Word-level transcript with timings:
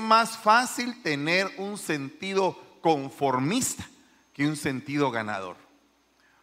más 0.00 0.38
fácil 0.38 1.02
tener 1.02 1.52
un 1.58 1.76
sentido 1.76 2.58
conformista 2.80 3.86
que 4.32 4.46
un 4.46 4.56
sentido 4.56 5.10
ganador. 5.10 5.56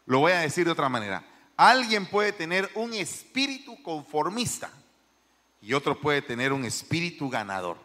Lo 0.06 0.20
voy 0.20 0.34
a 0.34 0.40
decir 0.40 0.66
de 0.66 0.72
otra 0.72 0.90
manera. 0.90 1.24
Alguien 1.58 2.06
puede 2.06 2.32
tener 2.32 2.70
un 2.76 2.94
espíritu 2.94 3.82
conformista 3.82 4.70
y 5.62 5.74
otro 5.74 6.00
puede 6.00 6.22
tener 6.22 6.54
un 6.54 6.64
espíritu 6.64 7.30
ganador. 7.30 7.78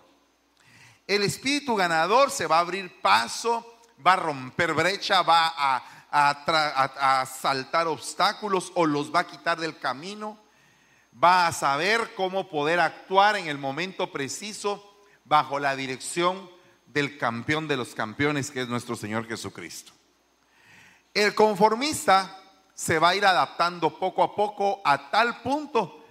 El 1.06 1.22
espíritu 1.22 1.74
ganador 1.74 2.30
se 2.30 2.46
va 2.46 2.58
a 2.58 2.60
abrir 2.60 3.00
paso, 3.00 3.80
va 4.06 4.12
a 4.12 4.16
romper 4.16 4.74
brecha, 4.74 5.22
va 5.22 5.52
a, 5.56 5.82
a 6.10 7.26
saltar 7.26 7.88
obstáculos 7.88 8.70
o 8.74 8.86
los 8.86 9.12
va 9.12 9.20
a 9.20 9.26
quitar 9.26 9.58
del 9.58 9.78
camino, 9.78 10.38
va 11.22 11.46
a 11.46 11.52
saber 11.52 12.14
cómo 12.14 12.48
poder 12.48 12.80
actuar 12.80 13.36
en 13.36 13.48
el 13.48 13.58
momento 13.58 14.12
preciso 14.12 14.93
bajo 15.24 15.58
la 15.58 15.76
dirección 15.76 16.50
del 16.86 17.18
campeón 17.18 17.66
de 17.66 17.76
los 17.76 17.94
campeones, 17.94 18.50
que 18.50 18.62
es 18.62 18.68
nuestro 18.68 18.96
Señor 18.96 19.26
Jesucristo. 19.26 19.92
El 21.12 21.34
conformista 21.34 22.40
se 22.74 22.98
va 22.98 23.10
a 23.10 23.16
ir 23.16 23.24
adaptando 23.24 23.98
poco 23.98 24.22
a 24.22 24.34
poco 24.34 24.80
a 24.84 25.10
tal 25.10 25.42
punto 25.42 26.04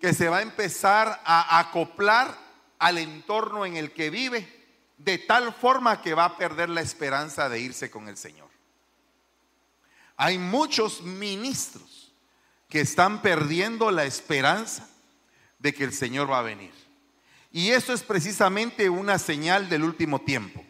que 0.00 0.12
se 0.12 0.28
va 0.28 0.38
a 0.38 0.42
empezar 0.42 1.20
a 1.24 1.58
acoplar 1.58 2.36
al 2.78 2.98
entorno 2.98 3.66
en 3.66 3.76
el 3.76 3.92
que 3.92 4.10
vive, 4.10 4.60
de 4.96 5.18
tal 5.18 5.52
forma 5.52 6.02
que 6.02 6.14
va 6.14 6.24
a 6.24 6.36
perder 6.36 6.70
la 6.70 6.80
esperanza 6.80 7.48
de 7.48 7.60
irse 7.60 7.90
con 7.90 8.08
el 8.08 8.16
Señor. 8.16 8.48
Hay 10.16 10.38
muchos 10.38 11.02
ministros 11.02 12.12
que 12.68 12.80
están 12.80 13.22
perdiendo 13.22 13.90
la 13.90 14.04
esperanza 14.04 14.88
de 15.58 15.74
que 15.74 15.84
el 15.84 15.92
Señor 15.92 16.30
va 16.30 16.38
a 16.38 16.42
venir. 16.42 16.72
Y 17.52 17.70
eso 17.70 17.92
es 17.92 18.02
precisamente 18.02 18.88
una 18.88 19.18
señal 19.18 19.68
del 19.68 19.82
último 19.82 20.20
tiempo. 20.20 20.64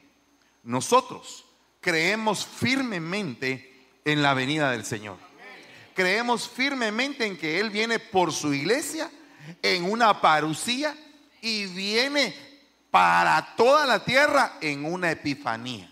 Nosotros 0.62 1.44
creemos 1.80 2.46
firmemente 2.46 3.88
en 4.04 4.22
la 4.22 4.34
venida 4.34 4.70
del 4.70 4.84
Señor. 4.84 5.18
Creemos 5.94 6.48
firmemente 6.48 7.26
en 7.26 7.36
que 7.36 7.60
Él 7.60 7.70
viene 7.70 7.98
por 7.98 8.32
su 8.32 8.54
iglesia 8.54 9.10
en 9.62 9.84
una 9.84 10.20
parucía 10.20 10.96
y 11.42 11.66
viene 11.66 12.34
para 12.90 13.54
toda 13.56 13.86
la 13.86 14.04
tierra 14.04 14.56
en 14.60 14.84
una 14.84 15.10
epifanía. 15.10 15.90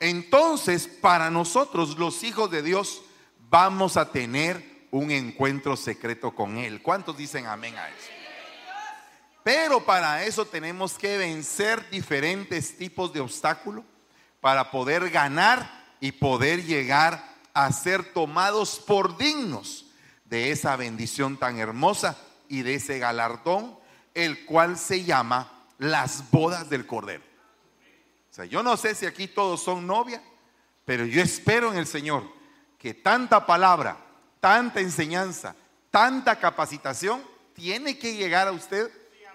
Entonces, 0.00 0.88
para 0.88 1.30
nosotros 1.30 1.98
los 1.98 2.22
hijos 2.24 2.50
de 2.50 2.62
Dios 2.62 3.02
vamos 3.50 3.96
a 3.96 4.10
tener 4.10 4.86
un 4.90 5.10
encuentro 5.10 5.76
secreto 5.76 6.34
con 6.34 6.56
Él. 6.56 6.82
¿Cuántos 6.82 7.16
dicen 7.16 7.46
amén 7.46 7.76
a 7.76 7.88
eso? 7.88 8.19
Pero 9.42 9.84
para 9.84 10.24
eso 10.24 10.44
tenemos 10.44 10.94
que 10.94 11.16
vencer 11.16 11.88
diferentes 11.90 12.76
tipos 12.76 13.12
de 13.12 13.20
obstáculos 13.20 13.84
para 14.40 14.70
poder 14.70 15.10
ganar 15.10 15.80
y 16.00 16.12
poder 16.12 16.64
llegar 16.64 17.24
a 17.54 17.72
ser 17.72 18.12
tomados 18.12 18.78
por 18.78 19.16
dignos 19.16 19.86
de 20.24 20.50
esa 20.50 20.76
bendición 20.76 21.36
tan 21.38 21.58
hermosa 21.58 22.16
y 22.48 22.62
de 22.62 22.74
ese 22.74 22.98
galardón, 22.98 23.78
el 24.14 24.44
cual 24.44 24.76
se 24.78 25.04
llama 25.04 25.50
las 25.78 26.30
bodas 26.30 26.68
del 26.68 26.86
Cordero. 26.86 27.22
O 28.30 28.34
sea, 28.34 28.44
yo 28.44 28.62
no 28.62 28.76
sé 28.76 28.94
si 28.94 29.06
aquí 29.06 29.26
todos 29.26 29.62
son 29.62 29.86
novia, 29.86 30.22
pero 30.84 31.04
yo 31.04 31.22
espero 31.22 31.72
en 31.72 31.78
el 31.78 31.86
Señor 31.86 32.24
que 32.78 32.94
tanta 32.94 33.44
palabra, 33.46 33.96
tanta 34.40 34.80
enseñanza, 34.80 35.54
tanta 35.90 36.38
capacitación 36.38 37.22
tiene 37.54 37.98
que 37.98 38.14
llegar 38.14 38.48
a 38.48 38.52
usted 38.52 38.90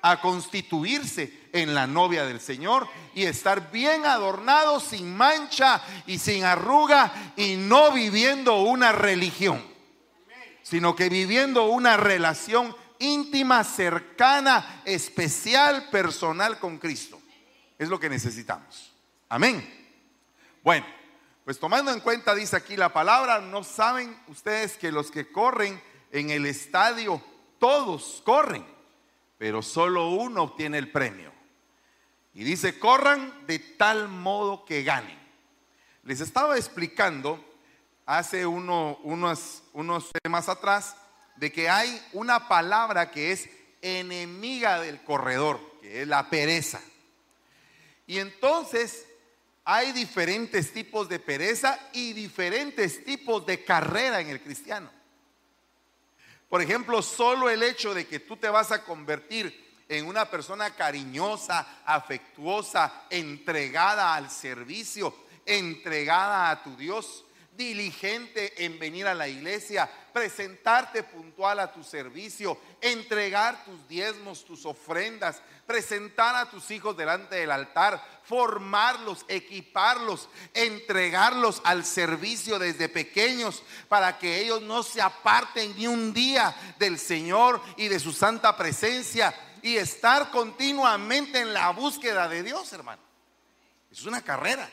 a 0.05 0.21
constituirse 0.21 1.47
en 1.51 1.73
la 1.73 1.87
novia 1.87 2.25
del 2.25 2.39
Señor 2.39 2.87
y 3.15 3.23
estar 3.23 3.71
bien 3.71 4.05
adornado, 4.05 4.79
sin 4.79 5.17
mancha 5.17 5.81
y 6.05 6.19
sin 6.19 6.43
arruga 6.43 7.33
y 7.35 7.55
no 7.55 7.91
viviendo 7.91 8.61
una 8.61 8.91
religión, 8.91 9.65
sino 10.61 10.95
que 10.95 11.09
viviendo 11.09 11.65
una 11.65 11.97
relación 11.97 12.75
íntima, 12.99 13.63
cercana, 13.63 14.83
especial, 14.85 15.89
personal 15.89 16.59
con 16.59 16.77
Cristo. 16.77 17.19
Es 17.79 17.89
lo 17.89 17.99
que 17.99 18.07
necesitamos. 18.07 18.93
Amén. 19.27 19.67
Bueno, 20.63 20.85
pues 21.45 21.59
tomando 21.59 21.91
en 21.91 21.99
cuenta, 21.99 22.35
dice 22.35 22.55
aquí 22.55 22.77
la 22.77 22.93
palabra, 22.93 23.39
no 23.39 23.63
saben 23.63 24.15
ustedes 24.27 24.77
que 24.77 24.91
los 24.91 25.09
que 25.09 25.31
corren 25.31 25.81
en 26.11 26.29
el 26.29 26.45
estadio, 26.45 27.19
todos 27.57 28.21
corren 28.23 28.74
pero 29.37 29.61
solo 29.61 30.09
uno 30.09 30.43
obtiene 30.43 30.77
el 30.77 30.91
premio. 30.91 31.33
Y 32.33 32.43
dice, 32.43 32.79
corran 32.79 33.45
de 33.47 33.59
tal 33.59 34.09
modo 34.09 34.65
que 34.65 34.83
ganen. 34.83 35.17
Les 36.03 36.21
estaba 36.21 36.57
explicando 36.57 37.43
hace 38.05 38.45
uno, 38.45 38.99
unos, 39.03 39.63
unos 39.73 40.11
temas 40.21 40.49
atrás 40.49 40.95
de 41.37 41.51
que 41.51 41.69
hay 41.69 42.01
una 42.13 42.47
palabra 42.47 43.11
que 43.11 43.31
es 43.31 43.49
enemiga 43.81 44.79
del 44.79 45.03
corredor, 45.03 45.59
que 45.81 46.01
es 46.01 46.07
la 46.07 46.29
pereza. 46.29 46.81
Y 48.07 48.19
entonces 48.19 49.05
hay 49.63 49.91
diferentes 49.91 50.71
tipos 50.71 51.09
de 51.09 51.19
pereza 51.19 51.79
y 51.93 52.13
diferentes 52.13 53.03
tipos 53.03 53.45
de 53.45 53.63
carrera 53.63 54.21
en 54.21 54.29
el 54.29 54.41
cristiano. 54.41 54.91
Por 56.49 56.61
ejemplo, 56.61 57.01
solo 57.01 57.49
el 57.49 57.63
hecho 57.63 57.93
de 57.93 58.07
que 58.07 58.19
tú 58.19 58.37
te 58.37 58.49
vas 58.49 58.71
a 58.71 58.83
convertir 58.83 59.65
en 59.87 60.07
una 60.07 60.25
persona 60.25 60.71
cariñosa, 60.71 61.81
afectuosa, 61.85 63.05
entregada 63.09 64.15
al 64.15 64.29
servicio, 64.29 65.13
entregada 65.45 66.49
a 66.49 66.63
tu 66.63 66.75
Dios, 66.75 67.25
diligente 67.55 68.65
en 68.65 68.77
venir 68.79 69.07
a 69.07 69.13
la 69.13 69.27
iglesia, 69.27 69.89
presentarte 70.13 71.03
puntual 71.03 71.59
a 71.59 71.71
tu 71.71 71.83
servicio, 71.83 72.57
entregar 72.81 73.65
tus 73.65 73.87
diezmos, 73.87 74.45
tus 74.45 74.65
ofrendas, 74.65 75.41
presentar 75.65 76.35
a 76.35 76.49
tus 76.49 76.71
hijos 76.71 76.95
delante 76.95 77.35
del 77.35 77.51
altar, 77.51 78.03
formarlos, 78.23 79.25
equiparlos, 79.27 80.29
entregarlos 80.53 81.61
al 81.63 81.85
servicio 81.85 82.59
desde 82.59 82.89
pequeños 82.89 83.63
para 83.89 84.17
que 84.17 84.41
ellos 84.41 84.61
no 84.61 84.83
se 84.83 85.01
aparten 85.01 85.75
ni 85.75 85.87
un 85.87 86.13
día 86.13 86.55
del 86.79 86.99
Señor 86.99 87.61
y 87.77 87.87
de 87.87 87.99
su 87.99 88.11
santa 88.13 88.55
presencia 88.55 89.33
y 89.61 89.77
estar 89.77 90.29
continuamente 90.29 91.39
en 91.39 91.53
la 91.53 91.71
búsqueda 91.71 92.27
de 92.27 92.43
Dios, 92.43 92.71
hermano. 92.71 93.01
Es 93.91 94.03
una 94.05 94.21
carrera. 94.21 94.69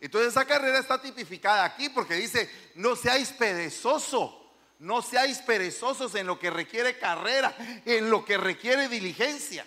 Entonces 0.00 0.30
esa 0.30 0.44
carrera 0.44 0.78
está 0.78 1.00
tipificada 1.00 1.64
aquí 1.64 1.88
porque 1.88 2.14
dice, 2.14 2.50
no 2.74 2.96
seáis 2.96 3.30
perezoso, 3.30 4.52
no 4.78 5.00
seáis 5.02 5.38
perezosos 5.38 6.14
en 6.14 6.26
lo 6.26 6.38
que 6.38 6.50
requiere 6.50 6.98
carrera, 6.98 7.54
en 7.84 8.10
lo 8.10 8.24
que 8.24 8.36
requiere 8.36 8.88
diligencia. 8.88 9.66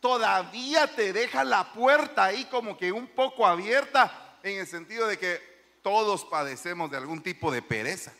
Todavía 0.00 0.94
te 0.94 1.12
deja 1.12 1.44
la 1.44 1.72
puerta 1.72 2.24
ahí 2.24 2.44
como 2.46 2.76
que 2.76 2.92
un 2.92 3.08
poco 3.08 3.46
abierta 3.46 4.38
en 4.42 4.58
el 4.58 4.66
sentido 4.66 5.06
de 5.06 5.18
que 5.18 5.40
todos 5.82 6.24
padecemos 6.24 6.90
de 6.90 6.96
algún 6.96 7.22
tipo 7.22 7.50
de 7.50 7.62
pereza. 7.62 8.12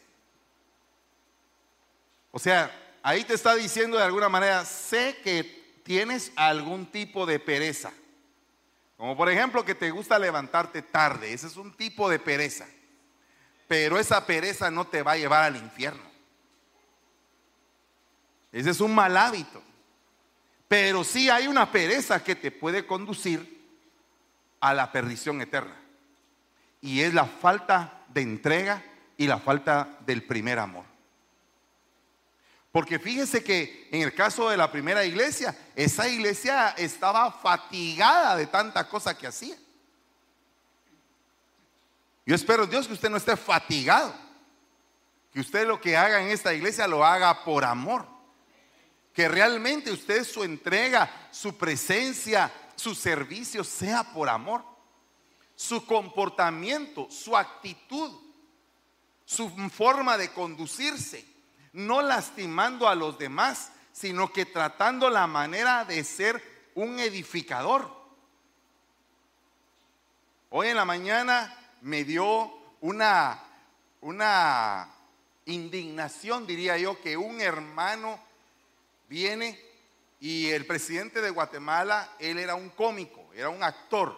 O 2.30 2.38
sea, 2.38 2.98
ahí 3.02 3.24
te 3.24 3.34
está 3.34 3.54
diciendo 3.54 3.98
de 3.98 4.04
alguna 4.04 4.28
manera, 4.28 4.64
sé 4.64 5.18
que 5.22 5.80
tienes 5.84 6.32
algún 6.36 6.86
tipo 6.86 7.26
de 7.26 7.38
pereza. 7.38 7.92
Como 9.02 9.16
por 9.16 9.28
ejemplo 9.28 9.64
que 9.64 9.74
te 9.74 9.90
gusta 9.90 10.16
levantarte 10.16 10.80
tarde. 10.80 11.32
Ese 11.32 11.48
es 11.48 11.56
un 11.56 11.72
tipo 11.72 12.08
de 12.08 12.20
pereza. 12.20 12.68
Pero 13.66 13.98
esa 13.98 14.24
pereza 14.24 14.70
no 14.70 14.86
te 14.86 15.02
va 15.02 15.10
a 15.10 15.16
llevar 15.16 15.42
al 15.42 15.56
infierno. 15.56 16.04
Ese 18.52 18.70
es 18.70 18.80
un 18.80 18.94
mal 18.94 19.16
hábito. 19.16 19.60
Pero 20.68 21.02
sí 21.02 21.28
hay 21.28 21.48
una 21.48 21.72
pereza 21.72 22.22
que 22.22 22.36
te 22.36 22.52
puede 22.52 22.86
conducir 22.86 23.66
a 24.60 24.72
la 24.72 24.92
perdición 24.92 25.40
eterna. 25.40 25.74
Y 26.80 27.00
es 27.00 27.12
la 27.12 27.24
falta 27.24 28.04
de 28.06 28.22
entrega 28.22 28.84
y 29.16 29.26
la 29.26 29.38
falta 29.38 29.98
del 30.06 30.22
primer 30.22 30.60
amor. 30.60 30.84
Porque 32.72 32.98
fíjese 32.98 33.44
que 33.44 33.88
en 33.92 34.00
el 34.00 34.14
caso 34.14 34.48
de 34.48 34.56
la 34.56 34.72
primera 34.72 35.04
iglesia, 35.04 35.54
esa 35.76 36.08
iglesia 36.08 36.70
estaba 36.70 37.30
fatigada 37.30 38.34
de 38.34 38.46
tanta 38.46 38.88
cosa 38.88 39.16
que 39.16 39.26
hacía. 39.26 39.56
Yo 42.24 42.34
espero, 42.34 42.66
Dios, 42.66 42.86
que 42.86 42.94
usted 42.94 43.10
no 43.10 43.18
esté 43.18 43.36
fatigado. 43.36 44.14
Que 45.30 45.40
usted 45.40 45.66
lo 45.66 45.80
que 45.82 45.98
haga 45.98 46.22
en 46.22 46.28
esta 46.28 46.54
iglesia 46.54 46.86
lo 46.86 47.04
haga 47.04 47.44
por 47.44 47.62
amor. 47.62 48.06
Que 49.12 49.28
realmente 49.28 49.92
usted 49.92 50.24
su 50.24 50.42
entrega, 50.42 51.28
su 51.30 51.58
presencia, 51.58 52.50
su 52.74 52.94
servicio 52.94 53.64
sea 53.64 54.02
por 54.14 54.30
amor. 54.30 54.64
Su 55.54 55.84
comportamiento, 55.84 57.06
su 57.10 57.36
actitud, 57.36 58.18
su 59.26 59.50
forma 59.68 60.16
de 60.16 60.32
conducirse 60.32 61.31
no 61.72 62.02
lastimando 62.02 62.88
a 62.88 62.94
los 62.94 63.18
demás, 63.18 63.72
sino 63.92 64.32
que 64.32 64.46
tratando 64.46 65.10
la 65.10 65.26
manera 65.26 65.84
de 65.84 66.04
ser 66.04 66.70
un 66.74 66.98
edificador. 66.98 67.90
Hoy 70.50 70.68
en 70.68 70.76
la 70.76 70.84
mañana 70.84 71.54
me 71.82 72.04
dio 72.04 72.52
una, 72.80 73.42
una 74.00 74.88
indignación, 75.46 76.46
diría 76.46 76.76
yo, 76.78 77.00
que 77.00 77.16
un 77.16 77.40
hermano 77.40 78.18
viene 79.08 79.58
y 80.20 80.50
el 80.50 80.66
presidente 80.66 81.20
de 81.20 81.30
Guatemala, 81.30 82.16
él 82.18 82.38
era 82.38 82.54
un 82.54 82.70
cómico, 82.70 83.30
era 83.34 83.48
un 83.48 83.62
actor. 83.62 84.16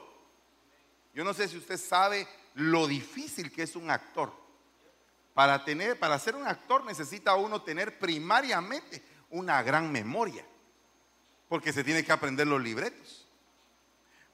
Yo 1.15 1.25
no 1.25 1.33
sé 1.33 1.49
si 1.49 1.56
usted 1.56 1.79
sabe 1.79 2.29
lo 2.55 2.87
difícil 2.87 3.51
que 3.51 3.62
es 3.62 3.75
un 3.77 3.91
actor. 3.91 4.44
Para 5.34 5.64
tener, 5.64 5.98
para 5.98 6.19
ser 6.19 6.36
un 6.36 6.46
actor 6.46 6.84
necesita 6.84 7.34
uno 7.34 7.62
tener 7.62 7.98
primariamente 7.98 9.02
una 9.31 9.62
gran 9.62 9.90
memoria, 9.90 10.46
porque 11.48 11.72
se 11.72 11.82
tiene 11.82 12.04
que 12.04 12.12
aprender 12.12 12.46
los 12.46 12.62
libretos. 12.62 13.26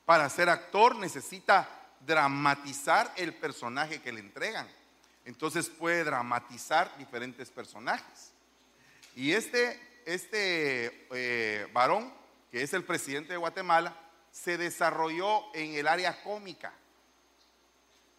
Para 0.05 0.29
ser 0.29 0.51
actor 0.51 0.97
necesita 0.97 1.69
dramatizar 2.01 3.13
el 3.17 3.35
personaje 3.35 4.03
que 4.03 4.13
le 4.13 4.21
entregan. 4.21 4.69
Entonces 5.25 5.69
puede 5.69 6.05
dramatizar 6.05 6.97
diferentes 6.99 7.51
personajes. 7.51 8.33
Y 9.15 9.33
este, 9.33 10.03
este 10.05 11.07
eh, 11.13 11.69
varón, 11.73 12.13
que 12.51 12.63
es 12.63 12.73
el 12.75 12.85
presidente 12.85 13.33
de 13.33 13.39
Guatemala, 13.39 13.95
se 14.31 14.59
desarrolló 14.59 15.55
en 15.55 15.75
el 15.75 15.87
área 15.89 16.23
cómica. 16.23 16.73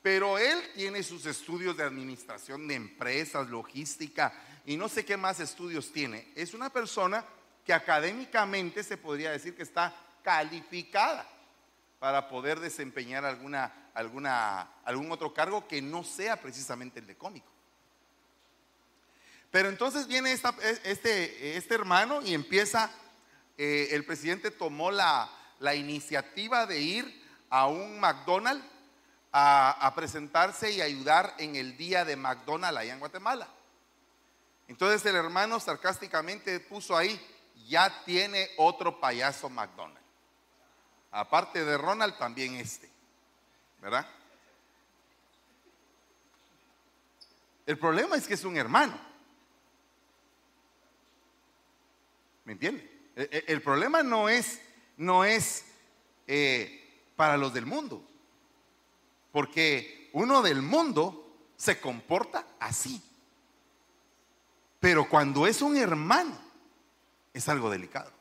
Pero 0.02 0.38
él 0.38 0.60
tiene 0.74 1.04
sus 1.04 1.26
estudios 1.26 1.78
de 1.78 1.84
administración 1.84 2.68
de 2.68 2.76
empresas, 2.76 3.48
logística 3.50 4.34
y 4.66 4.76
no 4.78 4.90
sé 4.90 5.06
qué 5.06 5.16
más 5.16 5.40
estudios 5.40 5.92
tiene. 5.92 6.32
Es 6.36 6.54
una 6.54 6.72
persona 6.72 7.24
que 7.66 7.74
académicamente 7.74 8.84
se 8.84 8.98
podría 8.98 9.32
decir 9.32 9.56
que 9.56 9.64
está 9.64 9.96
calificada 10.24 11.28
para 12.00 12.28
poder 12.28 12.60
desempeñar 12.60 13.26
alguna, 13.26 13.92
alguna, 13.94 14.62
algún 14.84 15.12
otro 15.12 15.34
cargo 15.34 15.68
que 15.68 15.82
no 15.84 16.04
sea 16.04 16.36
precisamente 16.36 17.00
el 17.00 17.06
de 17.06 17.16
cómico. 17.16 17.52
Pero 19.52 19.70
entonces 19.70 20.08
viene 20.08 20.32
este, 20.32 21.58
este 21.58 21.76
hermano 21.76 22.22
y 22.24 22.34
empieza, 22.34 22.90
eh, 23.58 23.90
el 23.92 24.06
presidente 24.06 24.50
tomó 24.50 24.90
la, 24.90 25.30
la 25.60 25.76
iniciativa 25.76 26.66
de 26.66 26.80
ir 26.80 27.22
a 27.50 27.68
un 27.68 28.00
McDonald's 28.00 28.66
a, 29.32 29.92
presentarse 29.96 30.72
y 30.72 30.82
ayudar 30.82 31.34
en 31.38 31.56
el 31.56 31.78
día 31.78 32.04
de 32.04 32.16
McDonald's 32.16 32.80
allá 32.80 32.94
en 32.94 33.00
Guatemala. 33.00 33.48
Entonces 34.68 35.06
el 35.06 35.16
hermano 35.16 35.60
sarcásticamente 35.60 36.60
puso 36.60 36.96
ahí, 36.96 37.20
ya 37.68 38.04
tiene 38.04 38.50
otro 38.58 39.00
payaso 39.00 39.50
McDonald's. 39.50 40.02
Aparte 41.12 41.64
de 41.64 41.78
Ronald, 41.78 42.18
también 42.18 42.56
este. 42.56 42.90
¿Verdad? 43.82 44.08
El 47.66 47.78
problema 47.78 48.16
es 48.16 48.28
que 48.28 48.34
es 48.34 48.44
un 48.44 48.58
hermano. 48.58 49.00
¿Me 52.46 52.54
entiende? 52.54 52.90
E, 53.16 53.30
e, 53.32 53.52
el, 53.52 53.62
problema 53.62 54.04
no 54.04 54.30
es, 54.30 54.62
no 54.98 55.26
es 55.26 55.66
eh, 56.28 57.04
para 57.16 57.38
los 57.38 57.54
del 57.54 57.66
mundo. 57.66 58.06
Porque 59.32 60.10
uno 60.14 60.42
del 60.42 60.62
mundo 60.62 61.22
se 61.56 61.80
comporta 61.80 62.46
así. 62.60 63.02
Pero 64.80 65.08
cuando 65.08 65.46
es 65.48 65.62
un 65.62 65.78
hermano, 65.78 66.38
es 67.34 67.48
algo 67.48 67.70
delicado. 67.70 68.12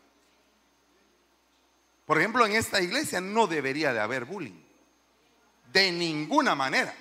Por 2.06 2.18
ejemplo, 2.18 2.44
en 2.44 2.52
esta 2.52 2.80
iglesia 2.80 3.20
no 3.20 3.46
debería 3.46 3.92
de 3.92 4.00
haber 4.00 4.24
bullying. 4.24 4.60
De 5.72 5.92
ninguna 5.92 6.54
manera. 6.54 6.94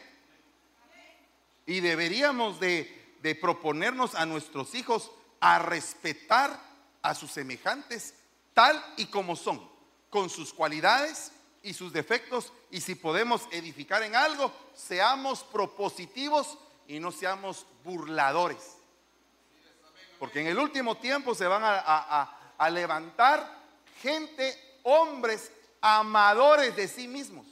Y 1.65 1.81
deberíamos 1.81 2.59
de, 2.59 3.15
de 3.21 3.35
proponernos 3.35 4.15
a 4.15 4.25
nuestros 4.25 4.75
hijos 4.75 5.11
a 5.39 5.59
respetar 5.59 6.59
a 7.01 7.15
sus 7.15 7.31
semejantes 7.31 8.13
tal 8.53 8.83
y 8.97 9.05
como 9.05 9.35
son, 9.35 9.61
con 10.09 10.29
sus 10.29 10.53
cualidades 10.53 11.31
y 11.63 11.73
sus 11.73 11.91
defectos 11.91 12.53
y 12.71 12.81
si 12.81 12.95
podemos 12.95 13.47
edificar 13.51 14.03
en 14.03 14.15
algo, 14.15 14.51
seamos 14.75 15.43
propositivos 15.43 16.57
y 16.87 16.99
no 16.99 17.11
seamos 17.11 17.65
burladores. 17.83 18.77
Porque 20.17 20.41
en 20.41 20.47
el 20.47 20.57
último 20.57 20.97
tiempo 20.97 21.33
se 21.35 21.47
van 21.47 21.61
a, 21.63 22.35
levantar 22.71 23.57
gente, 24.01 24.79
hombres 24.83 25.51
amadores 25.81 26.75
de 26.75 26.87
sí 26.87 27.07
mismos. 27.07 27.47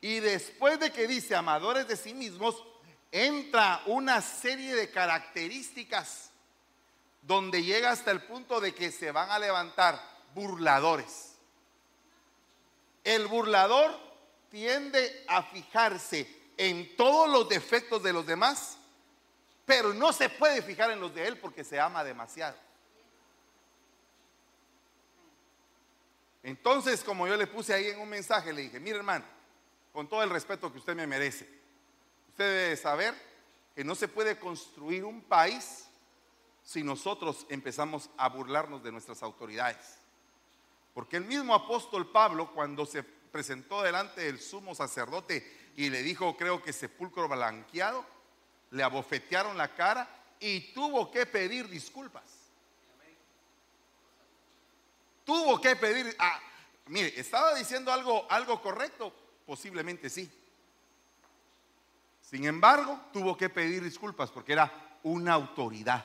Y 0.00 0.20
después 0.20 0.78
de 0.78 0.92
que 0.92 1.06
dice 1.06 1.34
amadores 1.34 1.86
de 1.88 1.96
sí 1.96 2.14
mismos, 2.14 2.62
entra 3.12 3.82
una 3.86 4.22
serie 4.22 4.74
de 4.74 4.90
características 4.90 6.30
donde 7.22 7.62
llega 7.62 7.90
hasta 7.90 8.12
el 8.12 8.22
punto 8.22 8.60
de 8.60 8.74
que 8.74 8.90
se 8.92 9.10
van 9.10 9.30
a 9.30 9.38
levantar 9.38 10.00
burladores 10.34 11.29
el 13.04 13.26
burlador 13.26 13.98
tiende 14.50 15.24
a 15.28 15.42
fijarse 15.42 16.26
en 16.56 16.96
todos 16.96 17.28
los 17.30 17.48
defectos 17.48 18.02
de 18.02 18.12
los 18.12 18.26
demás, 18.26 18.76
pero 19.64 19.94
no 19.94 20.12
se 20.12 20.28
puede 20.28 20.62
fijar 20.62 20.90
en 20.90 21.00
los 21.00 21.14
de 21.14 21.26
él 21.26 21.38
porque 21.38 21.64
se 21.64 21.78
ama 21.78 22.04
demasiado. 22.04 22.56
Entonces, 26.42 27.04
como 27.04 27.26
yo 27.26 27.36
le 27.36 27.46
puse 27.46 27.74
ahí 27.74 27.88
en 27.88 28.00
un 28.00 28.08
mensaje, 28.08 28.52
le 28.52 28.62
dije, 28.62 28.80
mire 28.80 28.96
hermano, 28.96 29.24
con 29.92 30.08
todo 30.08 30.22
el 30.22 30.30
respeto 30.30 30.72
que 30.72 30.78
usted 30.78 30.94
me 30.94 31.06
merece, 31.06 31.48
usted 32.28 32.64
debe 32.64 32.76
saber 32.76 33.14
que 33.74 33.84
no 33.84 33.94
se 33.94 34.08
puede 34.08 34.38
construir 34.38 35.04
un 35.04 35.22
país 35.22 35.86
si 36.62 36.82
nosotros 36.82 37.46
empezamos 37.48 38.10
a 38.16 38.28
burlarnos 38.28 38.82
de 38.82 38.92
nuestras 38.92 39.22
autoridades. 39.22 39.98
Porque 40.94 41.16
el 41.16 41.24
mismo 41.24 41.54
apóstol 41.54 42.10
Pablo, 42.10 42.52
cuando 42.52 42.84
se 42.86 43.02
presentó 43.02 43.82
delante 43.82 44.22
del 44.22 44.40
sumo 44.40 44.74
sacerdote 44.74 45.72
y 45.76 45.88
le 45.88 46.02
dijo, 46.02 46.36
creo 46.36 46.62
que 46.62 46.72
sepulcro 46.72 47.28
blanqueado, 47.28 48.04
le 48.70 48.82
abofetearon 48.82 49.56
la 49.56 49.74
cara 49.74 50.08
y 50.38 50.72
tuvo 50.72 51.10
que 51.10 51.26
pedir 51.26 51.68
disculpas. 51.68 52.24
Tuvo 55.24 55.60
que 55.60 55.76
pedir, 55.76 56.14
ah, 56.18 56.40
mire, 56.86 57.12
estaba 57.20 57.54
diciendo 57.54 57.92
algo, 57.92 58.26
algo 58.30 58.60
correcto, 58.60 59.12
posiblemente 59.46 60.10
sí. 60.10 60.30
Sin 62.20 62.44
embargo, 62.46 62.98
tuvo 63.12 63.36
que 63.36 63.48
pedir 63.48 63.82
disculpas 63.82 64.30
porque 64.30 64.52
era 64.52 64.98
una 65.02 65.34
autoridad. 65.34 66.04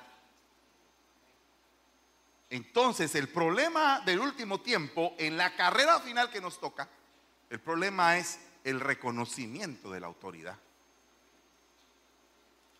Entonces, 2.49 3.15
el 3.15 3.27
problema 3.27 4.01
del 4.01 4.19
último 4.19 4.61
tiempo, 4.61 5.15
en 5.17 5.37
la 5.37 5.55
carrera 5.55 5.99
final 5.99 6.29
que 6.29 6.41
nos 6.41 6.59
toca, 6.59 6.87
el 7.49 7.59
problema 7.59 8.17
es 8.17 8.39
el 8.63 8.79
reconocimiento 8.79 9.91
de 9.91 9.99
la 9.99 10.07
autoridad. 10.07 10.57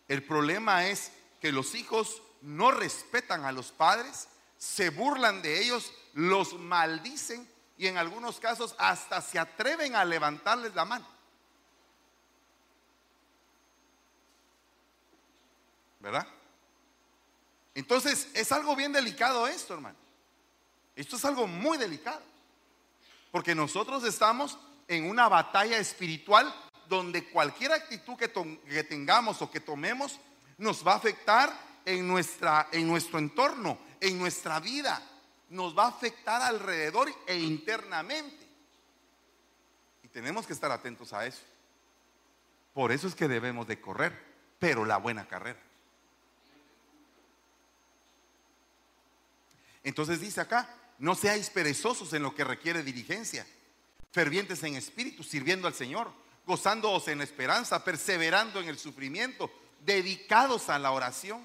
El 0.08 0.22
problema 0.22 0.86
es 0.86 1.12
que 1.40 1.52
los 1.52 1.74
hijos 1.74 2.22
no 2.42 2.70
respetan 2.70 3.44
a 3.44 3.52
los 3.52 3.72
padres, 3.72 4.28
se 4.58 4.90
burlan 4.90 5.42
de 5.42 5.62
ellos, 5.62 5.92
los 6.14 6.54
maldicen 6.54 7.48
y 7.76 7.88
en 7.88 7.98
algunos 7.98 8.40
casos 8.40 8.74
hasta 8.78 9.20
se 9.20 9.38
atreven 9.38 9.94
a 9.96 10.04
levantarles 10.04 10.74
la 10.74 10.84
mano. 10.84 11.06
¿Verdad? 16.00 16.26
Entonces, 17.76 18.28
es 18.32 18.52
algo 18.52 18.74
bien 18.74 18.90
delicado 18.90 19.46
esto, 19.46 19.74
hermano. 19.74 19.98
Esto 20.96 21.16
es 21.16 21.24
algo 21.26 21.46
muy 21.46 21.76
delicado. 21.76 22.22
Porque 23.30 23.54
nosotros 23.54 24.02
estamos 24.04 24.56
en 24.88 25.10
una 25.10 25.28
batalla 25.28 25.76
espiritual 25.76 26.52
donde 26.88 27.28
cualquier 27.28 27.72
actitud 27.72 28.16
que, 28.16 28.84
tengamos 28.84 29.42
o 29.42 29.50
que 29.50 29.60
tomemos 29.60 30.18
nos 30.56 30.86
va 30.86 30.94
a 30.94 30.96
afectar 30.96 31.52
en, 31.84 32.08
nuestra, 32.08 32.68
en 32.72 32.88
nuestro 32.88 33.18
entorno, 33.18 33.78
en 34.00 34.18
nuestra 34.18 34.58
vida. 34.58 35.02
Nos 35.50 35.76
va 35.76 35.84
a 35.84 35.88
afectar 35.88 36.40
alrededor 36.40 37.12
e 37.26 37.36
internamente. 37.36 38.48
Y 40.02 40.08
tenemos 40.08 40.46
que 40.46 40.54
estar 40.54 40.72
atentos 40.72 41.12
a 41.12 41.26
eso. 41.26 41.42
Por 42.72 42.90
eso 42.90 43.06
es 43.06 43.14
que 43.14 43.28
debemos 43.28 43.66
de 43.66 43.78
correr, 43.82 44.18
pero 44.58 44.86
la 44.86 44.96
buena 44.96 45.28
carrera. 45.28 45.65
Entonces 49.86 50.20
dice 50.20 50.40
acá, 50.40 50.68
no 50.98 51.14
seáis 51.14 51.48
perezosos 51.48 52.12
en 52.12 52.24
lo 52.24 52.34
que 52.34 52.42
requiere 52.42 52.82
diligencia, 52.82 53.46
fervientes 54.10 54.60
en 54.64 54.74
espíritu, 54.74 55.22
sirviendo 55.22 55.68
al 55.68 55.74
Señor, 55.74 56.12
gozándoos 56.44 57.06
en 57.06 57.18
la 57.18 57.24
esperanza, 57.24 57.84
perseverando 57.84 58.58
en 58.58 58.68
el 58.68 58.78
sufrimiento, 58.78 59.48
dedicados 59.84 60.70
a 60.70 60.80
la 60.80 60.90
oración, 60.90 61.40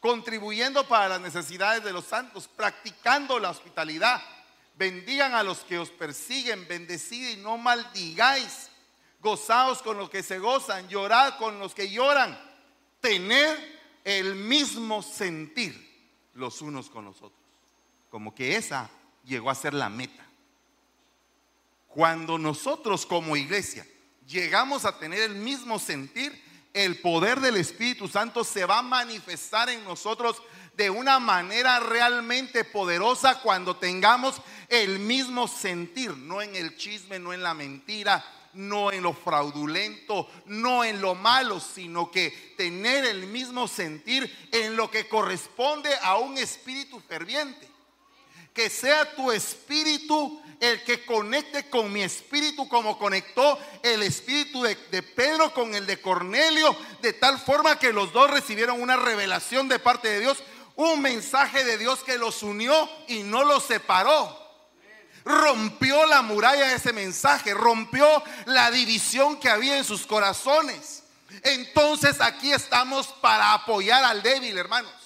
contribuyendo 0.00 0.88
para 0.88 1.10
las 1.10 1.20
necesidades 1.20 1.84
de 1.84 1.92
los 1.92 2.06
santos, 2.06 2.48
practicando 2.48 3.38
la 3.38 3.50
hospitalidad. 3.50 4.22
Bendigan 4.78 5.34
a 5.34 5.42
los 5.42 5.58
que 5.58 5.78
os 5.78 5.90
persiguen, 5.90 6.66
bendecid 6.66 7.36
y 7.36 7.42
no 7.42 7.58
maldigáis. 7.58 8.70
Gozaos 9.20 9.82
con 9.82 9.98
los 9.98 10.08
que 10.08 10.22
se 10.22 10.38
gozan, 10.38 10.88
llorad 10.88 11.36
con 11.36 11.58
los 11.58 11.74
que 11.74 11.90
lloran. 11.90 12.40
Tener 13.02 14.00
el 14.02 14.34
mismo 14.34 15.02
sentir 15.02 16.30
los 16.32 16.62
unos 16.62 16.88
con 16.88 17.04
los 17.04 17.16
otros. 17.20 17.45
Como 18.16 18.34
que 18.34 18.56
esa 18.56 18.88
llegó 19.26 19.50
a 19.50 19.54
ser 19.54 19.74
la 19.74 19.90
meta. 19.90 20.24
Cuando 21.86 22.38
nosotros 22.38 23.04
como 23.04 23.36
iglesia 23.36 23.86
llegamos 24.26 24.86
a 24.86 24.98
tener 24.98 25.20
el 25.20 25.34
mismo 25.34 25.78
sentir, 25.78 26.32
el 26.72 26.98
poder 27.02 27.40
del 27.40 27.58
Espíritu 27.58 28.08
Santo 28.08 28.42
se 28.42 28.64
va 28.64 28.78
a 28.78 28.82
manifestar 28.82 29.68
en 29.68 29.84
nosotros 29.84 30.42
de 30.78 30.88
una 30.88 31.18
manera 31.18 31.78
realmente 31.78 32.64
poderosa 32.64 33.42
cuando 33.42 33.76
tengamos 33.76 34.40
el 34.70 34.98
mismo 34.98 35.46
sentir, 35.46 36.16
no 36.16 36.40
en 36.40 36.56
el 36.56 36.74
chisme, 36.78 37.18
no 37.18 37.34
en 37.34 37.42
la 37.42 37.52
mentira, 37.52 38.24
no 38.54 38.92
en 38.92 39.02
lo 39.02 39.12
fraudulento, 39.12 40.26
no 40.46 40.84
en 40.84 41.02
lo 41.02 41.14
malo, 41.14 41.60
sino 41.60 42.10
que 42.10 42.54
tener 42.56 43.04
el 43.04 43.26
mismo 43.26 43.68
sentir 43.68 44.48
en 44.52 44.74
lo 44.74 44.90
que 44.90 45.06
corresponde 45.06 45.90
a 46.00 46.16
un 46.16 46.38
espíritu 46.38 46.98
ferviente. 46.98 47.75
Que 48.56 48.70
sea 48.70 49.14
tu 49.14 49.30
espíritu 49.30 50.42
el 50.60 50.82
que 50.82 51.04
conecte 51.04 51.68
con 51.68 51.92
mi 51.92 52.02
espíritu 52.02 52.66
como 52.68 52.98
conectó 52.98 53.58
el 53.82 54.02
espíritu 54.02 54.62
de, 54.62 55.02
Pedro 55.02 55.52
con 55.52 55.74
el 55.74 55.86
de 55.86 56.00
Cornelio, 56.00 56.74
de 57.02 57.12
tal 57.12 57.38
forma 57.38 57.78
que 57.78 57.92
los 57.92 58.14
dos 58.14 58.30
recibieron 58.30 58.80
una 58.80 58.96
revelación 58.96 59.68
de 59.68 59.78
parte 59.78 60.08
de 60.08 60.20
Dios, 60.20 60.38
un 60.74 61.02
mensaje 61.02 61.64
de 61.64 61.76
Dios 61.76 62.02
que 62.02 62.16
los 62.16 62.42
unió 62.42 62.88
y 63.08 63.22
no 63.22 63.44
los 63.44 63.64
separó. 63.64 64.44
Rompió 65.24 66.06
la 66.06 66.22
muralla 66.22 66.68
de 66.68 66.76
ese 66.76 66.94
mensaje, 66.94 67.52
rompió 67.52 68.22
la 68.46 68.70
división 68.70 69.38
que 69.38 69.50
había 69.50 69.76
en 69.76 69.84
sus 69.84 70.06
corazones. 70.06 71.02
Entonces 71.42 72.20
aquí 72.20 72.52
estamos 72.52 73.08
para 73.20 73.52
apoyar 73.52 74.02
al 74.04 74.22
débil, 74.22 74.56
hermanos. 74.56 75.05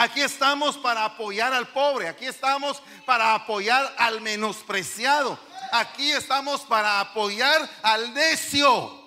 Aquí 0.00 0.22
estamos 0.22 0.78
para 0.78 1.04
apoyar 1.04 1.52
al 1.52 1.68
pobre, 1.68 2.08
aquí 2.08 2.24
estamos 2.24 2.82
para 3.04 3.34
apoyar 3.34 3.94
al 3.98 4.22
menospreciado, 4.22 5.38
aquí 5.72 6.10
estamos 6.12 6.62
para 6.62 7.00
apoyar 7.00 7.68
al 7.82 8.14
necio, 8.14 8.98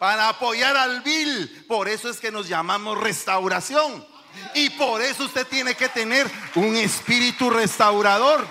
para 0.00 0.28
apoyar 0.28 0.76
al 0.76 1.02
vil. 1.02 1.64
Por 1.68 1.88
eso 1.88 2.10
es 2.10 2.18
que 2.18 2.32
nos 2.32 2.48
llamamos 2.48 2.98
restauración. 2.98 4.04
Y 4.54 4.70
por 4.70 5.00
eso 5.00 5.22
usted 5.22 5.46
tiene 5.46 5.76
que 5.76 5.88
tener 5.88 6.28
un 6.56 6.74
espíritu 6.74 7.48
restaurador 7.48 8.44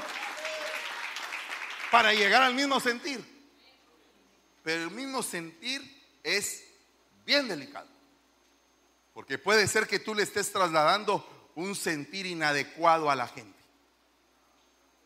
para 1.92 2.14
llegar 2.14 2.44
al 2.44 2.54
mismo 2.54 2.80
sentir. 2.80 3.20
Pero 4.64 4.84
el 4.84 4.92
mismo 4.92 5.22
sentir 5.22 5.82
es 6.24 6.64
bien 7.26 7.50
delicado. 7.50 7.90
Porque 9.14 9.38
puede 9.38 9.68
ser 9.68 9.86
que 9.86 10.00
tú 10.00 10.16
le 10.16 10.24
estés 10.24 10.50
trasladando 10.50 11.28
un 11.56 11.76
sentir 11.76 12.26
inadecuado 12.26 13.10
a 13.10 13.16
la 13.16 13.28
gente. 13.28 13.60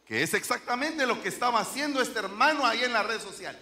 Que 0.06 0.22
es 0.22 0.34
exactamente 0.34 1.06
lo 1.06 1.22
que 1.22 1.30
estaba 1.30 1.60
haciendo 1.60 2.02
este 2.02 2.20
hermano 2.20 2.66
ahí 2.66 2.84
en 2.84 2.94
la 2.94 3.04
red 3.04 3.20
social. 3.20 3.58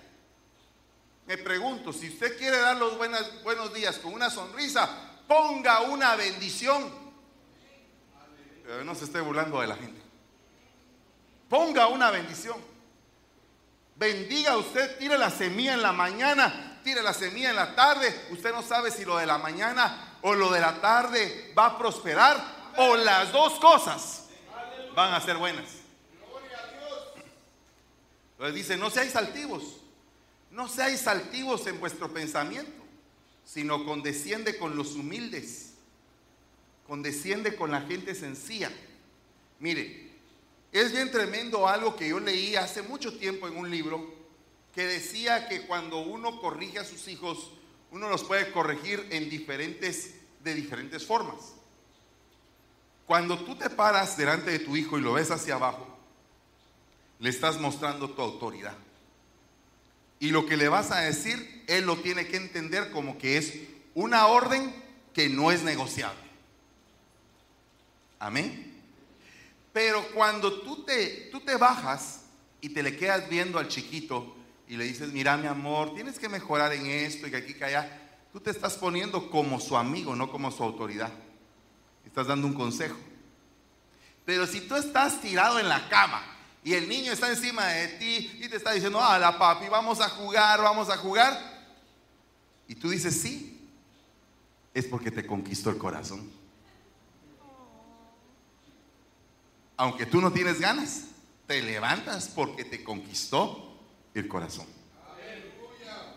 Me 1.25 1.37
pregunto, 1.37 1.93
si 1.93 2.09
usted 2.09 2.37
quiere 2.37 2.57
dar 2.57 2.75
los 2.75 2.97
buenos, 2.97 3.73
días 3.73 3.97
con 3.97 4.13
una 4.13 4.29
sonrisa, 4.29 4.89
ponga 5.27 5.81
una 5.81 6.15
bendición. 6.15 6.91
Pero 8.65 8.83
no 8.83 8.93
se 8.93 9.05
esté 9.05 9.21
burlando 9.21 9.61
de 9.61 9.67
la 9.67 9.75
gente. 9.75 10.01
Ponga 11.47 11.87
una 11.87 12.11
bendición. 12.11 12.57
Bendiga 13.95 14.57
usted, 14.57 14.97
tire 14.97 15.17
la 15.17 15.29
semilla 15.29 15.75
en 15.75 15.81
la 15.81 15.93
mañana, 15.93 16.81
tire 16.83 17.01
la 17.01 17.13
semilla 17.13 17.51
en 17.51 17.55
la 17.55 17.73
tarde. 17.73 18.27
Usted 18.31 18.51
no 18.51 18.61
sabe 18.61 18.91
si 18.91 19.05
lo 19.05 19.17
de 19.17 19.25
la 19.25 19.37
mañana 19.37 20.17
o 20.23 20.33
lo 20.33 20.51
de 20.51 20.59
la 20.59 20.81
tarde 20.81 21.53
va 21.57 21.67
a 21.67 21.77
prosperar 21.77 22.62
o 22.77 22.95
las 22.95 23.31
dos 23.31 23.53
cosas 23.59 24.25
van 24.95 25.13
a 25.13 25.21
ser 25.21 25.37
buenas. 25.37 25.65
Entonces 28.33 28.55
dice, 28.55 28.77
no 28.77 28.89
seáis 28.89 29.15
altivos, 29.15 29.77
no 30.51 30.67
seáis 30.67 31.07
altivos 31.07 31.65
en 31.67 31.79
vuestro 31.79 32.13
pensamiento, 32.13 32.83
sino 33.45 33.85
condesciende 33.85 34.57
con 34.57 34.75
los 34.75 34.95
humildes, 34.95 35.73
condesciende 36.87 37.55
con 37.55 37.71
la 37.71 37.81
gente 37.81 38.15
sencilla. 38.15 38.71
Mire, 39.59 40.11
es 40.71 40.91
bien 40.91 41.11
tremendo 41.11 41.67
algo 41.67 41.95
que 41.95 42.09
yo 42.09 42.19
leí 42.19 42.55
hace 42.55 42.81
mucho 42.81 43.17
tiempo 43.17 43.47
en 43.47 43.55
un 43.55 43.69
libro 43.69 44.13
que 44.73 44.85
decía 44.87 45.47
que 45.47 45.67
cuando 45.67 45.99
uno 45.99 46.41
corrige 46.41 46.79
a 46.79 46.83
sus 46.83 47.07
hijos, 47.07 47.51
uno 47.91 48.09
los 48.09 48.23
puede 48.23 48.51
corregir 48.51 49.07
en 49.11 49.29
diferentes, 49.29 50.15
de 50.43 50.55
diferentes 50.55 51.05
formas. 51.05 51.53
Cuando 53.05 53.37
tú 53.37 53.55
te 53.55 53.69
paras 53.69 54.15
delante 54.15 54.51
de 54.51 54.59
tu 54.59 54.75
hijo 54.75 54.97
y 54.97 55.01
lo 55.01 55.13
ves 55.13 55.31
hacia 55.31 55.55
abajo, 55.55 55.87
le 57.19 57.29
estás 57.29 57.59
mostrando 57.59 58.09
tu 58.09 58.21
autoridad. 58.21 58.75
Y 60.19 60.29
lo 60.29 60.45
que 60.45 60.55
le 60.55 60.69
vas 60.69 60.91
a 60.91 61.01
decir, 61.01 61.65
él 61.67 61.85
lo 61.85 61.97
tiene 61.97 62.27
que 62.27 62.37
entender 62.37 62.91
como 62.91 63.17
que 63.17 63.37
es 63.37 63.53
una 63.93 64.27
orden 64.27 64.73
que 65.13 65.27
no 65.27 65.51
es 65.51 65.63
negociable. 65.63 66.19
Amén. 68.19 68.81
Pero 69.73 70.05
cuando 70.13 70.61
tú 70.61 70.85
te, 70.85 71.29
tú 71.31 71.41
te 71.41 71.57
bajas 71.57 72.21
y 72.61 72.69
te 72.69 72.83
le 72.83 72.95
quedas 72.95 73.27
viendo 73.27 73.59
al 73.59 73.67
chiquito 73.67 74.33
y 74.67 74.77
le 74.77 74.85
dices, 74.85 75.11
mira 75.11 75.35
mi 75.35 75.47
amor, 75.47 75.93
tienes 75.93 76.17
que 76.17 76.29
mejorar 76.29 76.71
en 76.71 76.85
esto 76.85 77.27
y 77.27 77.31
que 77.31 77.37
aquí, 77.37 77.53
que 77.53 77.65
allá, 77.65 78.01
tú 78.31 78.39
te 78.39 78.51
estás 78.51 78.75
poniendo 78.75 79.29
como 79.29 79.59
su 79.59 79.75
amigo, 79.75 80.15
no 80.15 80.31
como 80.31 80.51
su 80.51 80.63
autoridad 80.63 81.11
estás 82.05 82.27
dando 82.27 82.47
un 82.47 82.53
consejo. 82.53 82.97
Pero 84.25 84.47
si 84.47 84.61
tú 84.61 84.75
estás 84.75 85.19
tirado 85.19 85.59
en 85.59 85.67
la 85.67 85.89
cama 85.89 86.23
y 86.63 86.73
el 86.73 86.87
niño 86.87 87.11
está 87.11 87.29
encima 87.29 87.67
de 87.67 87.87
ti 87.89 88.39
y 88.41 88.47
te 88.47 88.55
está 88.55 88.71
diciendo, 88.71 88.99
la 88.99 89.37
papi, 89.37 89.67
vamos 89.67 89.99
a 89.99 90.09
jugar, 90.09 90.61
vamos 90.61 90.89
a 90.89 90.97
jugar, 90.97 91.37
y 92.67 92.75
tú 92.75 92.89
dices 92.89 93.19
sí, 93.19 93.67
es 94.73 94.85
porque 94.85 95.11
te 95.11 95.25
conquistó 95.25 95.69
el 95.69 95.77
corazón. 95.77 96.31
Aunque 99.75 100.05
tú 100.05 100.21
no 100.21 100.31
tienes 100.31 100.59
ganas, 100.59 101.05
te 101.45 101.61
levantas 101.61 102.29
porque 102.29 102.63
te 102.63 102.83
conquistó 102.83 103.77
el 104.13 104.27
corazón. 104.27 104.67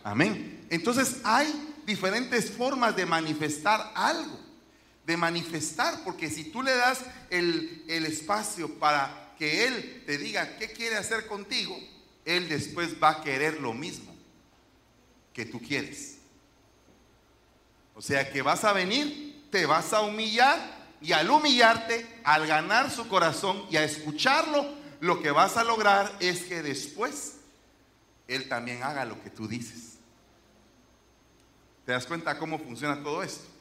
Amén. 0.04 0.66
Entonces 0.70 1.20
hay 1.24 1.74
diferentes 1.84 2.50
formas 2.50 2.94
de 2.94 3.06
manifestar 3.06 3.92
algo 3.94 4.45
de 5.06 5.16
manifestar, 5.16 6.02
porque 6.04 6.28
si 6.28 6.44
tú 6.44 6.62
le 6.62 6.74
das 6.74 7.00
el, 7.30 7.84
espacio 7.88 8.74
para 8.78 9.34
que 9.38 9.66
Él 9.66 10.02
te 10.04 10.18
diga 10.18 10.56
qué 10.58 10.72
quiere 10.72 10.96
hacer 10.96 11.26
contigo, 11.26 11.78
Él 12.24 12.48
después 12.48 13.00
va 13.00 13.10
a 13.10 13.22
querer 13.22 13.60
lo 13.60 13.72
mismo 13.72 14.14
que 15.32 15.46
tú 15.46 15.62
quieres. 15.62 16.16
O 17.94 18.02
sea 18.02 18.30
que 18.30 18.42
vas 18.42 18.64
a 18.64 18.72
venir, 18.72 19.46
te 19.50 19.64
vas 19.64 19.92
a 19.92 20.02
humillar 20.02 20.58
y 21.00 21.12
al 21.12 21.30
humillarte, 21.30 22.04
al 22.24 22.46
ganar 22.48 22.90
su 22.90 23.06
corazón 23.06 23.64
y 23.70 23.76
a 23.76 23.84
escucharlo, 23.84 24.74
lo 24.98 25.22
que 25.22 25.30
vas 25.30 25.56
a 25.56 25.62
lograr 25.62 26.12
es 26.18 26.42
que 26.42 26.62
después 26.62 27.36
Él 28.26 28.48
también 28.48 28.82
haga 28.82 29.04
lo 29.04 29.22
que 29.22 29.30
tú 29.30 29.46
dices. 29.46 29.98
¿Te 31.84 31.92
das 31.92 32.06
cuenta 32.06 32.36
cómo 32.36 32.58
funciona 32.58 33.00
todo 33.04 33.22
esto? 33.22 33.55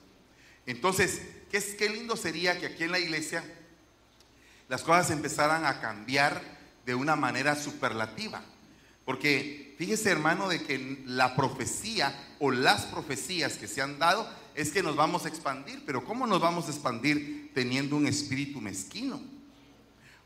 Entonces, 0.65 1.21
¿qué, 1.51 1.89
lindo 1.89 2.15
sería 2.17 2.59
que 2.59 2.67
aquí 2.67 2.83
en 2.83 2.91
la 2.91 2.99
iglesia 2.99 3.43
las 4.67 4.81
cosas 4.81 5.11
empezaran 5.11 5.65
a 5.65 5.79
cambiar 5.79 6.41
de 6.85 6.95
una 6.95 7.15
manera 7.15 7.55
superlativa. 7.55 8.41
Porque 9.03 9.75
fíjese 9.77 10.09
hermano 10.09 10.47
de 10.47 10.63
que 10.63 11.03
la 11.05 11.35
profecía 11.35 12.15
o 12.39 12.51
las 12.51 12.85
profecías 12.85 13.53
que 13.57 13.67
se 13.67 13.81
han 13.81 13.99
dado 13.99 14.27
es 14.55 14.71
que 14.71 14.81
nos 14.81 14.95
vamos 14.95 15.25
a 15.25 15.29
expandir, 15.29 15.83
pero 15.85 16.03
¿cómo 16.03 16.25
nos 16.25 16.41
vamos 16.41 16.67
a 16.67 16.71
expandir 16.71 17.51
teniendo 17.53 17.95
un 17.95 18.07
espíritu 18.07 18.61
mezquino? 18.61 19.21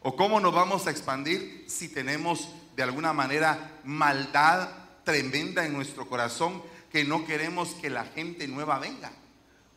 ¿O 0.02 0.16
cómo 0.16 0.40
nos 0.40 0.54
vamos 0.54 0.88
a 0.88 0.92
expandir 0.92 1.66
si 1.68 1.90
tenemos 1.90 2.48
de 2.76 2.84
alguna 2.84 3.12
manera 3.12 3.80
maldad 3.84 4.70
tremenda 5.04 5.66
en 5.66 5.74
nuestro 5.74 6.08
corazón 6.08 6.62
que 6.90 7.04
no 7.04 7.26
queremos 7.26 7.70
que 7.82 7.90
la 7.90 8.06
gente 8.06 8.48
nueva 8.48 8.80
venga? 8.80 9.12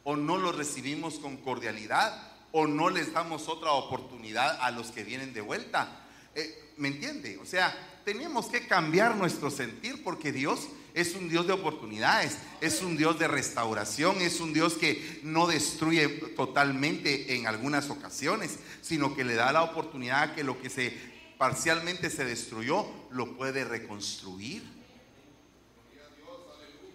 O 0.04 0.16
no 0.16 0.38
los 0.38 0.56
recibimos 0.56 1.14
con 1.14 1.36
cordialidad 1.38 2.32
o 2.52 2.66
no 2.66 2.90
les 2.90 3.12
damos 3.12 3.48
otra 3.48 3.72
oportunidad 3.72 4.60
a 4.60 4.70
los 4.70 4.90
que 4.90 5.04
vienen 5.04 5.32
de 5.32 5.40
vuelta. 5.40 6.06
Eh, 6.34 6.72
¿Me 6.76 6.88
entiende? 6.88 7.38
O 7.38 7.46
sea, 7.46 7.74
tenemos 8.04 8.46
que 8.46 8.66
cambiar 8.66 9.16
nuestro 9.16 9.50
sentir 9.50 10.02
porque 10.02 10.32
Dios 10.32 10.68
es 10.94 11.14
un 11.14 11.28
Dios 11.28 11.46
de 11.46 11.54
oportunidades, 11.54 12.36
es 12.60 12.82
un 12.82 12.96
Dios 12.96 13.18
de 13.18 13.28
restauración, 13.28 14.20
es 14.20 14.40
un 14.40 14.52
Dios 14.52 14.74
que 14.74 15.20
no 15.22 15.46
destruye 15.46 16.08
totalmente 16.36 17.34
en 17.34 17.46
algunas 17.46 17.88
ocasiones, 17.90 18.58
sino 18.82 19.14
que 19.14 19.24
le 19.24 19.34
da 19.34 19.52
la 19.52 19.62
oportunidad 19.62 20.34
que 20.34 20.44
lo 20.44 20.60
que 20.60 20.68
se 20.68 20.92
parcialmente 21.38 22.10
se 22.10 22.24
destruyó 22.24 22.86
lo 23.10 23.36
puede 23.36 23.64
reconstruir. 23.64 24.62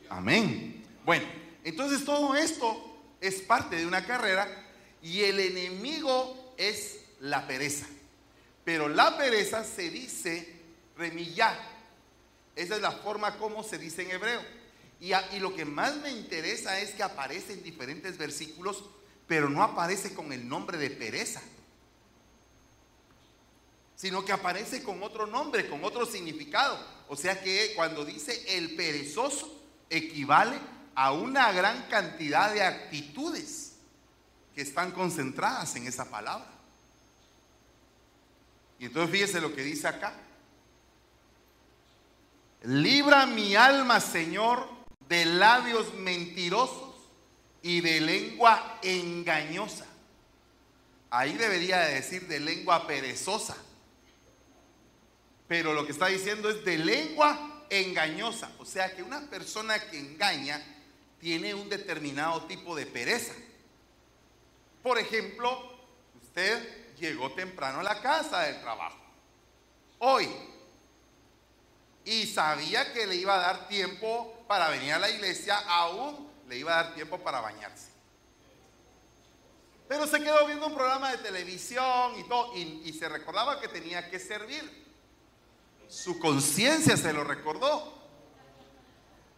Amén. 0.10 0.84
Bueno, 1.06 1.26
entonces 1.64 2.06
todo 2.06 2.36
esto 2.36 2.97
es 3.22 3.42
parte 3.42 3.76
de 3.76 3.86
una 3.86 4.06
carrera 4.06 4.48
y 5.02 5.24
el 5.24 5.40
enemigo 5.40 6.54
es 6.58 7.00
la 7.20 7.48
pereza. 7.48 7.88
Pero 8.64 8.90
la 8.90 9.18
pereza 9.18 9.64
se 9.64 9.90
dice 9.90 10.56
remillar 10.98 11.78
esa 12.58 12.76
es 12.76 12.82
la 12.82 12.92
forma 12.92 13.38
como 13.38 13.64
se 13.64 13.78
dice 13.78 14.02
en 14.02 14.12
hebreo. 14.12 14.42
Y, 15.00 15.12
y, 15.14 15.40
lo 15.40 15.56
que 15.56 15.64
más 15.64 15.96
me 15.98 16.10
interesa 16.10 16.80
es 16.82 16.96
que 16.96 17.04
aparece 17.04 17.54
en 17.54 17.62
diferentes 17.62 18.18
versículos, 18.18 18.84
pero 19.28 19.48
no 19.48 19.62
aparece 19.62 20.16
con 20.16 20.34
el 20.34 20.50
nombre 20.50 20.80
de 20.80 20.90
pereza, 20.90 21.40
sino 23.96 24.26
que 24.26 24.32
aparece 24.32 24.82
con 24.82 25.04
otro 25.04 25.28
nombre, 25.28 25.70
con 25.70 25.84
otro 25.84 26.08
significado. 26.08 26.84
O 27.10 27.16
sea 27.16 27.40
que 27.44 27.74
cuando 27.76 28.04
dice 28.04 28.58
el 28.58 28.76
perezoso, 28.76 29.62
equivale 29.92 30.58
a 30.98 31.12
una 31.12 31.52
gran 31.52 31.84
cantidad 31.84 32.52
de 32.52 32.64
actitudes 32.64 33.74
que 34.56 34.62
están 34.64 34.92
concentradas 34.92 35.76
en 35.76 35.86
esa 35.86 36.10
palabra. 36.10 36.50
Y 38.80 38.86
entonces 38.86 39.12
fíjese 39.12 39.40
lo 39.40 39.54
que 39.54 39.62
dice 39.62 39.88
acá. 39.88 40.12
Libra 42.64 43.28
mi 43.28 43.56
alma, 43.56 44.00
Señor, 44.00 44.68
de 45.08 45.26
labios 45.26 45.94
mentirosos 45.94 46.96
y 47.62 47.82
de 47.82 48.02
lengua 48.02 48.80
engañosa. 48.82 49.86
Ahí 51.12 51.34
debería 51.34 51.78
de 51.82 51.94
decir 51.94 52.28
de 52.28 52.40
lengua 52.40 52.88
perezosa. 52.88 53.56
Pero 55.48 55.74
lo 55.74 55.86
que 55.86 55.92
está 55.92 56.08
diciendo 56.08 56.50
es 56.50 56.66
de 56.66 56.80
lengua 56.80 57.66
engañosa. 57.70 58.52
O 58.58 58.66
sea 58.66 58.96
que 58.96 59.04
una 59.04 59.22
persona 59.30 59.80
que 59.92 60.00
engaña 60.00 60.74
tiene 61.20 61.54
un 61.54 61.70
determinado 61.70 62.44
tipo 62.44 62.76
de 62.76 62.86
pereza. 62.86 63.34
Por 64.84 64.98
ejemplo, 65.00 65.78
usted 66.22 66.96
llegó 66.98 67.32
temprano 67.32 67.80
a 67.80 67.84
la 67.84 68.02
casa 68.02 68.42
del 68.42 68.60
trabajo. 68.62 68.98
Hoy 70.00 70.30
y 72.08 72.26
sabía 72.26 72.94
que 72.94 73.06
le 73.06 73.16
iba 73.16 73.36
a 73.36 73.40
dar 73.40 73.68
tiempo 73.68 74.46
para 74.48 74.70
venir 74.70 74.94
a 74.94 75.00
la 75.00 75.10
iglesia, 75.10 75.58
aún 75.58 76.32
le 76.48 76.58
iba 76.58 76.72
a 76.80 76.84
dar 76.84 76.96
tiempo 76.96 77.20
para 77.20 77.42
bañarse. 77.42 77.90
Pero 79.90 80.08
se 80.08 80.22
quedó 80.22 80.46
viendo 80.48 80.68
un 80.68 80.74
programa 80.74 81.12
de 81.12 81.18
televisión 81.18 82.18
y 82.18 82.24
todo, 82.24 82.56
y, 82.56 82.94
se 82.94 83.10
recordaba 83.10 83.60
que 83.60 83.68
tenía 83.68 84.10
que 84.10 84.20
servir. 84.20 84.88
Su 85.90 86.18
conciencia 86.18 86.96
se 86.96 87.12
lo 87.12 87.26
recordó. 87.26 87.94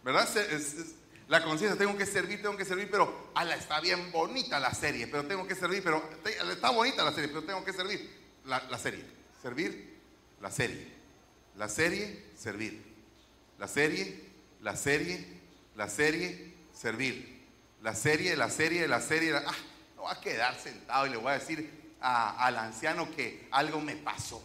¿Verdad? 0.04 0.28
La 1.30 1.44
conciencia, 1.44 1.78
tengo 1.78 1.96
que 1.96 2.06
servir, 2.06 2.42
tengo 2.42 2.56
que 2.56 2.64
servir, 2.64 2.90
pero, 2.90 3.30
ala, 3.36 3.54
está 3.54 3.80
bien 3.80 4.10
bonita 4.10 4.58
la 4.58 4.74
serie, 4.74 5.06
pero 5.06 5.24
tengo 5.24 5.46
que 5.46 5.54
servir, 5.54 5.80
pero, 5.80 6.02
está 6.50 6.70
bonita 6.70 7.04
la 7.04 7.12
serie, 7.12 7.28
pero 7.28 7.44
tengo 7.44 7.64
que 7.64 7.72
servir. 7.72 8.10
la 8.44 8.78
serie, 8.78 9.04
servir, 9.40 9.96
la 10.40 10.50
serie. 10.50 10.92
La 11.54 11.68
serie, 11.68 12.24
servir. 12.36 12.82
La 13.58 13.68
serie, 13.68 14.24
la 14.60 14.76
serie, 14.76 15.24
la 15.76 15.88
serie, 15.88 16.54
servir. 16.74 17.46
La 17.80 17.94
serie, 17.94 18.34
la 18.34 18.50
serie, 18.50 18.88
la 18.88 19.00
serie. 19.00 19.36
Ah, 19.36 19.54
no 19.94 20.02
va 20.02 20.12
a 20.14 20.20
quedar 20.20 20.58
sentado 20.58 21.06
y 21.06 21.10
le 21.10 21.16
voy 21.16 21.30
a 21.30 21.38
decir 21.38 21.94
al 22.00 22.56
anciano 22.56 23.08
que 23.14 23.46
algo 23.52 23.80
me 23.80 23.94
pasó. 23.94 24.42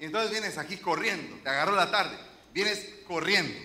Y 0.00 0.04
entonces 0.04 0.30
vienes 0.30 0.58
aquí 0.58 0.76
corriendo, 0.76 1.36
te 1.42 1.48
agarró 1.48 1.74
la 1.74 1.90
tarde, 1.90 2.16
vienes 2.52 2.88
corriendo. 3.06 3.58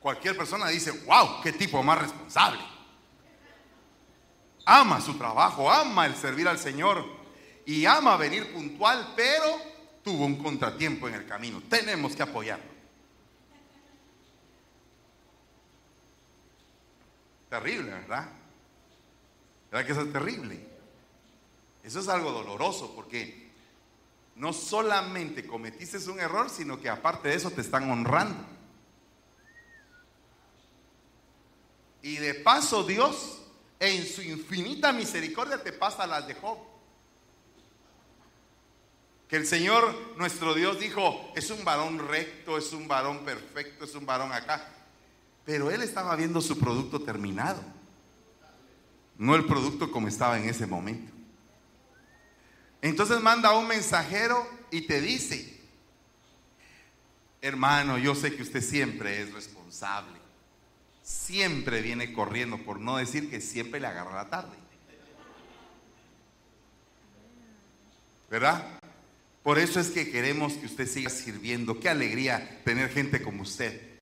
Cualquier 0.00 0.36
persona 0.36 0.68
dice, 0.68 0.90
wow, 0.90 1.40
qué 1.42 1.52
tipo 1.52 1.82
más 1.82 2.02
responsable 2.02 2.72
ama 4.64 5.00
su 5.00 5.14
trabajo, 5.14 5.70
ama 5.70 6.06
el 6.06 6.14
servir 6.14 6.48
al 6.48 6.58
Señor 6.58 7.04
y 7.66 7.84
ama 7.86 8.16
venir 8.16 8.52
puntual, 8.52 9.12
pero 9.16 9.60
tuvo 10.02 10.24
un 10.24 10.36
contratiempo 10.42 11.08
en 11.08 11.14
el 11.14 11.26
camino. 11.26 11.62
Tenemos 11.68 12.14
que 12.14 12.22
apoyarlo. 12.22 12.72
Terrible, 17.48 17.90
¿verdad? 17.90 18.28
¿Verdad 19.70 19.86
que 19.86 19.92
eso 19.92 20.02
es 20.02 20.12
terrible? 20.12 20.66
Eso 21.82 22.00
es 22.00 22.08
algo 22.08 22.32
doloroso 22.32 22.94
porque 22.94 23.51
no 24.36 24.52
solamente 24.52 25.46
cometiste 25.46 25.98
un 26.10 26.20
error, 26.20 26.48
sino 26.50 26.80
que 26.80 26.88
aparte 26.88 27.28
de 27.28 27.34
eso 27.34 27.50
te 27.50 27.60
están 27.60 27.90
honrando. 27.90 28.44
Y 32.02 32.16
de 32.16 32.34
paso 32.34 32.82
Dios 32.82 33.42
en 33.78 34.06
su 34.06 34.22
infinita 34.22 34.92
misericordia 34.92 35.62
te 35.62 35.72
pasa 35.72 36.06
las 36.06 36.26
de 36.26 36.34
Job. 36.34 36.58
Que 39.28 39.36
el 39.36 39.46
Señor, 39.46 40.14
nuestro 40.16 40.54
Dios, 40.54 40.78
dijo, 40.78 41.32
es 41.34 41.50
un 41.50 41.64
varón 41.64 42.06
recto, 42.06 42.58
es 42.58 42.72
un 42.72 42.86
varón 42.86 43.24
perfecto, 43.24 43.84
es 43.84 43.94
un 43.94 44.04
varón 44.04 44.32
acá. 44.32 44.68
Pero 45.44 45.70
él 45.70 45.82
estaba 45.82 46.14
viendo 46.16 46.40
su 46.40 46.58
producto 46.58 47.00
terminado, 47.00 47.62
no 49.16 49.34
el 49.34 49.46
producto 49.46 49.90
como 49.90 50.08
estaba 50.08 50.38
en 50.38 50.48
ese 50.48 50.66
momento. 50.66 51.12
Entonces 52.82 53.20
manda 53.20 53.56
un 53.56 53.66
mensajero 53.66 54.46
y 54.70 54.82
te 54.82 55.00
dice, 55.00 55.58
hermano, 57.40 57.96
yo 57.96 58.14
sé 58.14 58.36
que 58.36 58.42
usted 58.42 58.62
siempre 58.62 59.22
es 59.22 59.32
responsable 59.32 60.22
siempre 61.02 61.82
viene 61.82 62.12
corriendo, 62.12 62.58
por 62.58 62.80
no 62.80 62.96
decir 62.96 63.30
que 63.30 63.40
siempre 63.40 63.80
le 63.80 63.86
agarra 63.86 64.14
la 64.14 64.30
tarde. 64.30 64.56
¿Verdad? 68.30 68.80
Por 69.42 69.58
eso 69.58 69.80
es 69.80 69.90
que 69.90 70.10
queremos 70.10 70.54
que 70.54 70.66
usted 70.66 70.88
siga 70.88 71.10
sirviendo. 71.10 71.78
Qué 71.78 71.88
alegría 71.88 72.62
tener 72.64 72.88
gente 72.90 73.20
como 73.20 73.42
usted. 73.42 73.98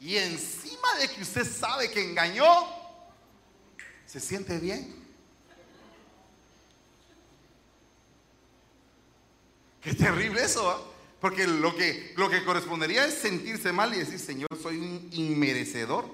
Y 0.00 0.16
encima 0.16 0.94
de 1.00 1.08
que 1.08 1.22
usted 1.22 1.46
sabe 1.46 1.90
que 1.90 2.10
engañó, 2.10 2.44
se 4.06 4.20
siente 4.20 4.58
bien. 4.58 4.99
Qué 9.82 9.94
terrible 9.94 10.42
eso. 10.42 10.86
Porque 11.20 11.46
lo 11.46 11.76
que, 11.76 12.14
lo 12.16 12.30
que 12.30 12.44
correspondería 12.44 13.04
es 13.04 13.14
sentirse 13.14 13.72
mal 13.72 13.94
y 13.94 13.98
decir, 13.98 14.18
Señor, 14.18 14.48
soy 14.60 14.78
un 14.78 15.08
inmerecedor 15.12 16.08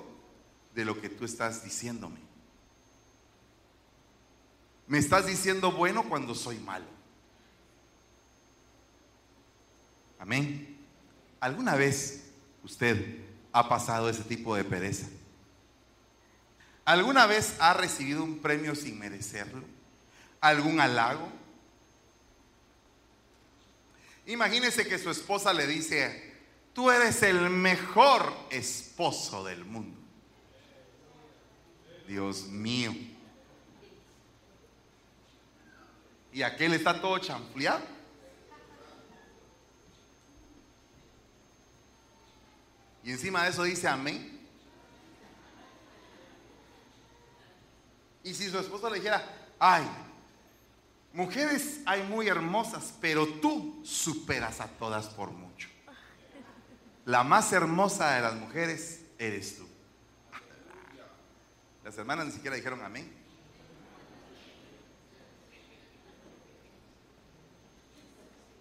de 0.75 0.85
lo 0.85 1.01
que 1.01 1.09
tú 1.09 1.25
estás 1.25 1.63
diciéndome. 1.63 2.19
Me 4.89 4.99
estás 4.99 5.27
diciendo 5.27 5.73
bueno 5.73 6.09
cuando 6.09 6.35
soy 6.35 6.59
malo. 6.59 6.87
Amén. 10.19 10.77
¿Alguna 11.39 11.77
vez 11.77 12.25
usted 12.65 13.19
ha 13.53 13.69
pasado 13.69 14.09
ese 14.09 14.23
tipo 14.23 14.57
de 14.57 14.65
pereza? 14.65 15.07
¿Alguna 16.85 17.27
vez 17.27 17.57
ha 17.59 17.75
recibido 17.75 18.25
un 18.25 18.39
premio 18.39 18.75
sin 18.75 18.99
merecerlo? 18.99 19.63
¿Algún 20.41 20.81
halago? 20.81 21.29
Imagínese 24.27 24.87
que 24.87 24.99
su 24.99 25.11
esposa 25.11 25.53
le 25.53 25.67
dice, 25.67 26.35
tú 26.73 26.91
eres 26.91 27.23
el 27.23 27.49
mejor 27.49 28.33
esposo 28.51 29.45
del 29.45 29.65
mundo. 29.65 29.97
Dios 32.09 32.47
mío. 32.47 32.95
Y 36.33 36.43
aquel 36.43 36.75
está 36.75 37.01
todo 37.01 37.19
chanfleado. 37.19 37.97
Y 43.05 43.12
encima 43.12 43.45
de 43.45 43.51
eso 43.51 43.62
dice 43.62 43.87
amén. 43.87 44.37
Y 48.25 48.35
si 48.35 48.51
su 48.51 48.59
esposa 48.59 48.91
le 48.91 48.97
dijera, 48.97 49.25
ay, 49.61 49.87
Mujeres 51.12 51.81
hay 51.87 52.03
muy 52.03 52.29
hermosas, 52.29 52.95
pero 53.01 53.27
tú 53.27 53.81
superas 53.85 54.61
a 54.61 54.69
todas 54.69 55.07
por 55.09 55.31
mucho. 55.31 55.69
La 57.07 57.23
más 57.23 57.53
hermosa 57.53 58.16
de 58.16 58.21
las 58.21 58.35
mujeres 58.35 59.01
eres 59.19 59.57
tú. 59.57 59.66
Las 61.85 61.97
hermanas 61.97 62.27
ni 62.27 62.33
siquiera 62.33 62.57
dijeron 62.57 62.83
amén. 62.83 63.11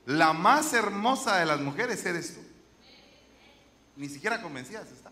La 0.06 0.34
más 0.34 0.74
hermosa 0.74 1.38
de 1.38 1.46
las 1.48 1.60
mujeres 1.60 2.06
eres 2.06 2.36
tú. 2.36 2.42
Ni 3.96 4.08
siquiera 4.08 4.42
convencidas 4.42 4.92
está. 4.92 5.12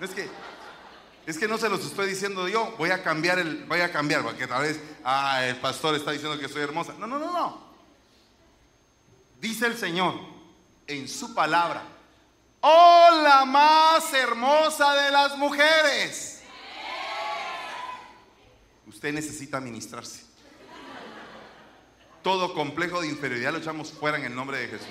Es 0.00 0.10
que, 0.10 0.28
es 1.30 1.38
que 1.38 1.46
no 1.46 1.58
se 1.58 1.68
los 1.68 1.84
estoy 1.84 2.08
diciendo 2.08 2.48
yo, 2.48 2.74
voy 2.76 2.90
a 2.90 3.04
cambiar 3.04 3.38
el, 3.38 3.64
voy 3.64 3.80
a 3.80 3.92
cambiar, 3.92 4.22
porque 4.22 4.48
tal 4.48 4.62
vez, 4.62 4.80
ah, 5.04 5.44
el 5.44 5.56
pastor 5.56 5.94
está 5.94 6.10
diciendo 6.10 6.36
que 6.38 6.48
soy 6.48 6.62
hermosa. 6.62 6.94
No, 6.98 7.06
no, 7.06 7.20
no, 7.20 7.32
no. 7.32 7.70
Dice 9.40 9.66
el 9.66 9.78
Señor 9.78 10.14
en 10.88 11.08
su 11.08 11.32
palabra, 11.32 11.84
oh 12.60 13.20
la 13.22 13.44
más 13.44 14.12
hermosa 14.12 14.92
de 14.94 15.10
las 15.12 15.38
mujeres. 15.38 16.42
Usted 18.88 19.12
necesita 19.12 19.60
ministrarse. 19.60 20.24
Todo 22.24 22.52
complejo 22.52 23.00
de 23.00 23.06
inferioridad 23.06 23.52
lo 23.52 23.58
echamos 23.58 23.92
fuera 23.92 24.18
en 24.18 24.24
el 24.24 24.34
nombre 24.34 24.58
de 24.58 24.66
Jesús. 24.66 24.88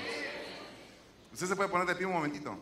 Usted 1.33 1.47
se 1.47 1.55
puede 1.57 1.69
poner 1.69 1.85
de 1.85 1.95
pie 1.95 2.05
un 2.05 2.13
momentito. 2.13 2.57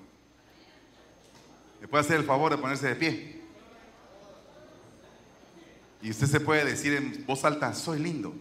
¿Me 1.79 1.87
puede 1.87 2.03
hacer 2.03 2.17
el 2.17 2.25
favor 2.25 2.51
de 2.51 2.57
ponerse 2.57 2.87
de 2.87 2.95
pie? 2.95 3.46
Y 6.01 6.11
usted 6.11 6.27
se 6.27 6.39
puede 6.39 6.63
decir 6.65 6.93
en 6.93 7.25
voz 7.25 7.43
alta, 7.43 7.73
soy 7.73 7.99
lindo. 7.99 8.33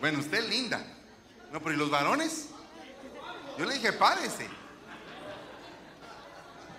Bueno, 0.00 0.20
usted 0.20 0.48
linda. 0.48 0.82
No, 1.52 1.60
pero 1.60 1.74
¿y 1.74 1.78
los 1.78 1.90
varones? 1.90 2.48
Yo 3.58 3.66
le 3.66 3.74
dije, 3.74 3.92
párese. 3.92 4.48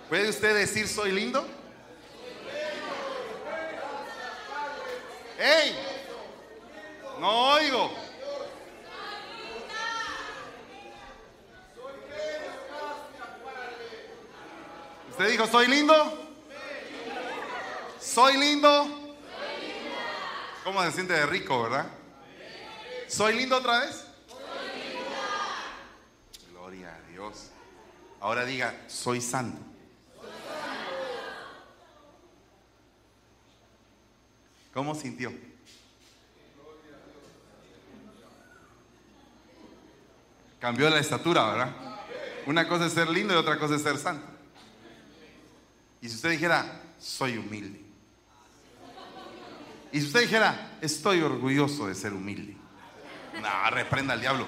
¿Puede 0.09 0.29
usted 0.29 0.55
decir 0.55 0.87
soy 0.87 1.11
lindo? 1.11 1.47
¡Ey! 5.39 5.75
No 7.19 7.53
oigo. 7.53 7.93
¿Usted 15.11 15.29
dijo 15.29 15.47
soy 15.47 15.67
lindo? 15.67 16.30
¿Soy 18.01 18.35
lindo? 18.35 19.15
¿Cómo 20.63 20.83
se 20.83 20.91
siente 20.91 21.13
de 21.13 21.25
rico, 21.27 21.63
verdad? 21.63 21.85
¿Soy 23.07 23.35
lindo 23.35 23.57
otra 23.57 23.81
vez? 23.81 24.05
Gloria 26.49 26.95
a 26.95 27.09
Dios. 27.11 27.51
Ahora 28.19 28.43
diga, 28.43 28.85
soy 28.87 29.21
santo. 29.21 29.61
¿Cómo 34.73 34.95
sintió? 34.95 35.31
Cambió 40.59 40.89
la 40.89 40.99
estatura, 40.99 41.51
¿verdad? 41.51 41.75
Una 42.47 42.67
cosa 42.67 42.87
es 42.87 42.93
ser 42.93 43.09
lindo 43.09 43.33
y 43.33 43.37
otra 43.37 43.59
cosa 43.59 43.75
es 43.75 43.83
ser 43.83 43.97
santo. 43.97 44.25
Y 46.01 46.09
si 46.09 46.15
usted 46.15 46.31
dijera, 46.31 46.81
soy 46.97 47.37
humilde. 47.37 47.90
Y 49.91 49.99
si 49.99 50.07
usted 50.07 50.21
dijera, 50.21 50.77
estoy 50.81 51.21
orgulloso 51.21 51.87
de 51.87 51.95
ser 51.95 52.13
humilde. 52.13 52.55
No, 53.41 53.69
reprenda 53.71 54.13
al 54.13 54.21
diablo. 54.21 54.47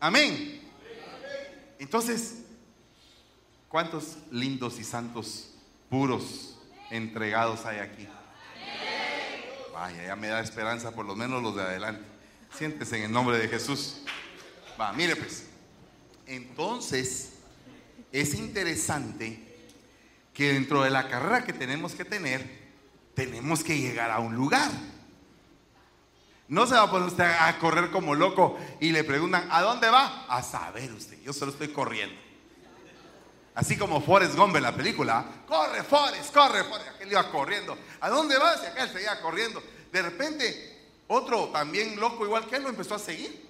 Amén. 0.00 0.62
Entonces, 1.78 2.42
¿cuántos 3.68 4.16
lindos 4.30 4.78
y 4.78 4.84
santos, 4.84 5.54
puros, 5.90 6.58
entregados 6.90 7.66
hay 7.66 7.78
aquí? 7.78 8.08
Vaya, 9.72 10.06
ya 10.06 10.16
me 10.16 10.28
da 10.28 10.40
esperanza, 10.40 10.92
por 10.92 11.04
lo 11.06 11.14
menos 11.14 11.42
los 11.42 11.54
de 11.54 11.62
adelante. 11.62 12.02
Siéntese 12.56 12.96
en 12.96 13.04
el 13.04 13.12
nombre 13.12 13.38
de 13.38 13.48
Jesús. 13.48 14.02
Va, 14.80 14.92
mire 14.92 15.16
pues. 15.16 15.46
Entonces, 16.26 17.34
es 18.10 18.34
interesante 18.34 19.47
que 20.38 20.52
dentro 20.52 20.84
de 20.84 20.90
la 20.90 21.08
carrera 21.08 21.44
que 21.44 21.52
tenemos 21.52 21.96
que 21.96 22.04
tener, 22.04 22.48
tenemos 23.12 23.64
que 23.64 23.76
llegar 23.76 24.12
a 24.12 24.20
un 24.20 24.36
lugar. 24.36 24.70
No 26.46 26.64
se 26.64 26.74
va 26.74 26.82
a 26.82 26.90
poner 26.92 27.08
usted 27.08 27.24
a 27.24 27.58
correr 27.58 27.90
como 27.90 28.14
loco 28.14 28.56
y 28.78 28.92
le 28.92 29.02
preguntan, 29.02 29.48
¿a 29.50 29.62
dónde 29.62 29.90
va? 29.90 30.26
A 30.28 30.40
saber 30.44 30.92
usted, 30.92 31.20
yo 31.22 31.32
solo 31.32 31.50
estoy 31.50 31.72
corriendo. 31.72 32.14
Así 33.56 33.76
como 33.76 34.00
Forrest 34.00 34.36
Gump 34.36 34.54
en 34.54 34.62
la 34.62 34.76
película, 34.76 35.26
corre 35.48 35.82
Forrest, 35.82 36.32
corre 36.32 36.62
Forrest, 36.62 36.90
aquel 36.94 37.10
iba 37.10 37.28
corriendo. 37.32 37.76
¿A 37.98 38.08
dónde 38.08 38.38
vas? 38.38 38.62
Y 38.62 38.66
aquel 38.66 38.90
seguía 38.90 39.20
corriendo. 39.20 39.60
De 39.90 40.02
repente, 40.02 40.86
otro 41.08 41.48
también 41.48 41.98
loco 41.98 42.24
igual 42.24 42.46
que 42.46 42.54
él 42.54 42.62
lo 42.62 42.68
empezó 42.68 42.94
a 42.94 43.00
seguir. 43.00 43.44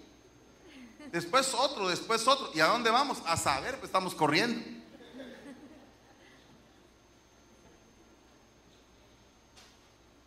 Después 1.12 1.52
otro, 1.52 1.86
después 1.90 2.26
otro. 2.26 2.50
¿Y 2.54 2.60
a 2.60 2.66
dónde 2.66 2.88
vamos? 2.88 3.18
A 3.26 3.36
saber, 3.36 3.72
pues 3.72 3.90
estamos 3.90 4.14
corriendo. 4.14 4.78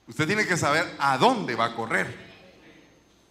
Usted 0.07 0.27
tiene 0.27 0.45
que 0.45 0.57
saber 0.57 0.95
a 0.99 1.17
dónde 1.17 1.55
va 1.55 1.65
a 1.65 1.75
correr. 1.75 2.31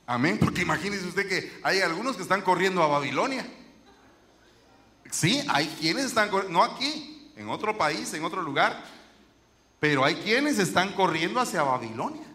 Amén. 0.07 0.39
Porque 0.39 0.63
imagínese 0.63 1.07
usted 1.07 1.29
que 1.29 1.61
hay 1.63 1.81
algunos 1.81 2.17
que 2.17 2.23
están 2.23 2.43
corriendo 2.43 2.83
a 2.83 2.87
Babilonia. 2.87 3.47
Sí, 5.11 5.45
hay 5.49 5.67
quienes 5.81 6.07
están 6.07 6.31
corriendo, 6.31 6.59
no 6.59 6.65
aquí, 6.65 7.33
en 7.37 7.49
otro 7.49 7.77
país, 7.77 8.13
en 8.15 8.25
otro 8.25 8.43
lugar, 8.43 8.85
pero 9.81 10.05
hay 10.05 10.17
quienes 10.17 10.59
están 10.59 10.93
corriendo 10.93 11.41
hacia 11.41 11.63
Babilonia. 11.63 12.27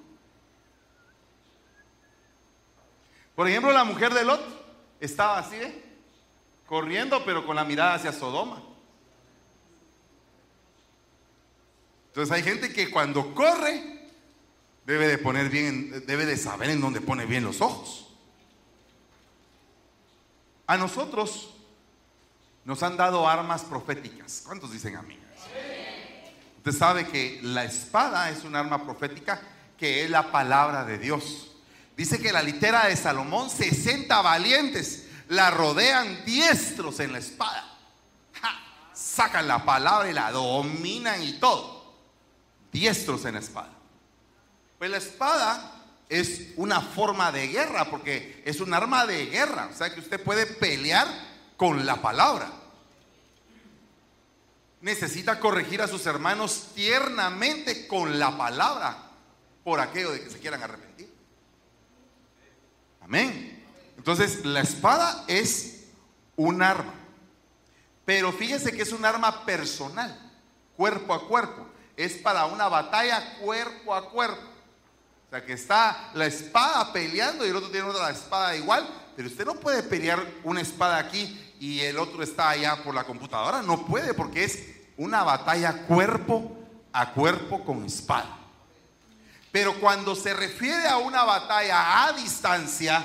Por 3.36 3.48
ejemplo, 3.48 3.71
la 3.71 3.84
mujer 3.84 4.13
de 4.13 4.26
Lot 4.26 4.41
estaba 5.00 5.39
así, 5.39 5.56
¿eh? 5.56 5.84
corriendo, 6.65 7.24
pero 7.26 7.45
con 7.45 7.56
la 7.56 7.63
mirada 7.63 7.95
hacia 7.95 8.12
Sodoma. 8.12 8.62
Entonces 12.08 12.34
hay 12.34 12.43
gente 12.43 12.71
que 12.74 12.89
cuando 12.89 13.36
corre 13.36 13.94
debe 14.86 15.08
de 15.08 15.17
poner 15.17 15.50
bien, 15.50 16.06
debe 16.06 16.26
de 16.26 16.38
saber 16.38 16.69
en 16.69 16.82
dónde 16.82 17.02
pone 17.02 17.26
bien 17.26 17.43
los 17.43 17.62
ojos. 17.62 18.08
A 20.67 20.78
nosotros 20.78 21.54
nos 22.63 22.82
han 22.84 22.98
dado 22.98 23.28
armas 23.28 23.63
proféticas. 23.63 24.43
¿Cuántos 24.45 24.71
dicen 24.71 24.95
amén? 24.95 25.19
Usted 26.58 26.71
sabe 26.71 27.08
que 27.08 27.39
la 27.43 27.63
espada 27.63 28.30
es 28.32 28.43
un 28.43 28.56
arma 28.56 28.84
profética 28.84 29.39
que 29.78 30.04
es 30.04 30.10
la 30.10 30.32
palabra 30.32 30.84
de 30.84 30.98
Dios. 30.98 31.52
Dice 31.95 32.19
que 32.19 32.32
la 32.32 32.41
litera 32.41 32.88
de 32.88 32.95
Salomón, 32.95 33.50
60 33.50 34.21
valientes 34.21 35.08
la 35.28 35.52
rodean 35.52 36.26
diestros 36.26 37.00
en 37.00 37.13
la 37.13 37.19
espada. 37.19 37.71
sacan 38.93 39.48
la 39.48 39.63
palabra 39.63 40.10
y 40.10 40.13
la 40.13 40.32
dominan 40.32 41.21
y 41.21 41.34
todo. 41.34 41.93
Diestros 42.71 43.26
en 43.26 43.36
la 43.36 43.39
espada. 43.41 43.75
Pues 44.78 44.92
la 44.92 44.98
espada 44.98 45.72
es 46.10 46.54
una 46.56 46.82
forma 46.82 47.32
de 47.32 47.48
guerra 47.48 47.90
porque 47.90 48.42
es 48.46 48.60
un 48.60 48.74
arma 48.74 49.06
de 49.06 49.28
guerra. 49.28 49.70
O 49.74 49.78
sea 49.78 49.94
que 49.94 50.00
usted 50.00 50.22
puede 50.22 50.46
pelear 50.46 51.08
con 51.58 51.86
la 51.86 52.02
palabra. 52.02 52.52
Necesita 54.82 55.40
corregir 55.40 55.82
a 55.82 55.88
sus 55.88 56.06
hermanos 56.06 56.72
tiernamente 56.76 57.88
con 57.88 58.20
la 58.20 58.38
palabra 58.38 58.98
por 59.64 59.80
aquello 59.80 60.12
de 60.12 60.22
que 60.22 60.30
se 60.30 60.40
quieran 60.40 60.62
arrepentir. 60.62 61.12
Amén. 63.02 63.64
Entonces, 63.98 64.46
la 64.46 64.62
espada 64.62 65.26
es 65.28 65.86
un 66.36 66.62
arma. 66.62 66.94
Pero 68.06 68.32
fíjese 68.32 68.72
que 68.72 68.84
es 68.84 68.92
un 68.92 69.04
arma 69.06 69.46
personal, 69.46 70.32
cuerpo 70.78 71.14
a 71.14 71.28
cuerpo. 71.28 71.68
Es 71.98 72.14
para 72.14 72.46
una 72.46 72.68
batalla 72.68 73.38
cuerpo 73.40 73.96
a 73.96 74.10
cuerpo. 74.12 74.55
Sea, 75.36 75.45
que 75.45 75.52
está 75.52 76.12
la 76.13 76.28
espada 76.28 76.93
peleando 76.93 77.45
y 77.45 77.50
el 77.50 77.56
otro 77.58 77.69
tiene 77.69 77.89
otra 77.89 78.10
espada 78.10 78.56
igual. 78.56 78.88
Pero 79.17 79.28
usted 79.28 79.45
no 79.45 79.56
puede 79.56 79.84
pelear 79.84 80.26
una 80.45 80.62
espada 80.62 80.98
aquí 80.98 81.54
y 81.60 81.82
el 81.82 82.00
otro 82.00 82.24
está 82.24 82.52
allá 82.52 82.82
por 82.82 82.95
la 82.95 83.04
computadora. 83.04 83.62
No 83.62 83.86
puede 83.86 84.13
porque 84.13 84.45
es 84.45 84.63
una 84.95 85.24
batalla 85.24 85.88
cuerpo 85.88 86.58
a 86.93 87.12
cuerpo 87.12 87.65
con 87.65 87.84
espada. 87.84 88.38
Pero 89.52 89.78
cuando 89.82 90.15
se 90.15 90.34
refiere 90.34 90.88
a 90.88 91.00
una 91.00 91.26
batalla 91.26 92.06
a 92.06 92.13
distancia, 92.13 93.04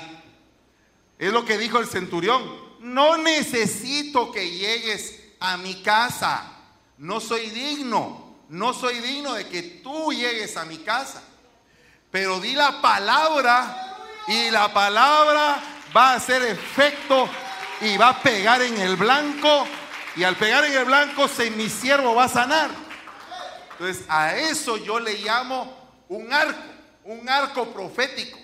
es 1.19 1.33
lo 1.33 1.43
que 1.43 1.57
dijo 1.57 1.79
el 1.79 1.87
centurión. 1.87 2.41
No 2.79 3.17
necesito 3.17 4.31
que 4.31 4.49
llegues 4.51 5.19
a 5.41 5.57
mi 5.57 5.81
casa. 5.81 6.49
No 6.97 7.19
soy 7.19 7.49
digno. 7.49 8.37
No 8.47 8.73
soy 8.73 8.99
digno 8.99 9.33
de 9.33 9.49
que 9.49 9.61
tú 9.83 10.13
llegues 10.13 10.55
a 10.55 10.63
mi 10.63 10.77
casa. 10.77 11.23
Pero 12.11 12.39
di 12.39 12.53
la 12.53 12.81
palabra 12.81 13.95
y 14.27 14.51
la 14.51 14.71
palabra 14.73 15.59
va 15.95 16.11
a 16.11 16.15
hacer 16.15 16.43
efecto 16.43 17.27
y 17.79 17.97
va 17.97 18.09
a 18.09 18.21
pegar 18.21 18.61
en 18.61 18.79
el 18.79 18.95
blanco 18.95 19.65
Y 20.15 20.23
al 20.23 20.35
pegar 20.35 20.65
en 20.65 20.73
el 20.73 20.85
blanco, 20.85 21.27
se, 21.27 21.49
mi 21.51 21.69
siervo 21.69 22.13
va 22.13 22.25
a 22.25 22.29
sanar. 22.29 22.69
Entonces, 23.71 24.03
a 24.09 24.35
eso 24.35 24.77
yo 24.77 24.99
le 24.99 25.13
llamo 25.19 25.73
un 26.09 26.31
arco, 26.33 26.59
un 27.05 27.29
arco 27.29 27.71
profético. 27.71 28.37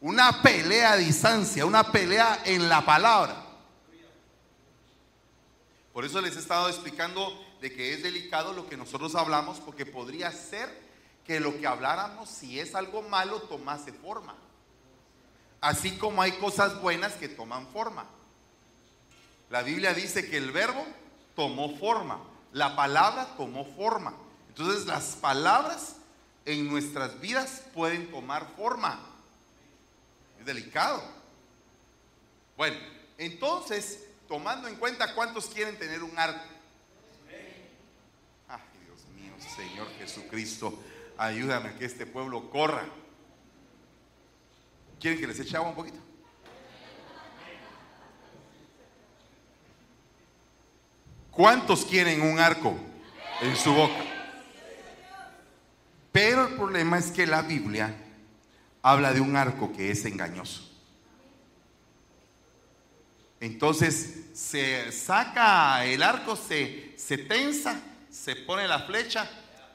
Una 0.00 0.40
pelea 0.42 0.92
a 0.92 0.96
distancia, 0.96 1.66
una 1.66 1.90
pelea 1.90 2.42
en 2.44 2.68
la 2.68 2.84
palabra. 2.84 3.36
Por 5.92 6.04
eso 6.04 6.20
les 6.20 6.36
he 6.36 6.38
estado 6.38 6.68
explicando 6.68 7.44
de 7.60 7.72
que 7.72 7.92
es 7.92 8.02
delicado 8.02 8.52
lo 8.52 8.68
que 8.68 8.76
nosotros 8.76 9.14
hablamos, 9.14 9.60
porque 9.60 9.84
podría 9.84 10.32
ser 10.32 10.81
que 11.32 11.40
lo 11.40 11.58
que 11.58 11.66
habláramos, 11.66 12.28
si 12.28 12.60
es 12.60 12.74
algo 12.74 13.00
malo, 13.00 13.40
tomase 13.40 13.90
forma. 13.90 14.34
Así 15.62 15.96
como 15.96 16.20
hay 16.20 16.32
cosas 16.32 16.78
buenas 16.82 17.14
que 17.14 17.26
toman 17.26 17.66
forma. 17.68 18.04
La 19.48 19.62
Biblia 19.62 19.94
dice 19.94 20.28
que 20.28 20.36
el 20.36 20.52
verbo 20.52 20.86
tomó 21.34 21.74
forma, 21.78 22.22
la 22.52 22.76
palabra 22.76 23.34
tomó 23.38 23.64
forma. 23.64 24.12
Entonces 24.48 24.84
las 24.84 25.16
palabras 25.16 25.96
en 26.44 26.68
nuestras 26.68 27.18
vidas 27.18 27.62
pueden 27.72 28.10
tomar 28.10 28.46
forma. 28.54 29.00
Es 30.38 30.44
delicado. 30.44 31.02
Bueno, 32.58 32.76
entonces, 33.16 34.04
tomando 34.28 34.68
en 34.68 34.76
cuenta 34.76 35.14
cuántos 35.14 35.46
quieren 35.46 35.78
tener 35.78 36.02
un 36.02 36.18
arco. 36.18 36.44
Ay, 38.48 38.60
Dios 38.84 39.00
mío, 39.16 39.32
Señor 39.56 39.88
Jesucristo, 39.96 40.78
ayúdame 41.18 41.70
a 41.70 41.78
que 41.78 41.84
este 41.84 42.06
pueblo 42.06 42.50
corra. 42.50 42.84
¿Quieren 45.00 45.20
que 45.20 45.26
les 45.26 45.40
eche 45.40 45.56
agua 45.56 45.70
un 45.70 45.74
poquito? 45.74 45.98
¿Cuántos 51.30 51.84
quieren 51.84 52.20
un 52.22 52.38
arco 52.38 52.76
en 53.40 53.56
su 53.56 53.72
boca? 53.72 54.04
Pero 56.12 56.46
el 56.46 56.54
problema 56.54 56.98
es 56.98 57.10
que 57.10 57.26
la 57.26 57.42
Biblia 57.42 57.94
habla 58.82 59.12
de 59.12 59.20
un 59.20 59.34
arco 59.34 59.72
que 59.72 59.90
es 59.90 60.04
engañoso. 60.04 60.70
Entonces 63.40 64.26
se 64.34 64.92
saca 64.92 65.84
el 65.84 66.02
arco, 66.02 66.36
se, 66.36 66.94
se 66.96 67.18
tensa, 67.18 67.80
se 68.10 68.36
pone 68.36 68.68
la 68.68 68.80
flecha 68.80 69.28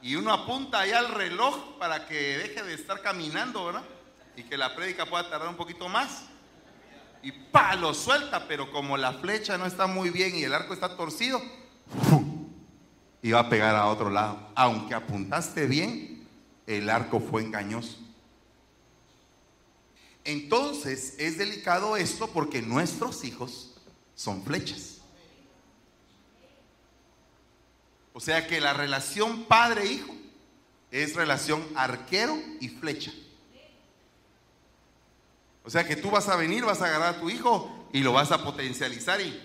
y 0.07 0.15
uno 0.15 0.31
apunta 0.31 0.79
ahí 0.79 0.93
al 0.93 1.09
reloj 1.09 1.77
para 1.77 2.07
que 2.07 2.37
deje 2.37 2.63
de 2.63 2.75
estar 2.75 3.01
caminando, 3.01 3.65
¿verdad? 3.65 3.83
Y 4.37 4.43
que 4.43 4.55
la 4.55 4.73
prédica 4.73 5.05
pueda 5.05 5.29
tardar 5.29 5.49
un 5.49 5.57
poquito 5.57 5.89
más. 5.89 6.23
Y 7.21 7.33
pa, 7.33 7.75
lo 7.75 7.93
suelta, 7.93 8.47
pero 8.47 8.71
como 8.71 8.95
la 8.95 9.11
flecha 9.11 9.57
no 9.57 9.65
está 9.65 9.85
muy 9.85 10.09
bien 10.09 10.33
y 10.33 10.43
el 10.43 10.53
arco 10.53 10.73
está 10.73 10.95
torcido, 10.95 11.41
y 13.21 13.31
va 13.31 13.41
a 13.41 13.49
pegar 13.49 13.75
a 13.75 13.87
otro 13.87 14.09
lado. 14.09 14.39
Aunque 14.55 14.93
apuntaste 14.93 15.65
bien, 15.65 16.25
el 16.67 16.89
arco 16.89 17.19
fue 17.19 17.41
engañoso. 17.41 17.97
Entonces 20.23 21.15
es 21.19 21.37
delicado 21.37 21.97
esto 21.97 22.29
porque 22.29 22.61
nuestros 22.61 23.25
hijos 23.25 23.75
son 24.15 24.41
flechas. 24.45 24.96
O 28.17 28.19
sea 28.19 28.47
que 28.47 28.59
la 28.59 28.73
relación 28.73 29.43
padre-hijo 29.43 30.11
es 30.89 31.13
relación 31.13 31.63
arquero 31.75 32.35
y 32.59 32.67
flecha. 32.67 33.11
O 35.63 35.69
sea 35.69 35.87
que 35.87 35.95
tú 35.95 36.09
vas 36.09 36.27
a 36.27 36.35
venir, 36.35 36.65
vas 36.65 36.81
a 36.81 36.87
agarrar 36.87 37.13
a 37.13 37.19
tu 37.19 37.29
hijo 37.29 37.87
y 37.93 37.99
lo 37.99 38.13
vas 38.13 38.31
a 38.31 38.43
potencializar 38.43 39.21
y 39.21 39.39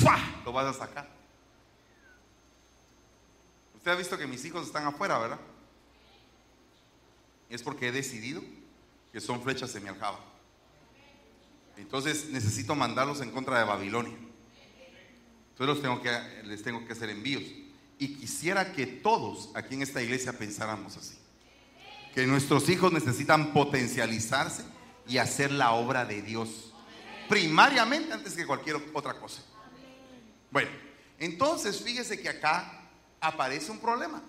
¡fua! 0.00 0.18
lo 0.46 0.52
vas 0.54 0.74
a 0.74 0.78
sacar. 0.78 1.10
Usted 3.76 3.90
ha 3.90 3.96
visto 3.96 4.16
que 4.16 4.26
mis 4.26 4.42
hijos 4.46 4.66
están 4.66 4.86
afuera, 4.86 5.18
¿verdad? 5.18 5.40
es 7.50 7.62
porque 7.62 7.88
he 7.88 7.92
decidido 7.92 8.42
que 9.12 9.20
son 9.20 9.42
flechas 9.42 9.74
en 9.74 9.82
mi 9.82 9.90
aljaba. 9.90 10.20
Entonces 11.76 12.30
necesito 12.30 12.74
mandarlos 12.74 13.20
en 13.20 13.30
contra 13.30 13.58
de 13.58 13.64
Babilonia. 13.64 14.16
Entonces 15.50 15.66
los 15.66 15.82
tengo 15.82 16.00
que, 16.00 16.42
les 16.44 16.62
tengo 16.62 16.86
que 16.86 16.94
hacer 16.94 17.10
envíos. 17.10 17.42
Y 18.04 18.16
quisiera 18.16 18.72
que 18.72 18.86
todos 18.86 19.48
aquí 19.54 19.76
en 19.76 19.82
esta 19.82 20.02
iglesia 20.02 20.36
pensáramos 20.36 20.98
así. 20.98 21.16
Que 22.14 22.26
nuestros 22.26 22.68
hijos 22.68 22.92
necesitan 22.92 23.54
potencializarse 23.54 24.62
y 25.08 25.16
hacer 25.16 25.50
la 25.50 25.72
obra 25.72 26.04
de 26.04 26.20
Dios. 26.20 26.74
Primariamente 27.30 28.12
antes 28.12 28.34
que 28.34 28.44
cualquier 28.44 28.76
otra 28.92 29.14
cosa. 29.14 29.42
Bueno, 30.50 30.68
entonces 31.18 31.80
fíjese 31.80 32.20
que 32.20 32.28
acá 32.28 32.90
aparece 33.20 33.70
un 33.70 33.78
problema 33.78 34.22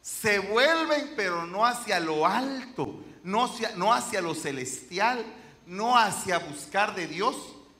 se 0.00 0.38
vuelven, 0.38 1.12
pero 1.14 1.46
no 1.46 1.64
hacia 1.64 2.00
lo 2.00 2.26
alto, 2.26 3.04
no 3.22 3.44
hacia, 3.44 3.76
no 3.76 3.92
hacia 3.92 4.22
lo 4.22 4.34
celestial, 4.34 5.24
no 5.66 5.96
hacia 5.96 6.38
buscar 6.38 6.94
de 6.94 7.06
Dios, 7.06 7.36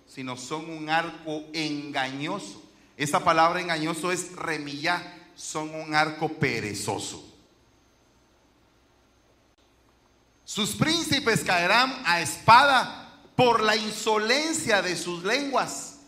sino 0.07 0.37
son 0.37 0.69
un 0.71 0.91
arco 0.91 1.45
engañoso. 1.53 2.63
Esa 3.01 3.25
palabra 3.25 3.63
engañoso 3.63 4.13
es 4.13 4.37
remilla, 4.37 5.03
son 5.35 5.75
un 5.75 5.95
arco 5.95 6.29
perezoso. 6.29 7.25
Sus 10.45 10.73
príncipes 10.73 11.43
caerán 11.43 12.03
a 12.05 12.21
espada 12.21 13.23
por 13.37 13.63
la 13.63 13.75
insolencia 13.75 14.83
de 14.83 14.97
sus 14.97 15.25
lenguas. 15.25 16.01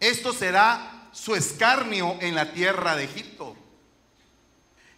Esto 0.00 0.32
será 0.32 1.10
su 1.12 1.36
escarnio 1.36 2.18
en 2.20 2.34
la 2.34 2.52
tierra 2.52 2.96
de 2.96 3.04
Egipto. 3.04 3.54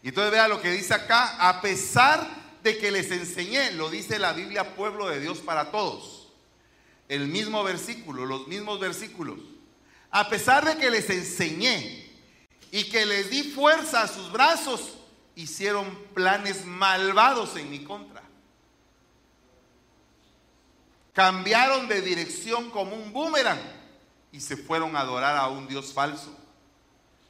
Y 0.02 0.08
entonces 0.08 0.32
vea 0.32 0.48
lo 0.48 0.62
que 0.62 0.70
dice 0.70 0.94
acá, 0.94 1.46
a 1.46 1.60
pesar 1.60 2.26
de 2.62 2.78
que 2.78 2.90
les 2.90 3.10
enseñé, 3.10 3.72
lo 3.72 3.90
dice 3.90 4.18
la 4.18 4.32
Biblia, 4.32 4.74
pueblo 4.74 5.10
de 5.10 5.20
Dios 5.20 5.40
para 5.40 5.70
todos. 5.70 6.32
El 7.06 7.28
mismo 7.28 7.62
versículo, 7.64 8.24
los 8.24 8.48
mismos 8.48 8.80
versículos. 8.80 9.55
A 10.10 10.28
pesar 10.28 10.64
de 10.64 10.76
que 10.76 10.90
les 10.90 11.08
enseñé 11.10 12.10
y 12.70 12.84
que 12.84 13.04
les 13.06 13.30
di 13.30 13.42
fuerza 13.42 14.02
a 14.02 14.08
sus 14.08 14.30
brazos, 14.32 14.94
hicieron 15.34 15.86
planes 16.14 16.64
malvados 16.64 17.56
en 17.56 17.70
mi 17.70 17.84
contra. 17.84 18.22
Cambiaron 21.12 21.88
de 21.88 22.02
dirección 22.02 22.70
como 22.70 22.94
un 22.94 23.12
boomerang 23.12 23.60
y 24.32 24.40
se 24.40 24.56
fueron 24.56 24.96
a 24.96 25.00
adorar 25.00 25.36
a 25.36 25.48
un 25.48 25.66
Dios 25.66 25.92
falso. 25.92 26.36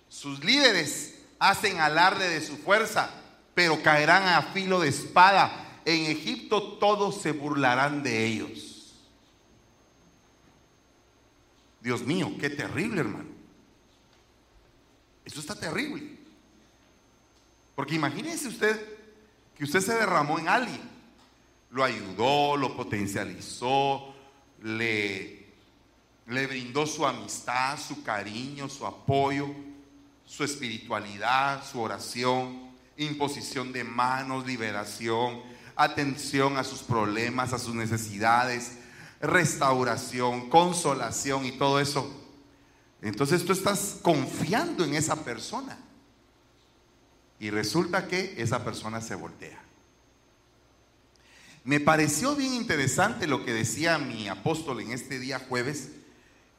Sus 0.09 0.43
líderes 0.45 1.15
hacen 1.39 1.79
alarde 1.79 2.29
de 2.29 2.41
su 2.45 2.57
fuerza, 2.57 3.11
pero 3.55 3.83
caerán 3.83 4.27
a 4.27 4.43
filo 4.53 4.81
de 4.81 4.89
espada. 4.89 5.81
En 5.85 6.07
Egipto 6.07 6.79
todos 6.79 7.21
se 7.23 7.33
burlarán 7.33 8.03
de 8.03 8.25
ellos. 8.25 8.76
Dios 11.87 12.03
mío, 12.05 12.33
qué 12.41 12.51
terrible, 12.51 13.01
hermano. 13.01 13.31
Eso 15.25 15.41
está 15.41 15.55
terrible. 15.55 16.19
Porque 17.75 17.95
imagínese 17.95 18.49
usted 18.49 18.99
que 19.57 19.65
usted 19.65 19.81
se 19.81 19.95
derramó 19.95 20.39
en 20.39 20.49
alguien. 20.49 20.81
Lo 21.71 21.85
ayudó, 21.85 22.57
lo 22.57 22.77
potencializó, 22.77 24.15
le, 24.63 25.47
le 26.27 26.47
brindó 26.47 26.87
su 26.87 27.07
amistad, 27.07 27.79
su 27.79 28.03
cariño, 28.03 28.69
su 28.69 28.85
apoyo 28.85 29.49
su 30.27 30.43
espiritualidad, 30.43 31.65
su 31.65 31.81
oración, 31.81 32.71
imposición 32.97 33.73
de 33.73 33.85
manos, 33.85 34.45
liberación, 34.45 35.41
atención 35.77 36.57
a 36.59 36.65
sus 36.65 36.83
problemas, 36.83 37.53
a 37.53 37.59
sus 37.59 37.75
necesidades, 37.75 38.79
restauración, 39.27 40.49
consolación 40.49 41.45
y 41.45 41.53
todo 41.53 41.81
eso. 41.81 42.11
Entonces 43.03 43.45
tú 43.45 43.53
estás 43.53 43.99
confiando 44.03 44.85
en 44.85 44.95
esa 44.95 45.17
persona. 45.25 45.79
Y 47.39 47.51
resulta 47.51 48.09
que 48.09 48.35
esa 48.39 48.65
persona 48.65 49.01
se 49.01 49.15
voltea. 49.15 49.61
Me 51.65 51.81
pareció 51.81 52.35
bien 52.35 52.55
interesante 52.55 53.27
lo 53.27 53.45
que 53.45 53.53
decía 53.53 53.99
mi 53.99 54.29
apóstol 54.29 54.81
en 54.81 54.93
este 54.93 55.19
día 55.19 55.39
jueves, 55.39 55.91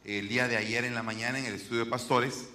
el 0.03 0.27
día 0.27 0.47
de 0.47 0.57
ayer 0.57 0.85
en 0.85 0.93
la 0.93 1.01
mañana 1.01 1.39
en 1.39 1.45
el 1.45 1.55
estudio 1.55 1.85
de 1.85 1.89
pastores 1.89 2.45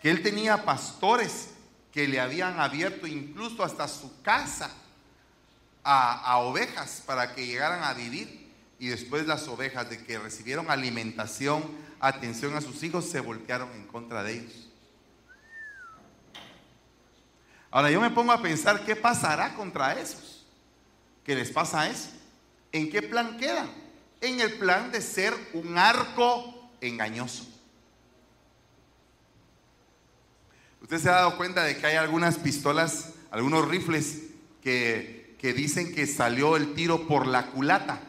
que 0.00 0.10
él 0.10 0.22
tenía 0.22 0.64
pastores 0.64 1.50
que 1.92 2.06
le 2.06 2.20
habían 2.20 2.60
abierto 2.60 3.06
incluso 3.06 3.64
hasta 3.64 3.88
su 3.88 4.22
casa 4.22 4.70
a, 5.82 6.36
ovejas 6.38 7.02
para 7.06 7.34
que 7.34 7.46
llegaran 7.46 7.82
a 7.82 7.94
vivir 7.94 8.47
y 8.78 8.88
después 8.88 9.26
las 9.26 9.48
ovejas 9.48 9.90
de 9.90 10.04
que 10.04 10.18
recibieron 10.18 10.70
alimentación, 10.70 11.64
atención 12.00 12.54
a 12.54 12.60
sus 12.60 12.82
hijos, 12.82 13.08
se 13.08 13.20
voltearon 13.20 13.70
en 13.72 13.86
contra 13.86 14.22
de 14.22 14.34
ellos. 14.34 14.68
Ahora 17.70 17.90
yo 17.90 18.00
me 18.00 18.10
pongo 18.10 18.32
a 18.32 18.40
pensar 18.40 18.84
qué 18.84 18.96
pasará 18.96 19.54
contra 19.54 19.98
esos, 20.00 20.46
qué 21.24 21.34
les 21.34 21.50
pasa 21.50 21.88
eso, 21.88 22.10
en 22.72 22.90
qué 22.90 23.02
plan 23.02 23.36
quedan, 23.36 23.68
en 24.20 24.40
el 24.40 24.54
plan 24.54 24.90
de 24.90 25.02
ser 25.02 25.34
un 25.52 25.76
arco 25.76 26.70
engañoso. 26.80 27.46
Usted 30.80 30.98
se 30.98 31.08
ha 31.10 31.16
dado 31.16 31.36
cuenta 31.36 31.64
de 31.64 31.76
que 31.76 31.86
hay 31.86 31.96
algunas 31.96 32.38
pistolas, 32.38 33.12
algunos 33.30 33.68
rifles 33.68 34.22
que, 34.62 35.36
que 35.38 35.52
dicen 35.52 35.94
que 35.94 36.06
salió 36.06 36.56
el 36.56 36.74
tiro 36.74 37.06
por 37.06 37.26
la 37.26 37.48
culata. 37.48 38.00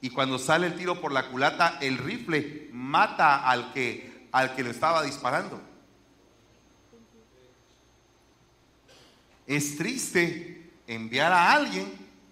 Y 0.00 0.10
cuando 0.10 0.38
sale 0.38 0.68
el 0.68 0.76
tiro 0.76 1.00
por 1.00 1.12
la 1.12 1.28
culata, 1.28 1.78
el 1.80 1.98
rifle 1.98 2.68
mata 2.72 3.48
al 3.48 3.72
que, 3.72 4.28
al 4.32 4.54
que 4.54 4.62
lo 4.62 4.70
estaba 4.70 5.02
disparando. 5.02 5.60
Es 9.46 9.76
triste 9.76 10.70
enviar 10.86 11.32
a 11.32 11.52
alguien 11.52 11.86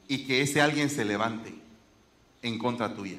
y 0.07 0.27
que 0.27 0.43
ese 0.43 0.61
alguien 0.61 0.91
se 0.91 1.05
levante 1.05 1.55
en 2.43 2.59
contra 2.59 2.95
tuya. 2.95 3.19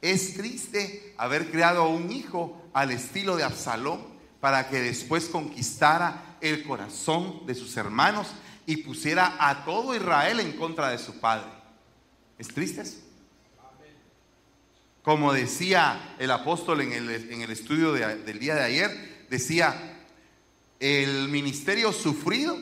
Es 0.00 0.34
triste 0.34 1.14
haber 1.18 1.50
creado 1.50 1.88
un 1.88 2.10
hijo 2.10 2.70
al 2.72 2.90
estilo 2.90 3.36
de 3.36 3.44
Absalón 3.44 4.00
para 4.40 4.68
que 4.68 4.80
después 4.80 5.26
conquistara 5.26 6.36
el 6.40 6.64
corazón 6.64 7.46
de 7.46 7.54
sus 7.54 7.76
hermanos 7.76 8.28
y 8.64 8.78
pusiera 8.78 9.36
a 9.38 9.64
todo 9.64 9.94
Israel 9.94 10.40
en 10.40 10.52
contra 10.52 10.88
de 10.88 10.98
su 10.98 11.20
padre. 11.20 11.50
¿Es 12.38 12.48
triste 12.48 12.80
eso? 12.80 12.98
Como 15.02 15.32
decía 15.32 16.16
el 16.18 16.30
apóstol 16.30 16.82
en 16.82 16.92
el, 16.92 17.50
estudio 17.50 17.92
del 17.92 18.38
día 18.38 18.54
de 18.54 18.64
ayer, 18.64 19.26
decía, 19.30 19.98
el 20.78 21.28
ministerio 21.28 21.92
sufrido 21.92 22.58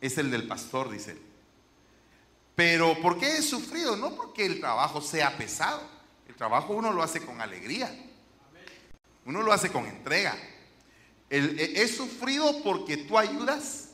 es 0.00 0.16
el 0.18 0.30
del 0.30 0.46
pastor, 0.46 0.90
dice 0.90 1.12
él. 1.12 1.20
Pero 2.54 2.98
¿por 3.02 3.18
qué 3.18 3.36
es 3.36 3.48
sufrido? 3.48 3.96
No 3.96 4.16
porque 4.16 4.46
el 4.46 4.60
trabajo 4.60 5.02
sea 5.02 5.36
pesado. 5.36 5.82
El 6.26 6.34
trabajo 6.34 6.72
uno 6.72 6.90
lo 6.90 7.02
hace 7.02 7.20
con 7.20 7.40
alegría. 7.42 7.94
Uno 9.26 9.42
lo 9.42 9.52
hace 9.52 9.70
con 9.70 9.86
entrega. 9.86 10.34
E, 11.28 11.72
es 11.76 11.96
sufrido 11.96 12.62
porque 12.62 12.96
tú 12.96 13.18
ayudas, 13.18 13.90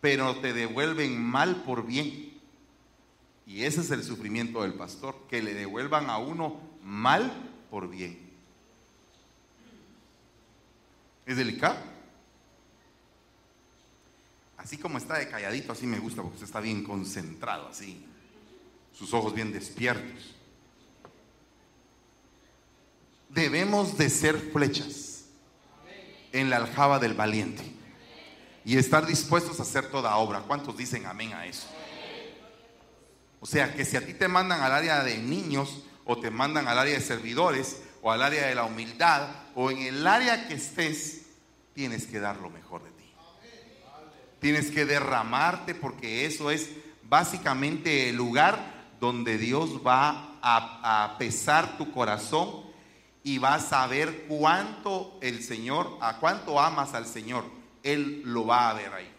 pero 0.00 0.36
te 0.36 0.52
devuelven 0.52 1.20
mal 1.20 1.64
por 1.64 1.84
bien. 1.84 2.29
Y 3.50 3.64
ese 3.64 3.80
es 3.80 3.90
el 3.90 4.04
sufrimiento 4.04 4.62
del 4.62 4.74
pastor, 4.74 5.26
que 5.28 5.42
le 5.42 5.54
devuelvan 5.54 6.08
a 6.08 6.18
uno 6.18 6.60
mal 6.84 7.32
por 7.68 7.90
bien. 7.90 8.30
¿Es 11.26 11.36
delicado? 11.36 11.76
Así 14.56 14.78
como 14.78 14.98
está 14.98 15.18
de 15.18 15.28
calladito, 15.28 15.72
así 15.72 15.84
me 15.84 15.98
gusta, 15.98 16.22
porque 16.22 16.36
usted 16.36 16.46
está 16.46 16.60
bien 16.60 16.84
concentrado, 16.84 17.66
así. 17.66 18.06
Sus 18.96 19.12
ojos 19.12 19.34
bien 19.34 19.52
despiertos. 19.52 20.36
Debemos 23.30 23.98
de 23.98 24.10
ser 24.10 24.38
flechas 24.52 25.24
en 26.30 26.50
la 26.50 26.58
aljaba 26.58 27.00
del 27.00 27.14
valiente 27.14 27.64
y 28.64 28.76
estar 28.76 29.06
dispuestos 29.06 29.58
a 29.58 29.64
hacer 29.64 29.90
toda 29.90 30.16
obra. 30.18 30.42
¿Cuántos 30.42 30.76
dicen 30.76 31.04
amén 31.06 31.32
a 31.32 31.46
eso? 31.46 31.66
O 33.40 33.46
sea, 33.46 33.74
que 33.74 33.84
si 33.84 33.96
a 33.96 34.04
ti 34.04 34.14
te 34.14 34.28
mandan 34.28 34.60
al 34.60 34.72
área 34.72 35.02
de 35.02 35.16
niños 35.18 35.82
o 36.04 36.18
te 36.18 36.30
mandan 36.30 36.68
al 36.68 36.78
área 36.78 36.94
de 36.94 37.00
servidores 37.00 37.82
o 38.02 38.12
al 38.12 38.22
área 38.22 38.46
de 38.46 38.54
la 38.54 38.64
humildad 38.64 39.28
o 39.54 39.70
en 39.70 39.78
el 39.78 40.06
área 40.06 40.46
que 40.46 40.54
estés, 40.54 41.22
tienes 41.74 42.06
que 42.06 42.20
dar 42.20 42.36
lo 42.36 42.50
mejor 42.50 42.82
de 42.84 42.90
ti. 42.90 43.12
Tienes 44.40 44.70
que 44.70 44.84
derramarte 44.84 45.74
porque 45.74 46.26
eso 46.26 46.50
es 46.50 46.70
básicamente 47.02 48.10
el 48.10 48.16
lugar 48.16 48.80
donde 49.00 49.38
Dios 49.38 49.80
va 49.86 50.38
a, 50.42 51.16
pesar 51.18 51.78
tu 51.78 51.90
corazón 51.92 52.64
y 53.22 53.38
vas 53.38 53.72
a 53.72 53.86
ver 53.86 54.26
cuánto 54.28 55.18
el 55.20 55.42
Señor, 55.42 55.98
a 56.00 56.18
cuánto 56.18 56.60
amas 56.60 56.94
al 56.94 57.06
Señor. 57.06 57.44
Él 57.82 58.22
lo 58.24 58.46
va 58.46 58.70
a 58.70 58.74
ver 58.74 58.92
ahí. 58.92 59.10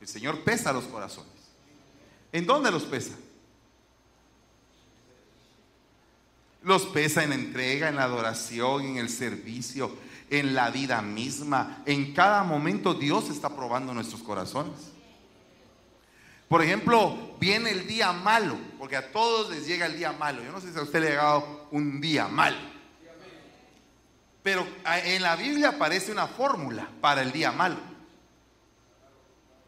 El 0.00 0.08
Señor 0.08 0.42
pesa 0.44 0.72
los 0.72 0.84
corazones. 0.84 1.41
¿En 2.32 2.46
dónde 2.46 2.70
los 2.70 2.84
pesa? 2.84 3.14
Los 6.62 6.86
pesa 6.86 7.22
en 7.22 7.32
entrega, 7.32 7.88
en 7.88 7.96
la 7.96 8.04
adoración, 8.04 8.82
en 8.86 8.96
el 8.96 9.10
servicio, 9.10 9.94
en 10.30 10.54
la 10.54 10.70
vida 10.70 11.02
misma. 11.02 11.82
En 11.84 12.14
cada 12.14 12.42
momento 12.42 12.94
Dios 12.94 13.28
está 13.28 13.54
probando 13.54 13.92
nuestros 13.92 14.22
corazones. 14.22 14.92
Por 16.48 16.62
ejemplo, 16.62 17.34
viene 17.40 17.70
el 17.70 17.86
día 17.86 18.12
malo, 18.12 18.56
porque 18.78 18.96
a 18.96 19.10
todos 19.10 19.50
les 19.50 19.66
llega 19.66 19.86
el 19.86 19.96
día 19.96 20.12
malo. 20.12 20.42
Yo 20.42 20.52
no 20.52 20.60
sé 20.60 20.72
si 20.72 20.78
a 20.78 20.82
usted 20.82 21.00
le 21.00 21.08
ha 21.08 21.10
llegado 21.10 21.68
un 21.70 22.00
día 22.00 22.28
malo. 22.28 22.58
Pero 24.42 24.66
en 24.84 25.22
la 25.22 25.36
Biblia 25.36 25.70
aparece 25.70 26.12
una 26.12 26.26
fórmula 26.26 26.88
para 27.00 27.22
el 27.22 27.32
día 27.32 27.52
malo. 27.52 27.76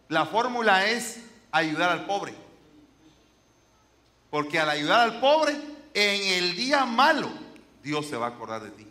La 0.09 0.27
fórmula 0.27 0.87
es 0.87 1.21
ayudar 1.53 1.91
al 1.91 2.07
pobre. 2.07 2.44
Porque 4.35 4.59
al 4.59 4.69
ayudar 4.69 4.99
al 4.99 5.21
pobre, 5.21 5.57
en 5.95 6.43
el 6.43 6.57
día 6.57 6.85
malo, 6.85 7.31
Dios 7.85 8.05
se 8.07 8.17
va 8.17 8.27
a 8.27 8.31
acordar 8.31 8.65
de 8.65 8.71
ti. 8.73 8.85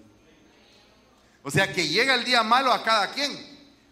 O 1.44 1.52
sea 1.52 1.74
que 1.74 1.86
llega 1.86 2.16
el 2.16 2.24
día 2.24 2.44
malo 2.44 2.72
a 2.72 2.82
cada 2.82 3.12
quien, 3.12 3.30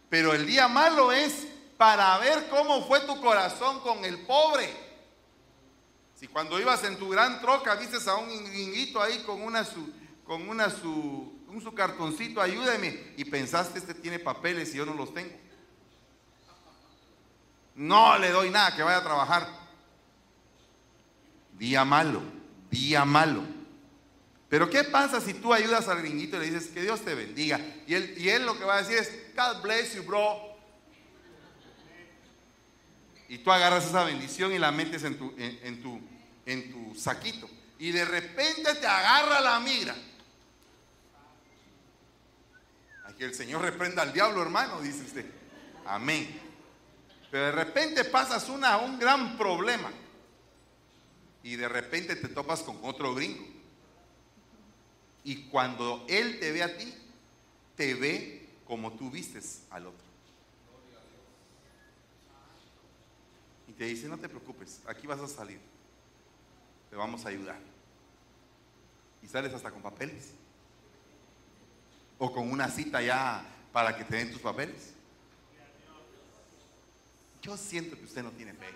pero 0.10 0.34
el 0.34 0.46
día 0.46 0.70
malo 0.70 1.12
es 1.12 1.46
para 1.76 2.18
ver 2.20 2.48
cómo 2.50 2.88
fue 2.88 3.02
tu 3.02 3.20
corazón 3.20 3.82
con 3.82 4.06
el 4.06 4.20
pobre. 4.20 4.74
Si 6.18 6.26
cuando 6.30 6.58
ibas 6.58 6.86
en 6.86 6.98
tu 6.98 7.10
gran 7.10 7.42
troca 7.42 7.76
viste 7.76 7.98
a 8.10 8.16
un 8.16 8.30
gringuito 8.46 9.02
ahí 9.02 9.22
con 9.24 9.42
una 9.42 9.66
su, 9.66 9.92
con 10.24 10.48
una 10.48 10.70
su, 10.70 11.38
un 11.50 11.62
su 11.62 11.74
cartoncito, 11.74 12.40
ayúdeme, 12.40 13.12
y 13.18 13.26
pensaste 13.26 13.78
este 13.78 13.94
tiene 13.94 14.20
papeles 14.20 14.74
y 14.74 14.78
yo 14.78 14.86
no 14.86 14.94
los 14.94 15.14
tengo. 15.14 15.36
No 17.76 18.18
le 18.18 18.30
doy 18.30 18.50
nada, 18.52 18.74
que 18.74 18.84
vaya 18.84 19.00
a 19.00 19.04
trabajar. 19.04 19.62
Día 21.62 21.86
malo, 21.86 22.24
día 22.72 23.06
malo. 23.06 23.44
Pero 24.50 24.68
¿qué 24.68 24.84
pasa 24.84 25.22
si 25.22 25.36
tú 25.36 25.54
ayudas 25.54 25.88
al 25.88 26.00
gringuito 26.00 26.38
y 26.38 26.40
le 26.40 26.46
dices 26.48 26.72
que 26.72 26.82
Dios 26.82 27.02
te 27.02 27.14
bendiga? 27.14 27.62
Y 27.86 27.94
él, 27.94 28.16
y 28.18 28.30
él 28.30 28.48
lo 28.48 28.58
que 28.58 28.64
va 28.64 28.78
a 28.78 28.82
decir 28.82 28.98
es, 28.98 29.12
God 29.36 29.62
bless 29.62 29.94
you, 29.94 30.02
bro. 30.02 30.58
Y 33.30 33.38
tú 33.38 33.52
agarras 33.52 33.86
esa 33.86 34.04
bendición 34.04 34.52
y 34.52 34.58
la 34.58 34.72
metes 34.72 35.04
en 35.04 35.20
tu, 35.20 35.36
en, 35.38 35.84
tu, 35.84 36.02
en 36.48 36.72
tu 36.72 37.00
saquito. 37.00 37.48
Y 37.78 37.92
de 37.92 38.06
repente 38.06 38.74
te 38.74 38.88
agarra 38.88 39.40
la 39.40 39.60
mira. 39.60 39.96
Que 43.20 43.26
el 43.26 43.36
Señor 43.36 43.62
reprenda 43.62 44.02
al 44.02 44.14
diablo, 44.14 44.42
hermano, 44.42 44.82
dice 44.82 45.04
usted. 45.04 45.26
Amén. 45.86 46.42
Pero 47.30 47.46
de 47.46 47.52
repente 47.52 48.04
pasas 48.06 48.50
una, 48.50 48.78
un 48.78 48.98
gran 48.98 49.38
problema. 49.38 49.92
Y 51.44 51.56
de 51.56 51.68
repente 51.68 52.16
te 52.16 52.28
topas 52.28 52.62
con 52.62 52.80
otro 52.84 53.16
gringo 53.16 53.62
y 55.24 55.44
cuando 55.44 56.06
Él 56.08 56.40
te 56.40 56.52
ve 56.52 56.64
a 56.64 56.78
ti, 56.78 56.94
te 57.76 57.94
ve 57.94 58.48
como 58.66 58.94
tú 58.94 59.12
vistes 59.12 59.64
al 59.70 59.88
otro. 59.88 60.02
Y 63.68 63.74
te 63.74 63.86
dice, 63.86 64.08
no 64.08 64.18
te 64.18 64.28
preocupes, 64.28 64.82
aquí 64.88 65.08
vas 65.08 65.20
a 65.20 65.28
salir. 65.28 65.60
Te 66.90 66.96
vamos 66.96 67.26
a 67.26 67.30
ayudar. 67.30 67.60
Y 69.24 69.28
sales 69.28 69.54
hasta 69.54 69.72
con 69.72 69.82
papeles. 69.82 70.32
O 72.18 72.32
con 72.32 72.52
una 72.52 72.70
cita 72.70 73.02
ya 73.02 73.46
para 73.72 73.96
que 73.96 74.04
te 74.04 74.18
den 74.18 74.32
tus 74.32 74.42
papeles. 74.42 74.94
Yo 77.42 77.58
siento 77.58 77.98
que 77.98 78.06
usted 78.06 78.24
no 78.24 78.32
tiene 78.32 78.54
fe. 78.54 78.68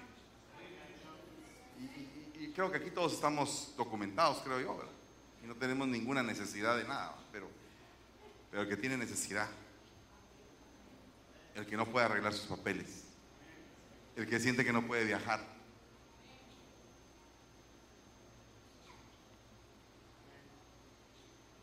Y, 1.80 2.04
creo 2.53 2.71
que 2.71 2.77
aquí 2.77 2.91
todos 2.91 3.13
estamos 3.13 3.73
documentados, 3.77 4.41
creo 4.43 4.60
yo, 4.60 4.77
¿verdad? 4.77 4.95
y 5.45 5.47
no 5.47 5.55
tenemos 5.55 5.88
ninguna 5.88 6.23
necesidad 6.23 6.75
de 6.75 6.86
nada, 6.86 7.15
pero, 7.31 7.47
pero 8.49 8.63
el 8.63 8.67
que 8.67 8.77
tiene 8.77 8.97
necesidad, 8.97 9.47
el 11.53 11.67
que 11.67 11.77
no 11.77 11.86
puede 11.86 12.08
arreglar 12.08 12.34
sus 12.34 12.47
papeles, 12.47 13.03
el 14.15 14.28
que 14.28 14.39
siente 14.39 14.65
que 14.65 14.74
no 14.74 14.88
puede 14.88 15.05
viajar. 15.05 15.45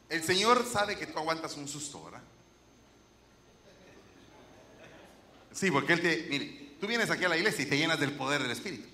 El 0.08 0.22
Señor 0.22 0.64
sabe 0.64 0.96
que 0.96 1.08
tú 1.08 1.18
aguantas 1.18 1.56
un 1.56 1.66
susto, 1.66 2.04
¿verdad? 2.04 2.22
Sí, 5.50 5.72
porque 5.72 5.94
Él 5.94 6.02
te, 6.02 6.26
mire, 6.30 6.76
tú 6.80 6.86
vienes 6.86 7.10
aquí 7.10 7.24
a 7.24 7.28
la 7.28 7.36
iglesia 7.36 7.64
y 7.64 7.68
te 7.68 7.76
llenas 7.76 7.98
del 7.98 8.12
poder 8.12 8.42
del 8.42 8.52
Espíritu 8.52 8.91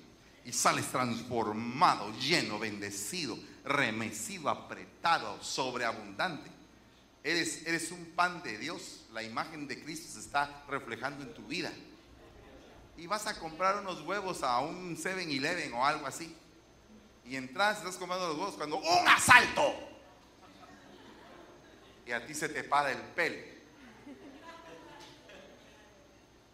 y 0.49 0.53
sales 0.55 0.87
transformado, 0.87 2.11
lleno, 2.19 2.59
bendecido, 2.59 3.39
remecido, 3.67 4.49
apretado, 4.49 5.43
sobreabundante. 5.43 6.51
Eres, 7.23 7.67
eres 7.67 7.93
un 7.93 8.07
pan 8.17 8.43
de 8.43 8.57
Dios. 8.57 9.05
La 9.13 9.23
imagen 9.23 9.69
de 9.69 9.85
Cristo 9.85 10.11
se 10.11 10.21
está 10.21 10.65
reflejando 10.67 11.23
en 11.23 11.35
tu 11.35 11.43
vida. 11.43 11.71
Y 12.97 13.07
vas 13.07 13.27
a 13.27 13.39
comprar 13.39 13.77
unos 13.77 14.01
huevos 14.01 14.43
a 14.43 14.61
un 14.61 14.97
7-Eleven 14.97 15.75
o 15.75 15.85
algo 15.85 16.07
así. 16.07 16.35
Y 17.27 17.37
entras, 17.37 17.77
estás 17.77 17.97
comprando 17.97 18.29
los 18.29 18.39
huevos 18.39 18.55
cuando 18.55 18.79
¡un 18.79 19.07
asalto! 19.07 19.75
y 22.07 22.13
a 22.13 22.25
ti 22.25 22.33
se 22.33 22.49
te 22.49 22.65
para 22.65 22.91
el 22.91 23.03
pelo. 23.03 23.37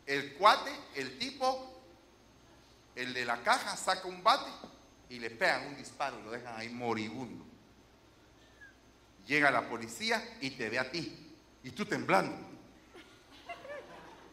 El 0.05 0.35
cuate, 0.35 0.73
el 0.97 1.17
tipo, 1.17 1.74
el 2.95 3.13
de 3.13 3.25
la 3.25 3.43
caja 3.43 3.77
saca 3.77 4.07
un 4.07 4.23
bate 4.23 4.51
y 5.09 5.19
le 5.19 5.31
pegan 5.31 5.67
un 5.67 5.77
disparo 5.77 6.19
y 6.21 6.23
lo 6.25 6.31
dejan 6.31 6.57
ahí 6.57 6.69
moribundo. 6.69 7.45
Llega 9.27 9.51
la 9.51 9.69
policía 9.69 10.23
y 10.41 10.51
te 10.51 10.69
ve 10.69 10.79
a 10.79 10.91
ti 10.91 11.35
y 11.63 11.71
tú 11.71 11.85
temblando. 11.85 12.37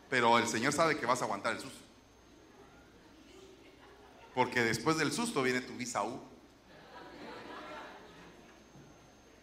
Pero 0.10 0.38
el 0.38 0.48
Señor 0.48 0.74
sabe 0.74 0.98
que 0.98 1.06
vas 1.06 1.22
a 1.22 1.26
aguantar 1.26 1.54
el 1.54 1.62
susto. 1.62 1.80
Porque 4.36 4.62
después 4.62 4.98
del 4.98 5.12
susto 5.12 5.42
viene 5.42 5.62
tu 5.62 5.74
visa. 5.74 6.04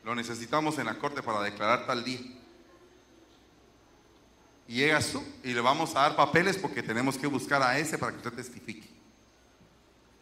Lo 0.05 0.15
necesitamos 0.15 0.79
en 0.79 0.87
la 0.87 0.99
corte 0.99 1.23
para 1.23 1.41
declarar 1.41 1.87
tal 1.87 2.05
día. 2.05 2.21
Y 4.67 4.75
llegas 4.75 5.11
tú 5.13 5.23
y 5.43 5.55
le 5.55 5.61
vamos 5.63 5.97
a 5.97 6.01
dar 6.01 6.17
papeles 6.17 6.59
porque 6.59 6.83
tenemos 6.83 7.17
que 7.17 7.27
buscar 7.27 7.63
a 7.63 7.79
ese 7.79 7.97
para 7.97 8.13
que 8.13 8.19
usted 8.19 8.35
testifique. 8.35 8.98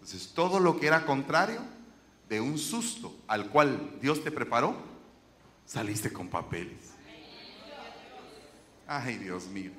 Entonces, 0.06 0.34
todo 0.34 0.60
lo 0.60 0.78
que 0.78 0.86
era 0.86 1.04
contrario 1.04 1.60
de 2.28 2.40
un 2.40 2.58
susto 2.58 3.12
al 3.26 3.48
cual 3.50 3.98
Dios 4.00 4.22
te 4.22 4.30
preparó, 4.30 4.76
saliste 5.64 6.12
con 6.12 6.28
papeles. 6.28 6.78
Ay, 8.86 9.16
Dios 9.16 9.46
mío. 9.46 9.72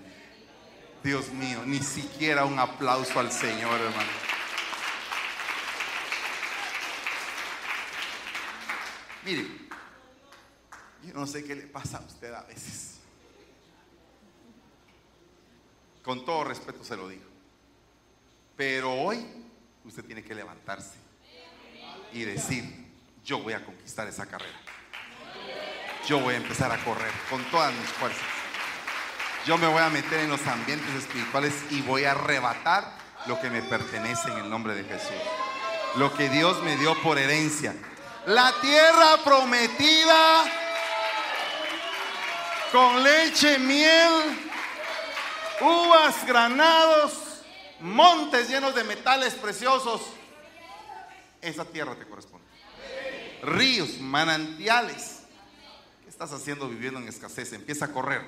Dios 1.01 1.31
mío, 1.31 1.63
ni 1.65 1.79
siquiera 1.79 2.43
un 2.43 2.59
aplauso 2.59 3.21
al 3.21 3.31
Señor, 3.31 3.79
hermano. 3.79 4.09
Mire, 9.23 9.47
yo 11.05 11.13
no 11.13 11.25
sé 11.25 11.45
qué 11.45 11.55
le 11.55 11.67
pasa 11.67 11.99
a 11.99 12.01
usted 12.01 12.33
a 12.33 12.41
veces. 12.41 12.97
Con 16.03 16.25
todo 16.25 16.43
respeto 16.43 16.83
se 16.83 16.97
lo 16.97 17.07
digo. 17.07 17.23
Pero 18.57 18.91
hoy 18.93 19.36
usted 19.87 20.03
tiene 20.03 20.23
que 20.23 20.35
levantarse 20.35 20.95
y 22.11 22.23
decir, 22.23 22.63
yo 23.23 23.39
voy 23.39 23.53
a 23.53 23.63
conquistar 23.63 24.07
esa 24.07 24.25
carrera. 24.25 24.57
Yo 26.07 26.19
voy 26.19 26.35
a 26.35 26.37
empezar 26.37 26.71
a 26.71 26.77
correr 26.83 27.11
con 27.29 27.43
todas 27.45 27.73
mis 27.73 27.89
fuerzas. 27.89 28.23
Yo 29.45 29.57
me 29.57 29.67
voy 29.67 29.81
a 29.81 29.89
meter 29.89 30.21
en 30.21 30.29
los 30.29 30.45
ambientes 30.47 30.93
espirituales 30.95 31.53
y 31.69 31.81
voy 31.81 32.05
a 32.05 32.11
arrebatar 32.11 32.97
lo 33.27 33.39
que 33.39 33.49
me 33.49 33.61
pertenece 33.61 34.29
en 34.31 34.37
el 34.39 34.49
nombre 34.49 34.75
de 34.75 34.83
Jesús. 34.83 35.11
Lo 35.95 36.13
que 36.13 36.29
Dios 36.29 36.61
me 36.63 36.77
dio 36.77 37.01
por 37.01 37.17
herencia. 37.17 37.73
La 38.25 38.53
tierra 38.61 39.17
prometida 39.23 40.43
con 42.71 43.03
leche, 43.03 43.57
miel, 43.59 44.37
uvas, 45.61 46.25
granados, 46.25 47.26
montes 47.79 48.49
llenos 48.49 48.75
de 48.75 48.83
metales 48.83 49.33
preciosos. 49.35 50.01
Esa 51.41 51.65
tierra 51.65 51.95
te 51.95 52.05
corresponde. 52.05 52.45
Ríos, 53.41 53.99
manantiales. 53.99 55.21
¿Qué 56.03 56.09
estás 56.09 56.31
haciendo 56.33 56.67
viviendo 56.67 56.99
en 56.99 57.07
escasez? 57.07 57.53
Empieza 57.53 57.85
a 57.85 57.91
correr. 57.91 58.21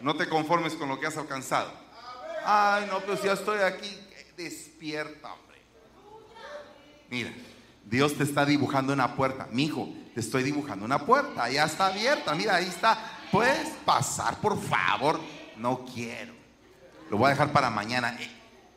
No 0.00 0.14
te 0.14 0.28
conformes 0.28 0.74
con 0.74 0.88
lo 0.88 0.98
que 1.00 1.06
has 1.06 1.16
alcanzado. 1.16 1.72
Ay, 2.44 2.88
no, 2.90 3.16
si 3.16 3.24
ya 3.24 3.32
estoy 3.34 3.60
aquí, 3.60 3.88
despierta, 4.36 5.32
hombre. 5.32 5.62
Mira, 7.08 7.32
Dios 7.84 8.16
te 8.16 8.24
está 8.24 8.44
dibujando 8.44 8.92
una 8.92 9.14
puerta. 9.14 9.48
Mi 9.50 9.64
hijo, 9.64 9.88
te 10.14 10.20
estoy 10.20 10.42
dibujando 10.42 10.84
una 10.84 11.06
puerta. 11.06 11.48
Ya 11.50 11.64
está 11.64 11.86
abierta. 11.86 12.34
Mira, 12.34 12.56
ahí 12.56 12.66
está. 12.66 12.98
Puedes 13.30 13.68
pasar, 13.84 14.40
por 14.40 14.60
favor. 14.60 15.20
No 15.56 15.84
quiero. 15.84 16.41
Lo 17.12 17.18
voy 17.18 17.26
a 17.26 17.30
dejar 17.32 17.52
para 17.52 17.68
mañana. 17.68 18.16
Eh, 18.18 18.30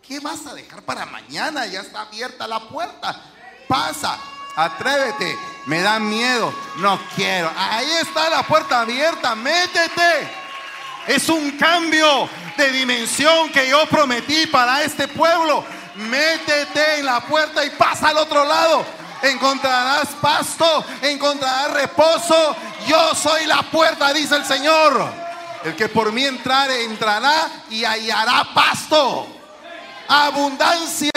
¿Qué 0.06 0.20
vas 0.20 0.46
a 0.46 0.54
dejar 0.54 0.82
para 0.82 1.06
mañana? 1.06 1.66
Ya 1.68 1.80
está 1.80 2.02
abierta 2.02 2.46
la 2.46 2.60
puerta. 2.68 3.16
Pasa. 3.66 4.20
Atrévete. 4.58 5.38
Me 5.68 5.80
da 5.80 6.02
miedo. 6.02 6.54
No 6.80 7.00
quiero. 7.16 7.50
Ahí 7.56 7.90
está 8.02 8.30
la 8.30 8.44
puerta 8.44 8.82
abierta. 8.82 9.36
Métete. 9.36 10.30
Es 11.08 11.30
un 11.30 11.52
cambio 11.52 12.28
de 12.58 12.72
dimensión 12.72 13.54
que 13.54 13.70
yo 13.70 13.86
prometí 13.86 14.48
para 14.48 14.84
este 14.84 15.08
pueblo. 15.08 15.64
Métete 15.96 17.00
en 17.00 17.06
la 17.06 17.22
puerta 17.22 17.64
y 17.64 17.70
pasa 17.70 18.10
al 18.10 18.18
otro 18.18 18.44
lado 18.44 18.86
encontrarás 19.22 20.10
pasto, 20.22 20.86
encontrarás 21.02 21.72
reposo. 21.72 22.56
Yo 22.86 23.16
soy 23.16 23.46
la 23.46 23.64
puerta, 23.64 24.14
dice 24.14 24.36
el 24.36 24.46
Señor. 24.46 25.25
El 25.66 25.76
que 25.76 25.90
por 25.90 26.12
mí 26.12 26.24
entrare, 26.24 26.84
entrará 26.84 27.66
y 27.70 27.84
hallará 27.84 28.54
pasto. 28.54 29.28
Abundancia, 30.08 31.12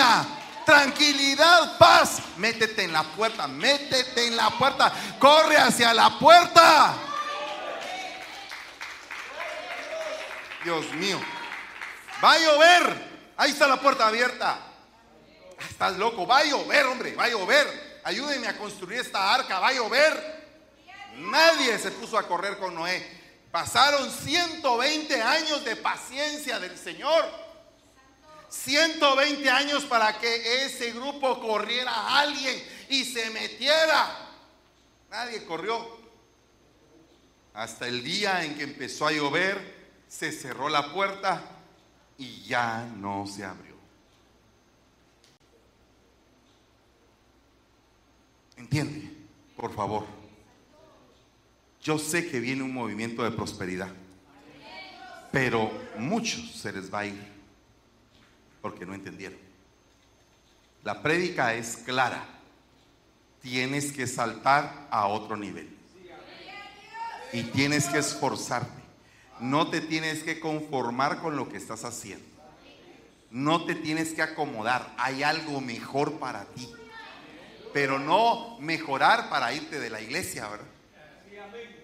tranquilidad, 0.64 1.78
paz. 1.78 2.20
Métete 2.38 2.84
en 2.84 2.92
la 2.92 3.02
puerta, 3.02 3.46
métete 3.46 4.26
en 4.26 4.36
la 4.36 4.50
puerta. 4.50 4.92
Corre 5.18 5.56
hacia 5.58 5.94
la 5.94 6.18
puerta. 6.18 6.94
Dios 10.64 10.90
mío. 10.94 11.20
Va 12.24 12.32
a 12.32 12.38
llover. 12.38 13.08
Ahí 13.36 13.50
está 13.50 13.68
la 13.68 13.76
puerta 13.76 14.08
abierta. 14.08 14.58
Estás 15.70 15.96
loco. 15.96 16.26
Va 16.26 16.38
a 16.38 16.44
llover, 16.44 16.86
hombre. 16.86 17.14
Va 17.14 17.24
a 17.24 17.28
llover 17.28 17.88
ayúdenme 18.08 18.48
a 18.48 18.56
construir 18.56 19.00
esta 19.00 19.34
arca, 19.34 19.58
va 19.58 19.68
a 19.68 19.72
llover. 19.72 20.38
Nadie 21.16 21.78
se 21.78 21.90
puso 21.90 22.16
a 22.16 22.26
correr 22.26 22.58
con 22.58 22.74
Noé. 22.74 23.17
Pasaron 23.50 24.10
120 24.10 25.22
años 25.22 25.64
de 25.64 25.76
paciencia 25.76 26.58
del 26.58 26.76
Señor. 26.76 27.24
120 28.48 29.50
años 29.50 29.84
para 29.84 30.18
que 30.18 30.64
ese 30.64 30.92
grupo 30.92 31.40
corriera 31.40 31.92
a 31.92 32.20
alguien 32.20 32.62
y 32.88 33.04
se 33.04 33.30
metiera. 33.30 34.28
Nadie 35.10 35.44
corrió. 35.44 35.98
Hasta 37.54 37.88
el 37.88 38.04
día 38.04 38.44
en 38.44 38.56
que 38.56 38.64
empezó 38.64 39.06
a 39.06 39.12
llover, 39.12 39.78
se 40.08 40.32
cerró 40.32 40.68
la 40.68 40.92
puerta 40.92 41.42
y 42.16 42.42
ya 42.42 42.84
no 42.96 43.26
se 43.26 43.44
abrió. 43.44 43.76
¿Entiende? 48.56 49.10
Por 49.56 49.74
favor. 49.74 50.17
Yo 51.88 51.98
sé 51.98 52.28
que 52.28 52.38
viene 52.38 52.62
un 52.62 52.74
movimiento 52.74 53.24
de 53.24 53.30
prosperidad, 53.30 53.88
pero 55.32 55.72
muchos 55.96 56.50
se 56.50 56.70
les 56.70 56.92
va 56.92 56.98
a 56.98 57.06
ir 57.06 57.18
porque 58.60 58.84
no 58.84 58.92
entendieron. 58.92 59.38
La 60.84 61.00
prédica 61.00 61.54
es 61.54 61.78
clara. 61.78 62.22
Tienes 63.40 63.90
que 63.90 64.06
saltar 64.06 64.86
a 64.90 65.06
otro 65.06 65.34
nivel. 65.38 65.74
Y 67.32 67.44
tienes 67.44 67.86
que 67.86 67.96
esforzarte. 67.96 68.82
No 69.40 69.70
te 69.70 69.80
tienes 69.80 70.22
que 70.22 70.40
conformar 70.40 71.22
con 71.22 71.36
lo 71.36 71.48
que 71.48 71.56
estás 71.56 71.86
haciendo. 71.86 72.26
No 73.30 73.64
te 73.64 73.74
tienes 73.74 74.12
que 74.12 74.20
acomodar. 74.20 74.92
Hay 74.98 75.22
algo 75.22 75.62
mejor 75.62 76.18
para 76.18 76.44
ti 76.44 76.68
pero 77.72 77.98
no 77.98 78.58
mejorar 78.60 79.28
para 79.28 79.52
irte 79.52 79.78
de 79.78 79.90
la 79.90 80.00
iglesia, 80.00 80.48
¿verdad? 80.48 80.66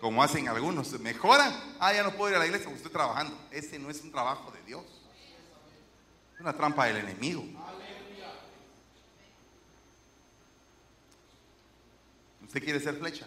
Como 0.00 0.22
hacen 0.22 0.48
algunos, 0.48 0.98
mejoran, 1.00 1.52
ah, 1.80 1.92
ya 1.92 2.02
no 2.02 2.12
puedo 2.12 2.30
ir 2.30 2.36
a 2.36 2.38
la 2.38 2.46
iglesia 2.46 2.66
porque 2.66 2.78
estoy 2.78 2.92
trabajando. 2.92 3.36
Ese 3.50 3.78
no 3.78 3.90
es 3.90 4.02
un 4.02 4.12
trabajo 4.12 4.50
de 4.50 4.62
Dios, 4.62 4.84
es 6.34 6.40
una 6.40 6.52
trampa 6.52 6.86
del 6.86 6.98
enemigo. 6.98 7.44
¿Usted 12.42 12.62
quiere 12.62 12.80
ser 12.80 12.96
flecha? 12.96 13.26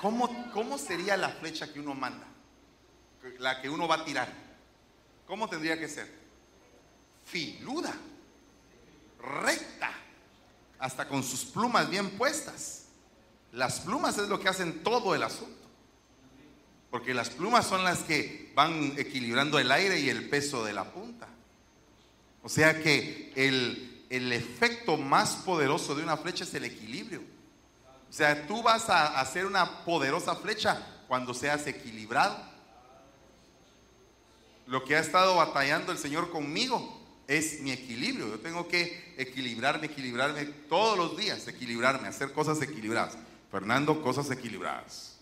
¿Cómo, 0.00 0.50
¿Cómo 0.52 0.78
sería 0.78 1.16
la 1.16 1.30
flecha 1.30 1.72
que 1.72 1.80
uno 1.80 1.94
manda? 1.94 2.26
La 3.38 3.60
que 3.60 3.68
uno 3.68 3.88
va 3.88 3.96
a 3.96 4.04
tirar. 4.04 4.32
¿Cómo 5.26 5.48
tendría 5.48 5.78
que 5.78 5.88
ser? 5.88 6.08
Filuda, 7.24 7.94
recta 9.20 9.90
hasta 10.78 11.08
con 11.08 11.22
sus 11.22 11.44
plumas 11.44 11.90
bien 11.90 12.10
puestas. 12.16 12.87
Las 13.52 13.80
plumas 13.80 14.18
es 14.18 14.28
lo 14.28 14.38
que 14.38 14.48
hacen 14.48 14.82
todo 14.82 15.14
el 15.14 15.22
asunto. 15.22 15.54
Porque 16.90 17.12
las 17.12 17.30
plumas 17.30 17.66
son 17.66 17.84
las 17.84 18.00
que 18.00 18.52
van 18.54 18.94
equilibrando 18.96 19.58
el 19.58 19.70
aire 19.70 20.00
y 20.00 20.08
el 20.08 20.28
peso 20.28 20.64
de 20.64 20.72
la 20.72 20.84
punta. 20.84 21.28
O 22.42 22.48
sea 22.48 22.82
que 22.82 23.32
el, 23.36 24.04
el 24.08 24.32
efecto 24.32 24.96
más 24.96 25.36
poderoso 25.36 25.94
de 25.94 26.02
una 26.02 26.16
flecha 26.16 26.44
es 26.44 26.54
el 26.54 26.64
equilibrio. 26.64 27.20
O 28.08 28.12
sea, 28.12 28.46
tú 28.46 28.62
vas 28.62 28.88
a 28.88 29.20
hacer 29.20 29.44
una 29.44 29.84
poderosa 29.84 30.34
flecha 30.34 30.80
cuando 31.08 31.34
seas 31.34 31.66
equilibrado. 31.66 32.38
Lo 34.66 34.84
que 34.84 34.96
ha 34.96 35.00
estado 35.00 35.36
batallando 35.36 35.92
el 35.92 35.98
Señor 35.98 36.30
conmigo 36.30 36.98
es 37.26 37.60
mi 37.60 37.70
equilibrio. 37.70 38.28
Yo 38.28 38.40
tengo 38.40 38.66
que 38.66 39.14
equilibrarme, 39.18 39.86
equilibrarme 39.86 40.44
todos 40.44 40.96
los 40.96 41.16
días, 41.16 41.46
equilibrarme, 41.48 42.08
hacer 42.08 42.32
cosas 42.32 42.60
equilibradas. 42.62 43.18
Fernando, 43.50 44.02
cosas 44.02 44.30
equilibradas. 44.30 45.18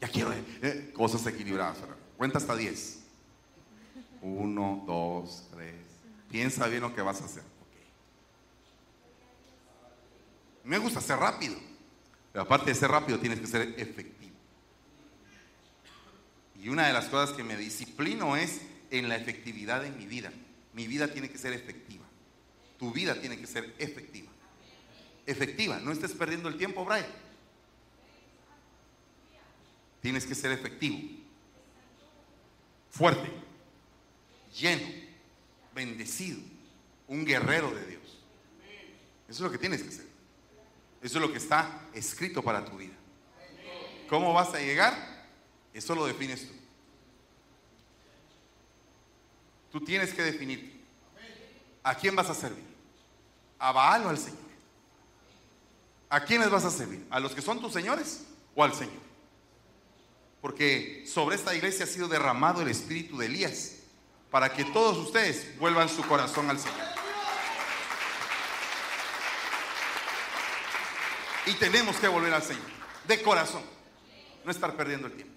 Ya 0.00 0.08
quiero 0.08 0.32
eh, 0.32 0.92
cosas 0.94 1.26
equilibradas. 1.26 1.78
Cuenta 2.16 2.38
hasta 2.38 2.56
10. 2.56 2.98
Uno, 4.22 4.82
dos, 4.86 5.48
tres. 5.52 5.74
Piensa 6.30 6.66
bien 6.66 6.82
lo 6.82 6.94
que 6.94 7.02
vas 7.02 7.20
a 7.22 7.26
hacer. 7.26 7.42
Me 10.64 10.78
gusta 10.78 11.00
ser 11.00 11.18
rápido. 11.18 11.56
Pero 12.32 12.42
aparte 12.42 12.70
de 12.70 12.74
ser 12.74 12.90
rápido, 12.90 13.18
tienes 13.18 13.40
que 13.40 13.46
ser 13.46 13.74
efectivo. 13.78 14.34
Y 16.60 16.68
una 16.68 16.86
de 16.86 16.92
las 16.92 17.06
cosas 17.06 17.34
que 17.34 17.44
me 17.44 17.56
disciplino 17.56 18.36
es 18.36 18.60
en 18.90 19.08
la 19.08 19.16
efectividad 19.16 19.82
de 19.82 19.90
mi 19.90 20.06
vida. 20.06 20.32
Mi 20.72 20.86
vida 20.86 21.12
tiene 21.12 21.30
que 21.30 21.38
ser 21.38 21.52
efectiva. 21.52 22.04
Tu 22.78 22.92
vida 22.92 23.18
tiene 23.20 23.38
que 23.38 23.46
ser 23.46 23.74
efectiva. 23.78 24.30
Efectiva. 25.24 25.78
No 25.78 25.92
estés 25.92 26.12
perdiendo 26.12 26.48
el 26.48 26.58
tiempo, 26.58 26.84
Brian. 26.84 27.06
Tienes 30.06 30.24
que 30.24 30.36
ser 30.36 30.52
efectivo. 30.52 31.00
Fuerte. 32.90 33.28
Lleno. 34.56 34.86
Bendecido. 35.74 36.38
Un 37.08 37.24
guerrero 37.24 37.74
de 37.74 37.84
Dios. 37.86 38.20
Eso 39.28 39.32
es 39.32 39.40
lo 39.40 39.50
que 39.50 39.58
tienes 39.58 39.82
que 39.82 39.90
ser. 39.90 40.06
Eso 41.02 41.18
es 41.18 41.20
lo 41.20 41.32
que 41.32 41.38
está 41.38 41.88
escrito 41.92 42.40
para 42.40 42.64
tu 42.64 42.76
vida. 42.76 42.94
¿Cómo 44.08 44.32
vas 44.32 44.54
a 44.54 44.60
llegar? 44.60 44.94
Eso 45.74 45.96
lo 45.96 46.06
defines 46.06 46.46
tú. 46.46 46.54
Tú 49.72 49.80
tienes 49.84 50.14
que 50.14 50.22
definir 50.22 50.84
a 51.82 51.96
quién 51.96 52.14
vas 52.14 52.30
a 52.30 52.34
servir. 52.34 52.64
¿A 53.58 53.72
Baal 53.72 54.06
o 54.06 54.10
al 54.10 54.18
Señor? 54.18 54.38
¿A 56.08 56.20
quiénes 56.24 56.48
vas 56.48 56.64
a 56.64 56.70
servir? 56.70 57.04
¿A 57.10 57.18
los 57.18 57.34
que 57.34 57.42
son 57.42 57.60
tus 57.60 57.72
señores 57.72 58.24
o 58.54 58.62
al 58.62 58.72
Señor? 58.72 59.05
Porque 60.46 61.02
sobre 61.12 61.34
esta 61.34 61.56
iglesia 61.56 61.86
ha 61.86 61.88
sido 61.88 62.06
derramado 62.06 62.62
el 62.62 62.68
espíritu 62.68 63.18
de 63.18 63.26
Elías 63.26 63.78
para 64.30 64.52
que 64.52 64.64
todos 64.66 64.96
ustedes 64.96 65.58
vuelvan 65.58 65.88
su 65.88 66.02
corazón 66.06 66.48
al 66.48 66.60
Señor. 66.60 66.86
Y 71.46 71.54
tenemos 71.54 71.96
que 71.96 72.06
volver 72.06 72.32
al 72.32 72.44
Señor, 72.44 72.62
de 73.08 73.22
corazón, 73.22 73.62
no 74.44 74.52
estar 74.52 74.76
perdiendo 74.76 75.08
el 75.08 75.14
tiempo. 75.14 75.34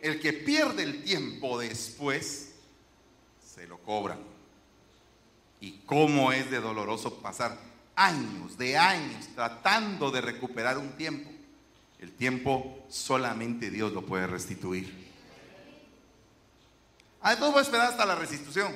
El 0.00 0.18
que 0.18 0.32
pierde 0.32 0.82
el 0.82 1.04
tiempo 1.04 1.56
después, 1.60 2.56
se 3.46 3.68
lo 3.68 3.78
cobran. 3.78 4.18
Y 5.60 5.82
cómo 5.86 6.32
es 6.32 6.50
de 6.50 6.58
doloroso 6.58 7.22
pasar 7.22 7.56
años, 7.94 8.58
de 8.58 8.76
años, 8.76 9.24
tratando 9.36 10.10
de 10.10 10.20
recuperar 10.20 10.78
un 10.78 10.96
tiempo. 10.96 11.30
El 12.02 12.10
tiempo 12.10 12.84
solamente 12.88 13.70
Dios 13.70 13.92
lo 13.92 14.04
puede 14.04 14.26
restituir. 14.26 14.92
Ah, 17.20 17.34
entonces 17.34 17.52
voy 17.52 17.60
a 17.60 17.62
esperar 17.62 17.86
hasta 17.90 18.04
la 18.04 18.16
restitución. 18.16 18.74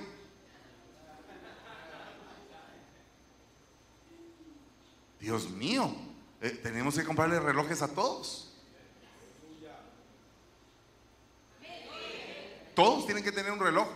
Dios 5.19 5.51
mío, 5.51 5.93
eh, 6.41 6.51
tenemos 6.51 6.97
que 6.97 7.03
comprarle 7.03 7.41
relojes 7.41 7.83
a 7.83 7.89
todos. 7.89 8.55
Todos 12.77 13.07
tienen 13.07 13.25
que 13.25 13.33
tener 13.33 13.51
un 13.51 13.59
reloj. 13.59 13.89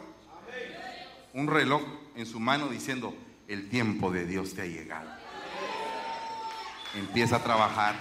Un 1.34 1.46
reloj 1.46 1.82
en 2.16 2.26
su 2.26 2.40
mano 2.40 2.66
diciendo, 2.66 3.14
el 3.46 3.68
tiempo 3.68 4.10
de 4.10 4.26
Dios 4.26 4.54
te 4.54 4.62
ha 4.62 4.66
llegado. 4.66 5.08
Empieza 6.96 7.36
a 7.36 7.44
trabajar. 7.44 7.94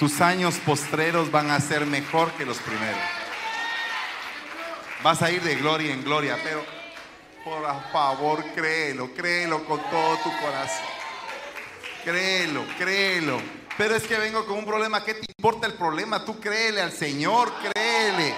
Tus 0.00 0.22
años 0.22 0.54
postreros 0.64 1.30
van 1.30 1.50
a 1.50 1.60
ser 1.60 1.84
mejor 1.84 2.32
que 2.32 2.46
los 2.46 2.56
primeros. 2.56 2.98
Vas 5.02 5.20
a 5.20 5.30
ir 5.30 5.42
de 5.42 5.56
gloria 5.56 5.92
en 5.92 6.02
gloria, 6.02 6.38
pero 6.42 6.64
por 7.44 7.62
favor 7.92 8.42
créelo, 8.54 9.12
créelo 9.12 9.62
con 9.66 9.78
todo 9.90 10.16
tu 10.24 10.30
corazón. 10.40 10.86
Créelo, 12.02 12.64
créelo. 12.78 13.42
Pero 13.76 13.94
es 13.94 14.04
que 14.04 14.16
vengo 14.16 14.46
con 14.46 14.56
un 14.56 14.64
problema. 14.64 15.04
¿Qué 15.04 15.12
te 15.12 15.26
importa 15.36 15.66
el 15.66 15.74
problema? 15.74 16.24
Tú 16.24 16.40
créele 16.40 16.80
al 16.80 16.92
Señor, 16.92 17.52
créele. 17.60 18.34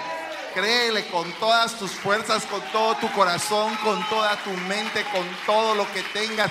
Créele 0.54 1.06
con 1.12 1.30
todas 1.34 1.78
tus 1.78 1.92
fuerzas, 1.92 2.44
con 2.46 2.60
todo 2.72 2.96
tu 2.96 3.10
corazón, 3.12 3.72
con 3.84 4.04
toda 4.08 4.36
tu 4.42 4.50
mente, 4.50 5.04
con 5.12 5.24
todo 5.46 5.76
lo 5.76 5.90
que 5.92 6.02
tengas. 6.12 6.50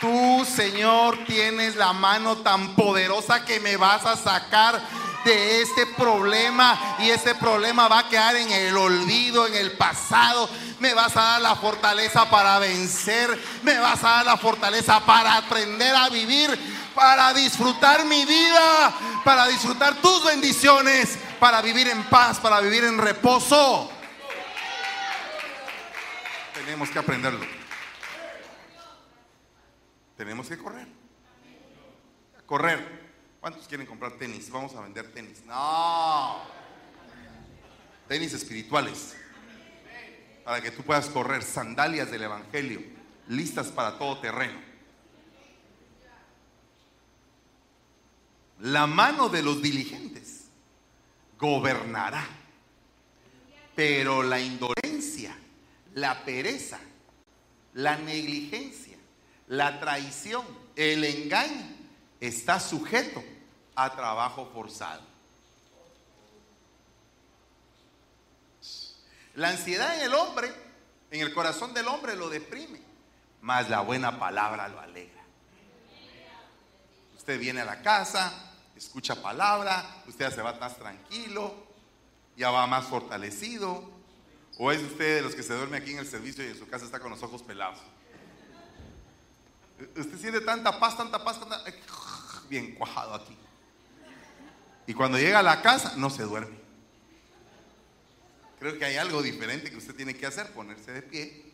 Tú, 0.00 0.44
Señor, 0.44 1.18
tienes 1.26 1.74
la 1.74 1.92
mano 1.92 2.36
tan 2.38 2.76
poderosa 2.76 3.44
que 3.44 3.58
me 3.58 3.76
vas 3.76 4.06
a 4.06 4.16
sacar 4.16 4.80
de 5.24 5.62
este 5.62 5.86
problema 5.86 6.96
y 7.00 7.10
ese 7.10 7.34
problema 7.34 7.88
va 7.88 8.00
a 8.00 8.08
quedar 8.08 8.36
en 8.36 8.50
el 8.52 8.76
olvido, 8.76 9.46
en 9.46 9.56
el 9.56 9.72
pasado. 9.72 10.48
Me 10.78 10.94
vas 10.94 11.16
a 11.16 11.22
dar 11.22 11.40
la 11.40 11.56
fortaleza 11.56 12.30
para 12.30 12.60
vencer, 12.60 13.42
me 13.64 13.76
vas 13.78 14.04
a 14.04 14.08
dar 14.08 14.26
la 14.26 14.36
fortaleza 14.36 15.00
para 15.00 15.36
aprender 15.36 15.94
a 15.96 16.08
vivir, 16.08 16.56
para 16.94 17.34
disfrutar 17.34 18.04
mi 18.04 18.24
vida, 18.24 18.92
para 19.24 19.48
disfrutar 19.48 19.96
tus 19.96 20.24
bendiciones, 20.24 21.18
para 21.40 21.60
vivir 21.60 21.88
en 21.88 22.04
paz, 22.04 22.38
para 22.38 22.60
vivir 22.60 22.84
en 22.84 22.98
reposo. 22.98 23.90
Tenemos 26.54 26.88
que 26.88 27.00
aprenderlo. 27.00 27.57
Tenemos 30.18 30.48
que 30.48 30.58
correr. 30.58 30.88
Correr. 32.44 33.08
¿Cuántos 33.40 33.68
quieren 33.68 33.86
comprar 33.86 34.18
tenis? 34.18 34.50
Vamos 34.50 34.74
a 34.74 34.80
vender 34.80 35.12
tenis. 35.12 35.44
No. 35.46 36.40
Tenis 38.08 38.32
espirituales. 38.32 39.16
Para 40.44 40.60
que 40.60 40.72
tú 40.72 40.82
puedas 40.82 41.06
correr 41.06 41.44
sandalias 41.44 42.10
del 42.10 42.24
Evangelio, 42.24 42.82
listas 43.28 43.68
para 43.68 43.96
todo 43.96 44.18
terreno. 44.18 44.58
La 48.60 48.88
mano 48.88 49.28
de 49.28 49.42
los 49.42 49.62
diligentes 49.62 50.46
gobernará. 51.38 52.26
Pero 53.76 54.24
la 54.24 54.40
indolencia, 54.40 55.38
la 55.94 56.24
pereza, 56.24 56.80
la 57.74 57.96
negligencia, 57.98 58.87
la 59.48 59.80
traición, 59.80 60.44
el 60.76 61.04
engaño 61.04 61.74
está 62.20 62.60
sujeto 62.60 63.22
a 63.74 63.94
trabajo 63.94 64.50
forzado. 64.52 65.02
La 69.34 69.50
ansiedad 69.50 69.96
en 69.96 70.02
el 70.02 70.14
hombre, 70.14 70.52
en 71.10 71.20
el 71.20 71.32
corazón 71.32 71.72
del 71.72 71.86
hombre 71.86 72.16
lo 72.16 72.28
deprime, 72.28 72.80
mas 73.40 73.70
la 73.70 73.80
buena 73.80 74.18
palabra 74.18 74.68
lo 74.68 74.80
alegra. 74.80 75.22
Usted 77.16 77.38
viene 77.38 77.60
a 77.60 77.64
la 77.64 77.82
casa, 77.82 78.32
escucha 78.76 79.22
palabra, 79.22 80.02
usted 80.06 80.30
se 80.34 80.42
va 80.42 80.54
más 80.54 80.76
tranquilo, 80.76 81.54
ya 82.36 82.50
va 82.50 82.66
más 82.66 82.86
fortalecido. 82.86 83.96
¿O 84.58 84.72
es 84.72 84.82
usted 84.82 85.16
de 85.16 85.22
los 85.22 85.36
que 85.36 85.44
se 85.44 85.54
duerme 85.54 85.76
aquí 85.76 85.92
en 85.92 85.98
el 85.98 86.06
servicio 86.06 86.44
y 86.44 86.48
en 86.48 86.58
su 86.58 86.66
casa 86.66 86.84
está 86.84 86.98
con 86.98 87.10
los 87.10 87.22
ojos 87.22 87.42
pelados? 87.42 87.78
Usted 89.78 90.18
siente 90.18 90.40
tanta 90.40 90.78
paz, 90.78 90.96
tanta 90.96 91.22
paz, 91.22 91.38
tanta 91.38 91.62
bien 92.48 92.74
cuajado 92.74 93.14
aquí. 93.14 93.36
Y 94.86 94.94
cuando 94.94 95.18
llega 95.18 95.38
a 95.38 95.42
la 95.42 95.62
casa, 95.62 95.94
no 95.96 96.10
se 96.10 96.24
duerme. 96.24 96.58
Creo 98.58 98.76
que 98.76 98.84
hay 98.84 98.96
algo 98.96 99.22
diferente 99.22 99.70
que 99.70 99.76
usted 99.76 99.94
tiene 99.94 100.16
que 100.16 100.26
hacer, 100.26 100.52
ponerse 100.52 100.92
de 100.92 101.02
pie 101.02 101.52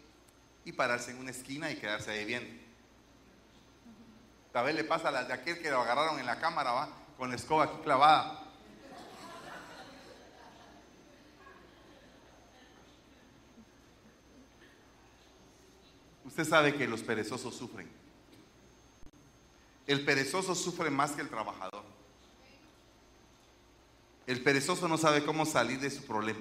y 0.65 0.73
pararse 0.73 1.11
en 1.11 1.19
una 1.19 1.33
esquina 1.33 1.71
y 1.71 1.77
quedarse 1.77 2.13
ahí 2.13 2.25
viendo. 2.25 2.63
Tal 4.53 4.65
vez 4.65 4.75
le 4.75 4.85
pasa 4.85 5.09
a 5.09 5.11
las 5.11 5.29
de 5.29 5.35
aquel 5.35 5.61
que 5.61 5.71
lo 5.71 5.83
agarraron 5.83 6.19
en 6.19 6.27
la 6.27 6.39
cámara, 6.39 6.73
va, 6.73 6.89
con 7.19 7.29
la 7.29 7.37
escoba 7.37 7.65
aquí 7.65 7.77
clavada. 7.83 8.41
Usted 16.25 16.45
sabe 16.45 16.75
que 16.75 16.89
los 16.89 17.03
perezosos 17.03 17.55
sufren. 17.55 18.04
El 19.87 20.05
perezoso 20.05 20.55
sufre 20.55 20.91
más 20.91 21.13
que 21.13 21.23
el 21.23 21.29
trabajador. 21.29 21.85
El 24.27 24.43
perezoso 24.43 24.89
no 24.89 24.97
sabe 24.97 25.25
cómo 25.25 25.45
salir 25.45 25.81
de 25.81 25.91
su 25.91 26.03
problema. 26.05 26.41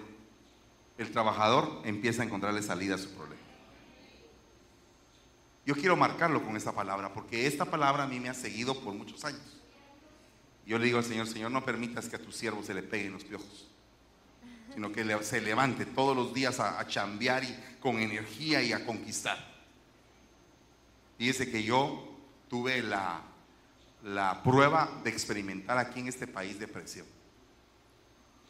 El 0.97 1.11
trabajador 1.11 1.81
empieza 1.83 2.21
a 2.21 2.25
encontrarle 2.25 2.61
salida 2.61 2.95
a 2.95 2.99
su 2.99 3.09
problema. 3.09 3.41
Yo 5.65 5.75
quiero 5.75 5.95
marcarlo 5.95 6.43
con 6.43 6.55
esta 6.55 6.73
palabra, 6.73 7.13
porque 7.13 7.47
esta 7.47 7.65
palabra 7.65 8.03
a 8.03 8.07
mí 8.07 8.19
me 8.19 8.29
ha 8.29 8.33
seguido 8.33 8.79
por 8.79 8.93
muchos 8.93 9.23
años. 9.25 9.41
Yo 10.65 10.77
le 10.77 10.85
digo 10.85 10.97
al 10.97 11.03
Señor, 11.03 11.27
Señor, 11.27 11.51
no 11.51 11.65
permitas 11.65 12.07
que 12.07 12.15
a 12.15 12.21
tu 12.21 12.31
siervo 12.31 12.63
se 12.63 12.73
le 12.73 12.83
peguen 12.83 13.13
los 13.13 13.23
piojos, 13.23 13.67
sino 14.73 14.91
que 14.91 15.03
se 15.23 15.41
levante 15.41 15.85
todos 15.85 16.15
los 16.15 16.33
días 16.33 16.59
a, 16.59 16.79
a 16.79 16.87
chambear 16.87 17.43
y 17.43 17.57
con 17.81 17.99
energía 17.99 18.61
y 18.61 18.71
a 18.71 18.85
conquistar. 18.85 19.37
Dice 21.17 21.49
que 21.49 21.63
yo 21.63 22.09
tuve 22.49 22.81
la 22.81 23.21
la 24.03 24.43
prueba 24.43 25.01
de 25.03 25.09
experimentar 25.09 25.77
aquí 25.77 26.01
en 26.01 26.07
este 26.07 26.27
país 26.27 26.59
depresión. 26.59 27.05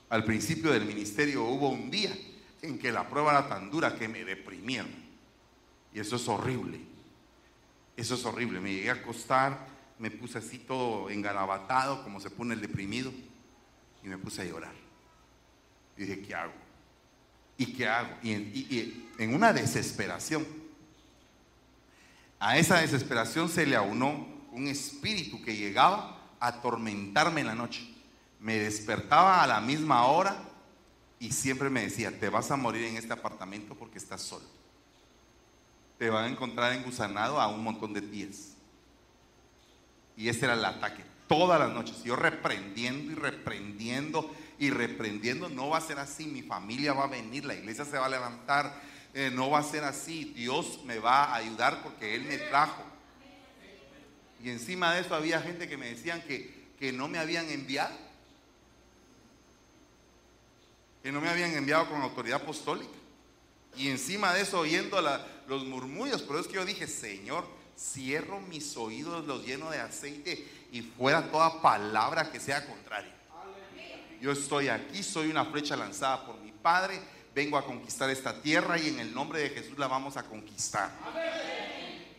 al 0.10 0.24
principio 0.24 0.72
del 0.72 0.86
ministerio 0.86 1.44
hubo 1.44 1.70
un 1.70 1.90
día 1.90 2.16
en 2.62 2.78
que 2.80 2.92
la 2.92 3.08
prueba 3.08 3.32
era 3.32 3.50
tan 3.50 3.70
dura 3.70 3.96
que 3.96 4.08
me 4.08 4.24
deprimieron. 4.24 4.90
Y 5.94 6.00
eso 6.00 6.16
es 6.16 6.28
horrible. 6.28 6.80
Eso 7.96 8.16
es 8.16 8.26
horrible. 8.26 8.60
Me 8.60 8.74
llegué 8.74 8.90
a 8.90 8.94
acostar, 8.94 9.68
me 10.00 10.10
puse 10.10 10.40
así 10.40 10.60
todo 10.60 11.10
engarabatado, 11.10 12.04
como 12.04 12.20
se 12.20 12.30
pone 12.30 12.54
el 12.54 12.62
deprimido, 12.62 13.12
y 14.04 14.08
me 14.08 14.18
puse 14.18 14.42
a 14.42 14.46
llorar. 14.46 14.74
Y 15.98 16.02
dije, 16.02 16.22
¿qué 16.22 16.36
hago? 16.36 16.54
¿Y 17.58 17.74
qué 17.74 17.88
hago? 17.88 18.18
Y 18.24 19.08
en, 19.20 19.36
una 19.36 19.54
desesperación. 19.54 20.46
A 22.40 22.58
esa 22.58 22.82
desesperación 22.82 23.48
se 23.50 23.66
le 23.66 23.76
aunó 23.76 24.33
un 24.54 24.68
espíritu 24.68 25.42
que 25.42 25.56
llegaba 25.56 26.18
a 26.40 26.48
atormentarme 26.48 27.42
en 27.42 27.48
la 27.48 27.56
noche. 27.56 27.88
Me 28.40 28.60
despertaba 28.60 29.44
a 29.44 29.48
la 29.48 29.62
misma 29.62 30.06
hora 30.06 30.36
y 31.20 31.32
siempre 31.32 31.70
me 31.70 31.84
decía, 31.84 32.20
te 32.20 32.30
vas 32.30 32.52
a 32.52 32.58
morir 32.58 32.84
en 32.84 32.98
este 32.98 33.14
apartamento 33.14 33.76
porque 33.76 33.98
estás 33.98 34.22
solo. 34.22 34.46
Te 35.98 36.10
van 36.10 36.26
a 36.26 36.30
encontrar 36.30 36.74
engusanado 36.74 37.40
a 37.40 37.48
un 37.48 37.64
montón 37.64 37.94
de 37.94 38.02
pies. 38.02 38.54
Y 40.16 40.30
ese 40.30 40.46
era 40.46 40.54
el 40.54 40.66
ataque. 40.66 41.04
Todas 41.28 41.60
las 41.60 41.72
noches, 41.72 42.04
yo 42.04 42.16
reprendiendo 42.16 43.12
y 43.12 43.16
reprendiendo 43.16 44.36
y 44.60 44.70
reprendiendo, 44.70 45.50
no 45.50 45.70
va 45.70 45.78
a 45.78 45.82
ser 45.82 45.98
así, 45.98 46.26
mi 46.26 46.44
familia 46.44 46.94
va 46.94 47.06
a 47.06 47.08
venir, 47.08 47.46
la 47.46 47.56
iglesia 47.56 47.86
se 47.86 47.98
va 47.98 48.06
a 48.06 48.10
levantar, 48.10 48.80
eh, 49.14 49.32
no 49.34 49.50
va 49.50 49.60
a 49.60 49.64
ser 49.64 49.84
así, 49.84 50.34
Dios 50.36 50.82
me 50.86 51.00
va 51.00 51.24
a 51.24 51.36
ayudar 51.36 51.82
porque 51.82 52.16
Él 52.16 52.26
me 52.26 52.38
trajo. 52.38 52.93
Y 54.44 54.50
encima 54.50 54.94
de 54.94 55.02
eso 55.02 55.16
había 55.16 55.42
gente 55.42 55.70
que 55.70 55.78
me 55.78 55.90
decían 55.90 56.22
que, 56.24 56.54
que 56.78 56.92
no 56.92 57.08
me 57.08 57.18
habían 57.18 57.50
enviado, 57.50 57.96
que 61.02 61.12
no 61.14 61.22
me 61.22 61.30
habían 61.30 61.54
enviado 61.54 61.90
con 61.90 62.02
autoridad 62.02 62.42
apostólica. 62.42 62.92
Y 63.78 63.90
encima 63.90 64.34
de 64.34 64.42
eso 64.42 64.60
oyendo 64.60 65.02
los 65.48 65.66
murmullos, 65.66 66.22
pero 66.24 66.40
es 66.40 66.48
que 66.48 66.56
yo 66.56 66.66
dije, 66.66 66.88
Señor, 66.88 67.48
cierro 67.80 68.42
mis 68.42 68.76
oídos, 68.76 69.26
los 69.26 69.46
lleno 69.46 69.72
de 69.72 69.80
aceite 69.80 70.46
y 70.72 70.82
fuera 70.82 71.32
toda 71.32 71.62
palabra 71.62 72.30
que 72.30 72.40
sea 72.40 72.66
contraria. 72.66 73.14
Yo 74.22 74.32
estoy 74.32 74.68
aquí, 74.68 75.04
soy 75.04 75.30
una 75.30 75.46
flecha 75.46 75.76
lanzada 75.76 76.26
por 76.26 76.38
mi 76.40 76.52
Padre, 76.52 77.00
vengo 77.34 77.58
a 77.58 77.66
conquistar 77.66 78.10
esta 78.10 78.42
tierra 78.42 78.78
y 78.78 78.90
en 78.90 79.00
el 79.00 79.14
nombre 79.14 79.40
de 79.40 79.50
Jesús 79.50 79.78
la 79.78 79.88
vamos 79.88 80.18
a 80.18 80.24
conquistar. 80.24 80.92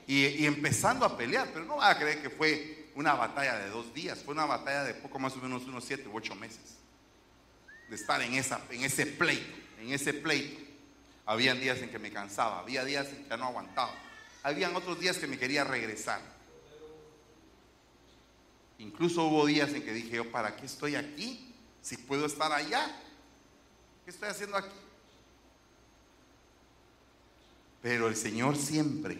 Y, 0.07 0.45
empezando 0.45 1.07
a 1.07 1.17
pelear, 1.17 1.49
pero 1.53 1.65
no 1.65 1.77
va 1.77 1.91
a 1.91 1.99
creer 1.99 2.21
que 2.21 2.31
fue 2.31 2.91
una 2.95 3.15
batalla 3.15 3.59
de 3.59 3.71
dos 3.71 3.93
días, 3.95 4.23
fue 4.23 4.35
una 4.35 4.45
batalla 4.45 4.85
de 4.85 4.95
poco 4.95 5.19
más 5.19 5.35
o 5.35 5.39
menos 5.39 5.65
unos 5.65 5.85
siete 5.85 6.09
u 6.09 6.17
ocho 6.17 6.35
meses. 6.35 6.77
De 7.89 7.97
estar 7.97 8.21
en, 8.23 8.35
esa, 8.35 8.61
en 8.71 8.85
ese 8.85 9.07
pleito, 9.07 9.57
en 9.81 9.93
ese 9.93 10.15
pleito. 10.15 10.61
Habían 11.27 11.59
días 11.59 11.79
en 11.79 11.91
que 11.91 11.99
me 11.99 12.13
cansaba, 12.13 12.61
había 12.61 12.85
días 12.85 13.09
en 13.09 13.25
que 13.25 13.37
no 13.37 13.47
aguantaba, 13.47 13.95
habían 14.43 14.77
otros 14.77 15.01
días 15.01 15.17
que 15.17 15.27
me 15.27 15.39
quería 15.39 15.65
regresar. 15.65 16.21
Incluso 18.79 19.25
hubo 19.25 19.47
días 19.47 19.73
en 19.73 19.83
que 19.83 19.93
dije 19.93 20.17
yo, 20.17 20.31
¿para 20.31 20.57
qué 20.57 20.67
estoy 20.67 20.97
aquí? 20.97 21.55
Si 21.81 21.97
puedo 21.97 22.27
estar 22.27 22.53
allá. 22.53 23.01
¿Qué 24.05 24.11
estoy 24.11 24.29
haciendo 24.29 24.57
aquí? 24.57 24.75
Pero 27.81 28.09
el 28.09 28.17
Señor 28.17 28.57
siempre, 28.57 29.19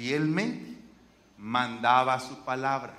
fielmente, 0.00 0.78
mandaba 1.36 2.18
su 2.20 2.42
palabra. 2.42 2.94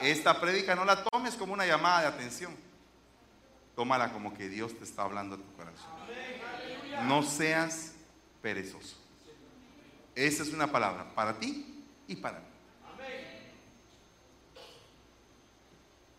Esta 0.00 0.40
prédica 0.40 0.74
no 0.74 0.86
la 0.86 1.04
tomes 1.04 1.34
como 1.34 1.52
una 1.52 1.66
llamada 1.66 2.00
de 2.00 2.06
atención. 2.06 2.56
Tómala 3.76 4.10
como 4.10 4.32
que 4.32 4.48
Dios 4.48 4.74
te 4.78 4.84
está 4.84 5.02
hablando 5.02 5.34
a 5.34 5.38
tu 5.38 5.52
corazón. 5.52 5.90
No 7.06 7.22
seas 7.22 7.92
perezoso. 8.40 8.96
Esa 10.14 10.44
es 10.44 10.52
una 10.54 10.66
palabra 10.66 11.14
para 11.14 11.38
ti 11.38 11.84
y 12.08 12.16
para 12.16 12.38
mí. 12.38 12.46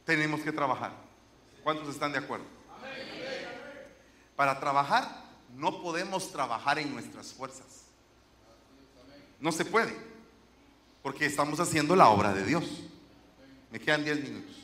tenemos 0.05 0.41
que 0.41 0.51
trabajar. 0.51 0.91
¿Cuántos 1.63 1.87
están 1.87 2.11
de 2.11 2.19
acuerdo? 2.19 2.45
Para 4.35 4.59
trabajar 4.59 5.07
no 5.55 5.81
podemos 5.81 6.31
trabajar 6.31 6.77
en 6.79 6.93
nuestras 6.93 7.33
fuerzas. 7.33 7.80
No 9.41 9.51
se 9.51 9.65
puede, 9.65 9.93
porque 11.01 11.25
estamos 11.25 11.59
haciendo 11.59 11.95
la 11.95 12.07
obra 12.09 12.33
de 12.33 12.45
Dios. 12.45 12.63
Me 13.71 13.79
quedan 13.79 14.03
10 14.03 14.23
minutos. 14.23 14.55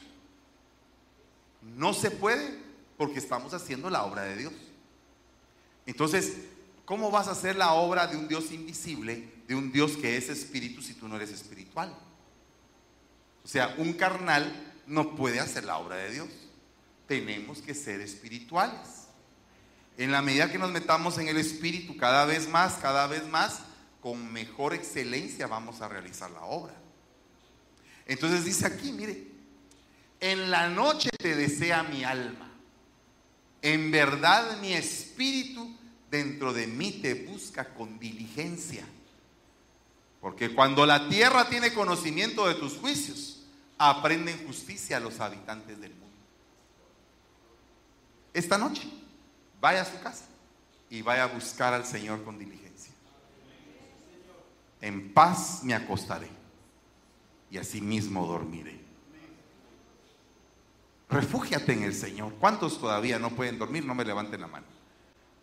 No 1.61 1.93
se 1.93 2.11
puede 2.11 2.59
porque 2.95 3.19
estamos 3.19 3.53
haciendo 3.53 3.89
la 3.89 4.03
obra 4.03 4.23
de 4.23 4.37
Dios. 4.37 4.53
Entonces, 5.87 6.37
¿cómo 6.85 7.09
vas 7.09 7.27
a 7.27 7.31
hacer 7.31 7.55
la 7.55 7.73
obra 7.73 8.07
de 8.07 8.17
un 8.17 8.27
Dios 8.27 8.51
invisible, 8.51 9.33
de 9.47 9.55
un 9.55 9.71
Dios 9.71 9.97
que 9.97 10.15
es 10.15 10.29
espíritu 10.29 10.81
si 10.81 10.93
tú 10.93 11.07
no 11.07 11.15
eres 11.15 11.31
espiritual? 11.31 11.93
O 13.43 13.47
sea, 13.47 13.73
un 13.77 13.93
carnal 13.93 14.73
no 14.85 15.15
puede 15.15 15.39
hacer 15.39 15.63
la 15.63 15.77
obra 15.77 15.95
de 15.95 16.11
Dios. 16.11 16.27
Tenemos 17.07 17.61
que 17.61 17.73
ser 17.73 18.01
espirituales. 18.01 19.07
En 19.97 20.11
la 20.11 20.21
medida 20.21 20.51
que 20.51 20.59
nos 20.59 20.71
metamos 20.71 21.17
en 21.17 21.29
el 21.29 21.37
espíritu 21.37 21.97
cada 21.97 22.25
vez 22.25 22.47
más, 22.47 22.75
cada 22.75 23.07
vez 23.07 23.25
más, 23.27 23.61
con 24.01 24.31
mejor 24.31 24.73
excelencia 24.73 25.47
vamos 25.47 25.81
a 25.81 25.87
realizar 25.87 26.29
la 26.31 26.43
obra. 26.43 26.73
Entonces 28.05 28.45
dice 28.45 28.65
aquí, 28.65 28.91
mire, 28.91 29.27
en 30.19 30.49
la 30.49 30.69
noche 30.69 31.09
te 31.17 31.35
desea 31.35 31.83
mi 31.83 32.03
alma. 32.03 32.51
En 33.61 33.91
verdad 33.91 34.59
mi 34.61 34.73
espíritu 34.73 35.75
dentro 36.09 36.53
de 36.53 36.67
mí 36.67 36.91
te 36.93 37.25
busca 37.25 37.73
con 37.73 37.99
diligencia. 37.99 38.85
Porque 40.21 40.53
cuando 40.53 40.85
la 40.85 41.09
tierra 41.09 41.47
tiene 41.49 41.73
conocimiento 41.73 42.47
de 42.47 42.55
tus 42.55 42.73
juicios, 42.77 43.45
aprenden 43.77 44.45
justicia 44.45 44.97
a 44.97 44.99
los 44.99 45.19
habitantes 45.19 45.79
del 45.79 45.91
mundo. 45.91 46.07
Esta 48.33 48.57
noche, 48.57 48.83
vaya 49.59 49.81
a 49.81 49.85
su 49.85 49.99
casa 49.99 50.25
y 50.89 51.01
vaya 51.01 51.23
a 51.23 51.27
buscar 51.27 51.73
al 51.73 51.85
Señor 51.85 52.23
con 52.23 52.37
diligencia. 52.37 52.66
En 54.81 55.13
paz 55.13 55.61
me 55.63 55.73
acostaré 55.73 56.29
y 57.49 57.57
asimismo 57.57 58.25
dormiré. 58.27 58.79
Refúgiate 61.09 61.73
en 61.73 61.83
el 61.83 61.93
Señor. 61.93 62.33
¿Cuántos 62.39 62.79
todavía 62.79 63.17
no 63.17 63.31
pueden 63.31 63.57
dormir? 63.57 63.85
No 63.85 63.95
me 63.95 64.05
levanten 64.05 64.41
la 64.41 64.47
mano. 64.47 64.65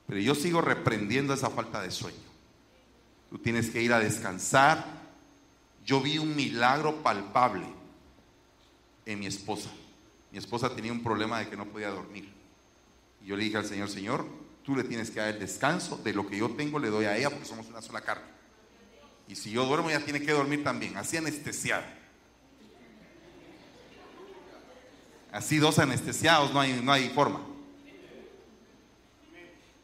Pero 0.07 0.20
yo 0.20 0.35
sigo 0.35 0.61
reprendiendo 0.61 1.32
esa 1.32 1.51
falta 1.51 1.80
de 1.80 1.91
sueño. 1.91 2.18
Tú 3.30 3.39
tienes 3.39 3.70
que 3.70 3.82
ir 3.82 3.93
a 3.93 3.99
descansar. 3.99 4.85
Yo 5.85 6.01
vi 6.01 6.18
un 6.18 6.37
milagro 6.37 7.03
palpable 7.03 7.66
en 9.07 9.18
mi 9.18 9.26
esposa. 9.26 9.70
Mi 10.30 10.39
esposa 10.39 10.74
tenía 10.74 10.93
un 10.93 11.03
problema 11.03 11.39
de 11.39 11.49
que 11.49 11.57
no 11.57 11.66
podía 11.66 11.89
dormir. 11.91 12.28
Y 13.22 13.26
yo 13.26 13.37
le 13.37 13.45
dije 13.45 13.57
al 13.57 13.64
Señor, 13.64 13.89
Señor, 13.89 14.26
tú 14.62 14.76
le 14.76 14.85
tienes 14.85 15.11
que 15.11 15.20
dar 15.20 15.28
el 15.28 15.41
descanso 15.41 15.97
de 15.99 16.12
lo 16.12 16.26
que 16.26 16.37
yo 16.37 16.51
tengo, 16.51 16.78
le 16.78 16.91
doy 16.91 17.07
a 17.07 17.16
ella 17.16 17.30
porque 17.30 17.47
somos 17.47 17.66
una 17.68 17.80
sola 17.80 18.03
carne. 18.03 18.26
Y 19.29 19.37
si 19.37 19.51
yo 19.51 19.64
duermo, 19.64 19.91
ella 19.91 20.05
tiene 20.05 20.20
que 20.20 20.33
dormir 20.33 20.62
también, 20.62 20.97
así 20.97 21.16
anestesiada. 21.16 21.87
Así 25.33 25.59
dos 25.59 25.79
anestesiados, 25.79 26.53
no 26.53 26.61
hay, 26.61 26.81
no 26.83 26.93
hay 26.93 27.09
forma. 27.09 27.41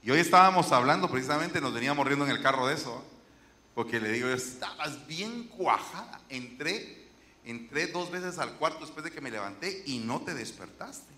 Y 0.03 0.11
hoy 0.11 0.21
estábamos 0.21 0.71
hablando, 0.73 1.11
precisamente 1.11 1.61
nos 1.61 1.75
veníamos 1.75 2.07
riendo 2.07 2.25
en 2.25 2.31
el 2.31 2.43
carro 2.43 2.67
de 2.67 2.75
eso, 2.75 3.05
porque 3.75 4.01
le 4.01 4.13
digo, 4.13 4.29
estabas 4.29 5.07
bien 5.07 5.45
cuajada. 5.49 6.21
Entré 6.29 7.01
entré 7.45 7.87
dos 7.89 8.11
veces 8.11 8.39
al 8.39 8.53
cuarto 8.55 8.81
después 8.81 9.05
de 9.05 9.11
que 9.11 9.21
me 9.21 9.31
levanté 9.31 9.83
y 9.87 9.99
no 9.99 10.21
te 10.21 10.35
despertaste. 10.35 11.13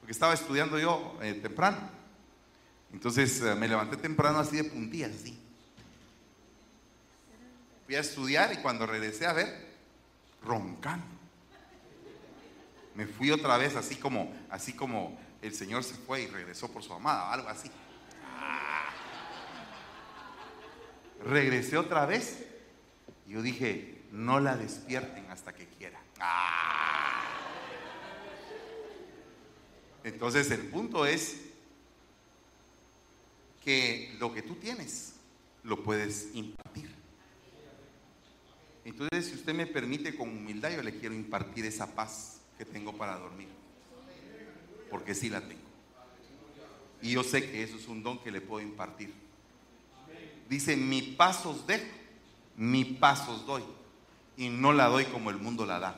Porque 0.00 0.12
estaba 0.12 0.34
estudiando 0.34 0.78
yo 0.78 1.18
eh, 1.22 1.34
temprano. 1.34 1.90
Entonces 2.92 3.40
eh, 3.42 3.54
me 3.54 3.68
levanté 3.68 3.96
temprano 3.96 4.38
así 4.38 4.56
de 4.56 4.64
puntillas, 4.64 5.12
así. 5.12 5.38
Fui 7.86 7.94
a 7.94 8.00
estudiar 8.00 8.52
y 8.52 8.56
cuando 8.56 8.84
regresé 8.84 9.26
a 9.26 9.32
ver, 9.32 9.64
roncando. 10.42 11.06
Me 12.96 13.06
fui 13.06 13.30
otra 13.30 13.56
vez 13.56 13.76
así 13.76 13.94
como, 13.94 14.34
así 14.50 14.72
como 14.72 15.16
el 15.40 15.54
Señor 15.54 15.84
se 15.84 15.94
fue 15.94 16.22
y 16.22 16.26
regresó 16.26 16.72
por 16.72 16.82
su 16.82 16.92
amada, 16.92 17.32
algo 17.32 17.48
así. 17.48 17.70
Ah. 18.24 18.88
Regresé 21.24 21.76
otra 21.76 22.06
vez 22.06 22.44
y 23.26 23.32
yo 23.32 23.42
dije, 23.42 24.02
no 24.10 24.40
la 24.40 24.56
despierten 24.56 25.30
hasta 25.30 25.54
que 25.54 25.66
quiera. 25.66 26.00
Ah. 26.18 27.22
Entonces 30.02 30.50
el 30.50 30.62
punto 30.66 31.06
es 31.06 31.36
que 33.62 34.16
lo 34.18 34.32
que 34.32 34.42
tú 34.42 34.56
tienes 34.56 35.14
lo 35.62 35.82
puedes 35.82 36.34
impartir. 36.34 37.05
Entonces, 38.86 39.26
si 39.26 39.34
usted 39.34 39.52
me 39.52 39.66
permite 39.66 40.14
con 40.14 40.28
humildad, 40.28 40.70
yo 40.70 40.80
le 40.80 40.96
quiero 40.96 41.12
impartir 41.12 41.66
esa 41.66 41.92
paz 41.92 42.40
que 42.56 42.64
tengo 42.64 42.96
para 42.96 43.18
dormir. 43.18 43.48
porque 44.88 45.12
sí 45.12 45.28
la 45.28 45.40
tengo. 45.40 45.66
Y 47.02 47.10
yo 47.10 47.24
sé 47.24 47.50
que 47.50 47.64
eso 47.64 47.76
es 47.76 47.88
un 47.88 48.04
don 48.04 48.22
que 48.22 48.30
le 48.30 48.40
puedo 48.40 48.64
impartir. 48.64 49.12
Dice, 50.48 50.76
mi 50.76 51.02
paz 51.02 51.44
os 51.44 51.66
dejo, 51.66 51.84
mi 52.56 52.84
paz 52.84 53.28
os 53.28 53.44
doy. 53.44 53.64
Y 54.36 54.50
no 54.50 54.72
la 54.72 54.86
doy 54.86 55.04
como 55.06 55.30
el 55.30 55.38
mundo 55.38 55.66
la 55.66 55.80
da. 55.80 55.96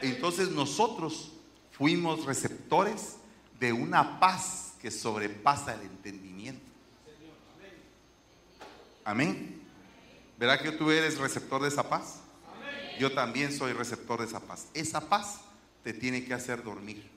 Entonces 0.00 0.48
nosotros 0.48 1.32
fuimos 1.72 2.24
receptores 2.24 3.16
de 3.60 3.74
una 3.74 4.18
paz 4.18 4.76
que 4.80 4.90
sobrepasa 4.90 5.74
el 5.74 5.82
entendimiento. 5.82 6.64
Amén. 9.04 9.60
¿Verdad 10.38 10.62
que 10.62 10.72
tú 10.72 10.90
eres 10.90 11.18
receptor 11.18 11.60
de 11.60 11.68
esa 11.68 11.86
paz? 11.86 12.20
Yo 12.98 13.12
también 13.12 13.52
soy 13.52 13.72
receptor 13.72 14.20
de 14.20 14.26
esa 14.26 14.40
paz. 14.40 14.66
Esa 14.74 15.08
paz 15.08 15.40
te 15.82 15.92
tiene 15.92 16.24
que 16.24 16.34
hacer 16.34 16.62
dormir. 16.62 17.08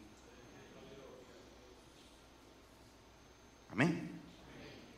Amén. 3.72 4.12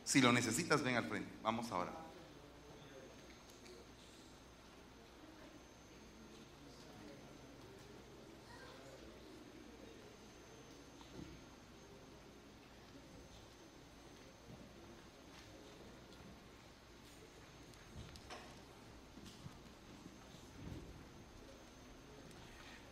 Si 0.04 0.20
lo 0.20 0.32
necesitas, 0.32 0.82
ven 0.82 0.96
al 0.96 1.08
frente. 1.08 1.32
Vamos 1.42 1.70
ahora. 1.72 2.05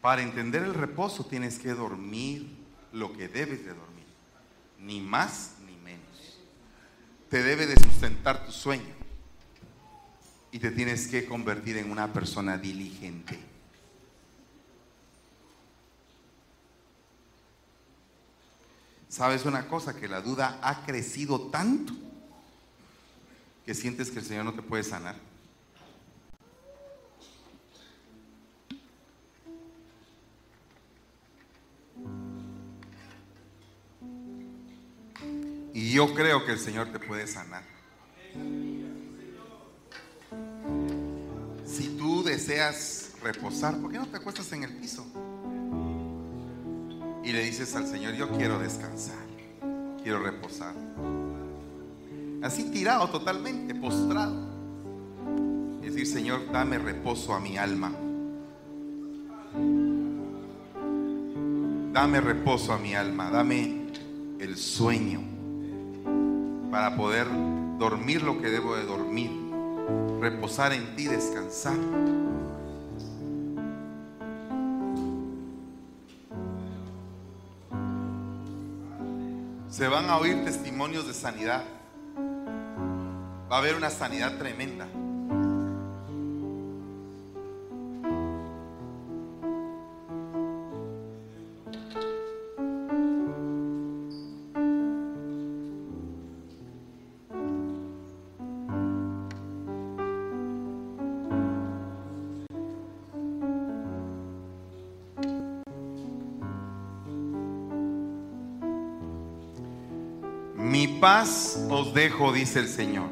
Para 0.05 0.20
entender 0.20 0.62
el 0.62 0.74
reposo 0.74 1.24
tienes 1.24 1.59
que 1.59 1.72
dormir 1.72 2.46
lo 2.92 3.14
que 3.14 3.26
debes 3.26 3.64
de 3.64 3.72
dormir, 3.72 4.05
ni 4.78 5.00
más 5.00 5.52
ni 5.66 5.78
menos. 5.78 6.40
Te 7.30 7.42
debe 7.42 7.64
de 7.64 7.74
sustentar 7.76 8.44
tu 8.44 8.52
sueño 8.52 8.94
y 10.52 10.59
te 10.59 10.72
tienes 10.72 11.09
que 11.09 11.24
convertir 11.24 11.78
en 11.78 11.90
una 11.90 12.12
persona 12.12 12.59
diligente. 12.59 13.40
¿Sabes 19.09 19.46
una 19.46 19.68
cosa? 19.68 19.96
Que 19.96 20.07
la 20.07 20.20
duda 20.20 20.59
ha 20.61 20.84
crecido 20.84 21.46
tanto 21.46 21.94
que 23.64 23.72
sientes 23.72 24.11
que 24.11 24.18
el 24.18 24.26
Señor 24.26 24.44
no 24.44 24.52
te 24.52 24.61
puede 24.61 24.82
sanar. 24.82 25.16
Yo 35.95 36.12
creo 36.12 36.45
que 36.45 36.51
el 36.51 36.59
Señor 36.59 36.88
te 36.88 36.99
puede 36.99 37.28
sanar. 37.28 37.62
Si 41.64 41.97
tú 41.97 42.24
deseas 42.24 43.12
reposar, 43.22 43.78
¿por 43.78 43.92
qué 43.92 43.99
no 43.99 44.07
te 44.07 44.16
acuestas 44.16 44.53
en 44.53 44.64
el 44.64 44.72
piso? 44.72 45.07
Y 47.22 47.32
le 47.32 47.45
dices 47.45 47.76
al 47.76 47.86
Señor, 47.86 48.14
yo 48.14 48.28
quiero 48.30 48.59
descansar, 48.59 49.24
quiero 50.03 50.18
reposar. 50.18 50.74
Así 52.42 52.64
tirado 52.72 53.09
totalmente, 53.09 53.72
postrado. 53.76 54.51
Y 55.80 55.86
decir, 55.86 56.09
Señor, 56.09 56.51
dame 56.51 56.76
reposo 56.78 57.34
a 57.34 57.38
mi 57.38 57.57
alma. 57.57 57.92
Dame 61.92 62.20
reposo 62.20 62.72
a 62.72 62.78
mi 62.78 62.97
alma, 62.97 63.30
dame 63.30 63.86
el 64.40 64.57
sueño 64.57 65.34
para 66.75 66.97
poder 66.97 67.29
dormir 67.79 68.25
lo 68.25 68.43
que 68.43 68.49
debo 68.49 68.75
de 68.75 68.85
dormir, 68.85 69.31
reposar 70.20 70.72
en 70.72 70.97
ti, 70.97 71.05
descansar. 71.05 71.77
Se 79.68 79.87
van 79.87 80.11
a 80.11 80.18
oír 80.18 80.45
testimonios 80.45 81.07
de 81.07 81.14
sanidad. 81.14 81.62
Va 83.49 83.55
a 83.55 83.59
haber 83.61 83.77
una 83.77 83.91
sanidad 83.91 84.37
tremenda. 84.37 84.89
Paz 111.04 111.62
os 111.68 111.92
dejo, 111.92 112.32
dice 112.32 112.60
el 112.60 112.66
Señor, 112.66 113.10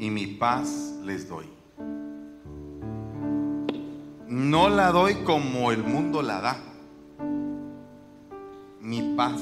y 0.00 0.10
mi 0.10 0.26
paz 0.26 0.96
les 1.04 1.28
doy. 1.28 1.46
No 4.26 4.68
la 4.68 4.90
doy 4.90 5.14
como 5.22 5.70
el 5.70 5.84
mundo 5.84 6.20
la 6.22 6.40
da. 6.40 6.56
Mi 8.80 9.14
paz 9.16 9.40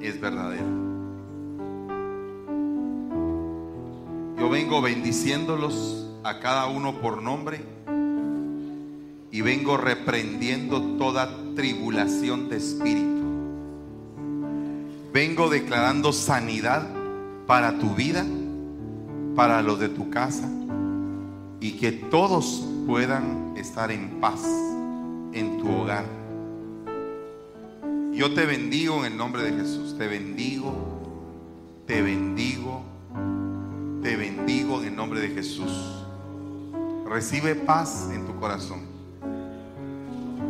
es 0.00 0.20
verdadera. 0.20 0.66
Yo 4.38 4.50
vengo 4.50 4.82
bendiciéndolos 4.82 6.10
a 6.24 6.40
cada 6.40 6.66
uno 6.66 7.00
por 7.00 7.22
nombre 7.22 7.60
y 9.30 9.40
vengo 9.40 9.76
reprendiendo 9.76 10.82
toda 10.96 11.28
tribulación 11.54 12.48
de 12.48 12.56
espíritu 12.56 13.17
vengo 15.12 15.48
declarando 15.48 16.12
sanidad 16.12 16.86
para 17.46 17.78
tu 17.78 17.94
vida, 17.94 18.24
para 19.34 19.62
los 19.62 19.80
de 19.80 19.88
tu 19.88 20.10
casa 20.10 20.48
y 21.60 21.72
que 21.72 21.92
todos 21.92 22.66
puedan 22.86 23.54
estar 23.56 23.90
en 23.90 24.20
paz 24.20 24.42
en 25.32 25.58
tu 25.58 25.70
hogar. 25.70 26.04
Yo 28.12 28.34
te 28.34 28.46
bendigo 28.46 29.04
en 29.04 29.12
el 29.12 29.18
nombre 29.18 29.42
de 29.42 29.52
Jesús, 29.52 29.96
te 29.96 30.08
bendigo, 30.08 30.74
te 31.86 32.02
bendigo, 32.02 32.82
te 34.02 34.16
bendigo 34.16 34.80
en 34.80 34.88
el 34.88 34.96
nombre 34.96 35.20
de 35.20 35.28
Jesús. 35.28 36.04
Recibe 37.06 37.54
paz 37.54 38.10
en 38.12 38.26
tu 38.26 38.38
corazón. 38.38 38.80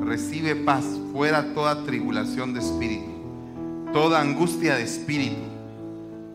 Recibe 0.05 0.57
paz 0.57 0.85
fuera 1.13 1.53
toda 1.55 1.85
tribulación 1.85 2.55
de 2.55 2.61
espíritu 2.61 3.18
toda 3.93 4.21
angustia 4.21 4.77
de 4.77 4.83
espíritu, 4.83 5.43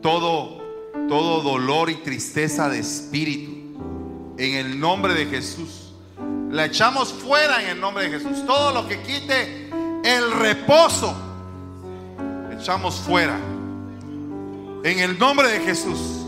todo, 0.01 0.61
todo 1.07 1.41
dolor 1.41 1.89
y 1.89 1.95
tristeza 1.95 2.69
de 2.69 2.79
espíritu. 2.79 3.51
En 4.37 4.55
el 4.55 4.79
nombre 4.79 5.13
de 5.13 5.25
Jesús. 5.27 5.93
La 6.49 6.65
echamos 6.65 7.13
fuera 7.13 7.61
en 7.63 7.69
el 7.69 7.79
nombre 7.79 8.09
de 8.09 8.19
Jesús. 8.19 8.45
Todo 8.45 8.73
lo 8.73 8.87
que 8.87 9.01
quite 9.01 9.69
el 10.03 10.31
reposo, 10.31 11.15
echamos 12.51 12.95
fuera. 12.95 13.37
En 14.83 14.99
el 14.99 15.17
nombre 15.17 15.47
de 15.47 15.59
Jesús 15.61 16.25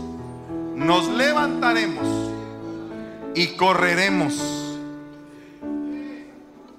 nos 0.74 1.08
levantaremos 1.08 2.06
y 3.34 3.48
correremos. 3.48 4.34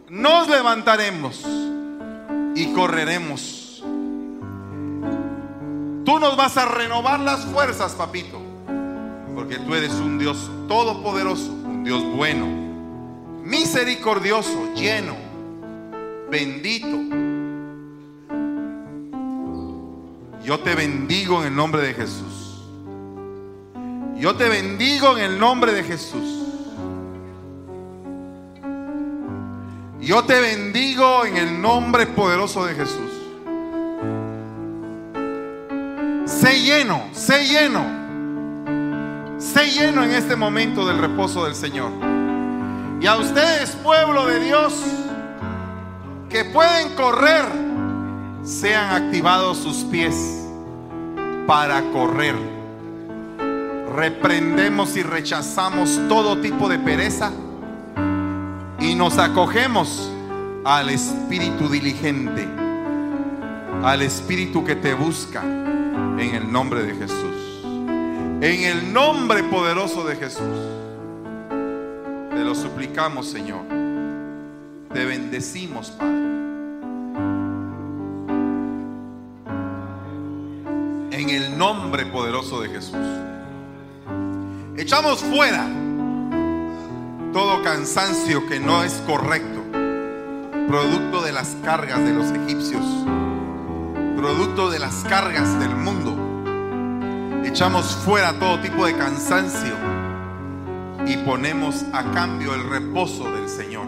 Nos 0.10 0.50
levantaremos 0.50 1.46
y 2.56 2.74
correremos 2.74 3.57
Tú 6.08 6.20
nos 6.20 6.38
vas 6.38 6.56
a 6.56 6.64
renovar 6.64 7.20
las 7.20 7.44
fuerzas, 7.44 7.92
papito. 7.92 8.40
Porque 9.36 9.58
tú 9.58 9.76
eres 9.76 9.92
un 9.92 10.18
Dios 10.18 10.50
todopoderoso, 10.70 11.52
un 11.52 11.84
Dios 11.84 12.02
bueno, 12.16 12.46
misericordioso, 13.44 14.74
lleno, 14.74 15.18
bendito. 16.32 16.98
Yo 20.46 20.62
te 20.62 20.76
bendigo 20.76 21.42
en 21.42 21.48
el 21.48 21.56
nombre 21.58 21.82
de 21.82 21.94
Jesús. 21.94 22.64
Yo 24.16 24.34
te 24.38 24.48
bendigo 24.48 25.18
en 25.18 25.24
el 25.26 25.38
nombre 25.38 25.74
de 25.74 25.84
Jesús. 25.84 26.46
Yo 30.00 30.24
te 30.24 30.40
bendigo 30.40 31.26
en 31.26 31.36
el 31.36 31.62
nombre 31.62 32.08
poderoso 32.08 32.66
de 32.66 32.76
Jesús. 32.76 33.07
Sé 36.48 36.62
lleno, 36.62 37.04
sé 37.12 37.46
lleno. 37.46 37.84
Sé 39.38 39.70
lleno 39.70 40.06
en 40.06 40.12
este 40.12 40.38
momento 40.38 40.88
del 40.88 40.98
reposo 40.98 41.44
del 41.44 41.54
Señor. 41.54 41.92
Y 43.02 43.06
a 43.06 43.18
ustedes, 43.18 43.72
pueblo 43.84 44.26
de 44.28 44.40
Dios, 44.40 44.82
que 46.30 46.46
pueden 46.46 46.96
correr, 46.96 47.44
sean 48.44 48.92
activados 48.92 49.58
sus 49.58 49.84
pies 49.92 50.16
para 51.48 51.82
correr. 51.92 52.36
Reprendemos 53.94 54.96
y 54.96 55.04
rechazamos 55.04 56.00
todo 56.08 56.40
tipo 56.40 56.70
de 56.70 56.80
pereza 56.80 57.34
y 58.80 58.96
nos 58.96 59.18
acogemos 59.18 60.10
al 60.64 60.92
espíritu 60.92 61.68
diligente, 61.68 62.48
al 63.84 64.02
espíritu 64.02 64.64
que 64.64 64.78
te 64.78 64.94
busca 64.94 65.44
en 66.20 66.36
el 66.36 66.52
nombre 66.52 66.84
de 66.84 66.96
Jesús. 66.96 67.62
En 68.42 68.64
el 68.64 68.94
nombre 68.94 69.44
poderoso 69.44 70.04
de 70.06 70.16
Jesús. 70.16 70.58
Te 72.30 72.44
lo 72.44 72.54
suplicamos, 72.54 73.28
Señor. 73.28 73.62
Te 74.94 75.06
bendecimos, 75.06 75.92
Padre. 75.92 76.14
En 81.12 81.30
el 81.30 81.58
nombre 81.58 82.06
poderoso 82.06 82.62
de 82.62 82.70
Jesús. 82.70 82.96
Echamos 84.78 85.22
fuera 85.22 85.68
todo 87.34 87.62
cansancio 87.62 88.48
que 88.48 88.60
no 88.60 88.84
es 88.84 88.94
correcto, 89.06 89.62
producto 90.68 91.22
de 91.22 91.32
las 91.32 91.56
cargas 91.64 92.00
de 92.00 92.14
los 92.14 92.32
egipcios, 92.32 92.84
producto 94.18 94.72
de 94.72 94.80
las 94.80 95.04
cargas 95.08 95.60
del 95.60 95.76
mundo. 95.76 96.18
Echamos 97.46 97.96
fuera 97.98 98.34
todo 98.40 98.60
tipo 98.60 98.86
de 98.88 98.98
cansancio 98.98 99.76
y 101.06 101.18
ponemos 101.18 101.86
a 101.94 102.04
cambio 102.12 102.56
el 102.56 102.68
reposo 102.68 103.32
del 103.32 103.48
Señor. 103.48 103.86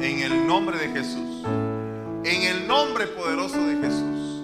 En 0.00 0.18
el 0.18 0.44
nombre 0.46 0.76
de 0.76 0.88
Jesús, 0.88 1.46
en 2.24 2.42
el 2.42 2.66
nombre 2.66 3.06
poderoso 3.06 3.64
de 3.64 3.76
Jesús, 3.76 4.42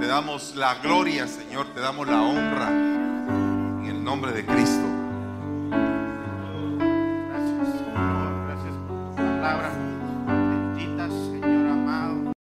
te 0.00 0.06
damos 0.06 0.54
la 0.54 0.76
gloria, 0.76 1.26
Señor, 1.26 1.66
te 1.74 1.80
damos 1.80 2.06
la 2.06 2.22
honra, 2.22 2.68
en 2.70 3.86
el 3.86 4.04
nombre 4.04 4.30
de 4.32 4.46
Cristo. 4.46 4.86
Gracias. 7.28 7.82
Gracias 8.46 8.74
por 8.86 9.10
tu 9.10 9.16
palabra. 9.16 9.87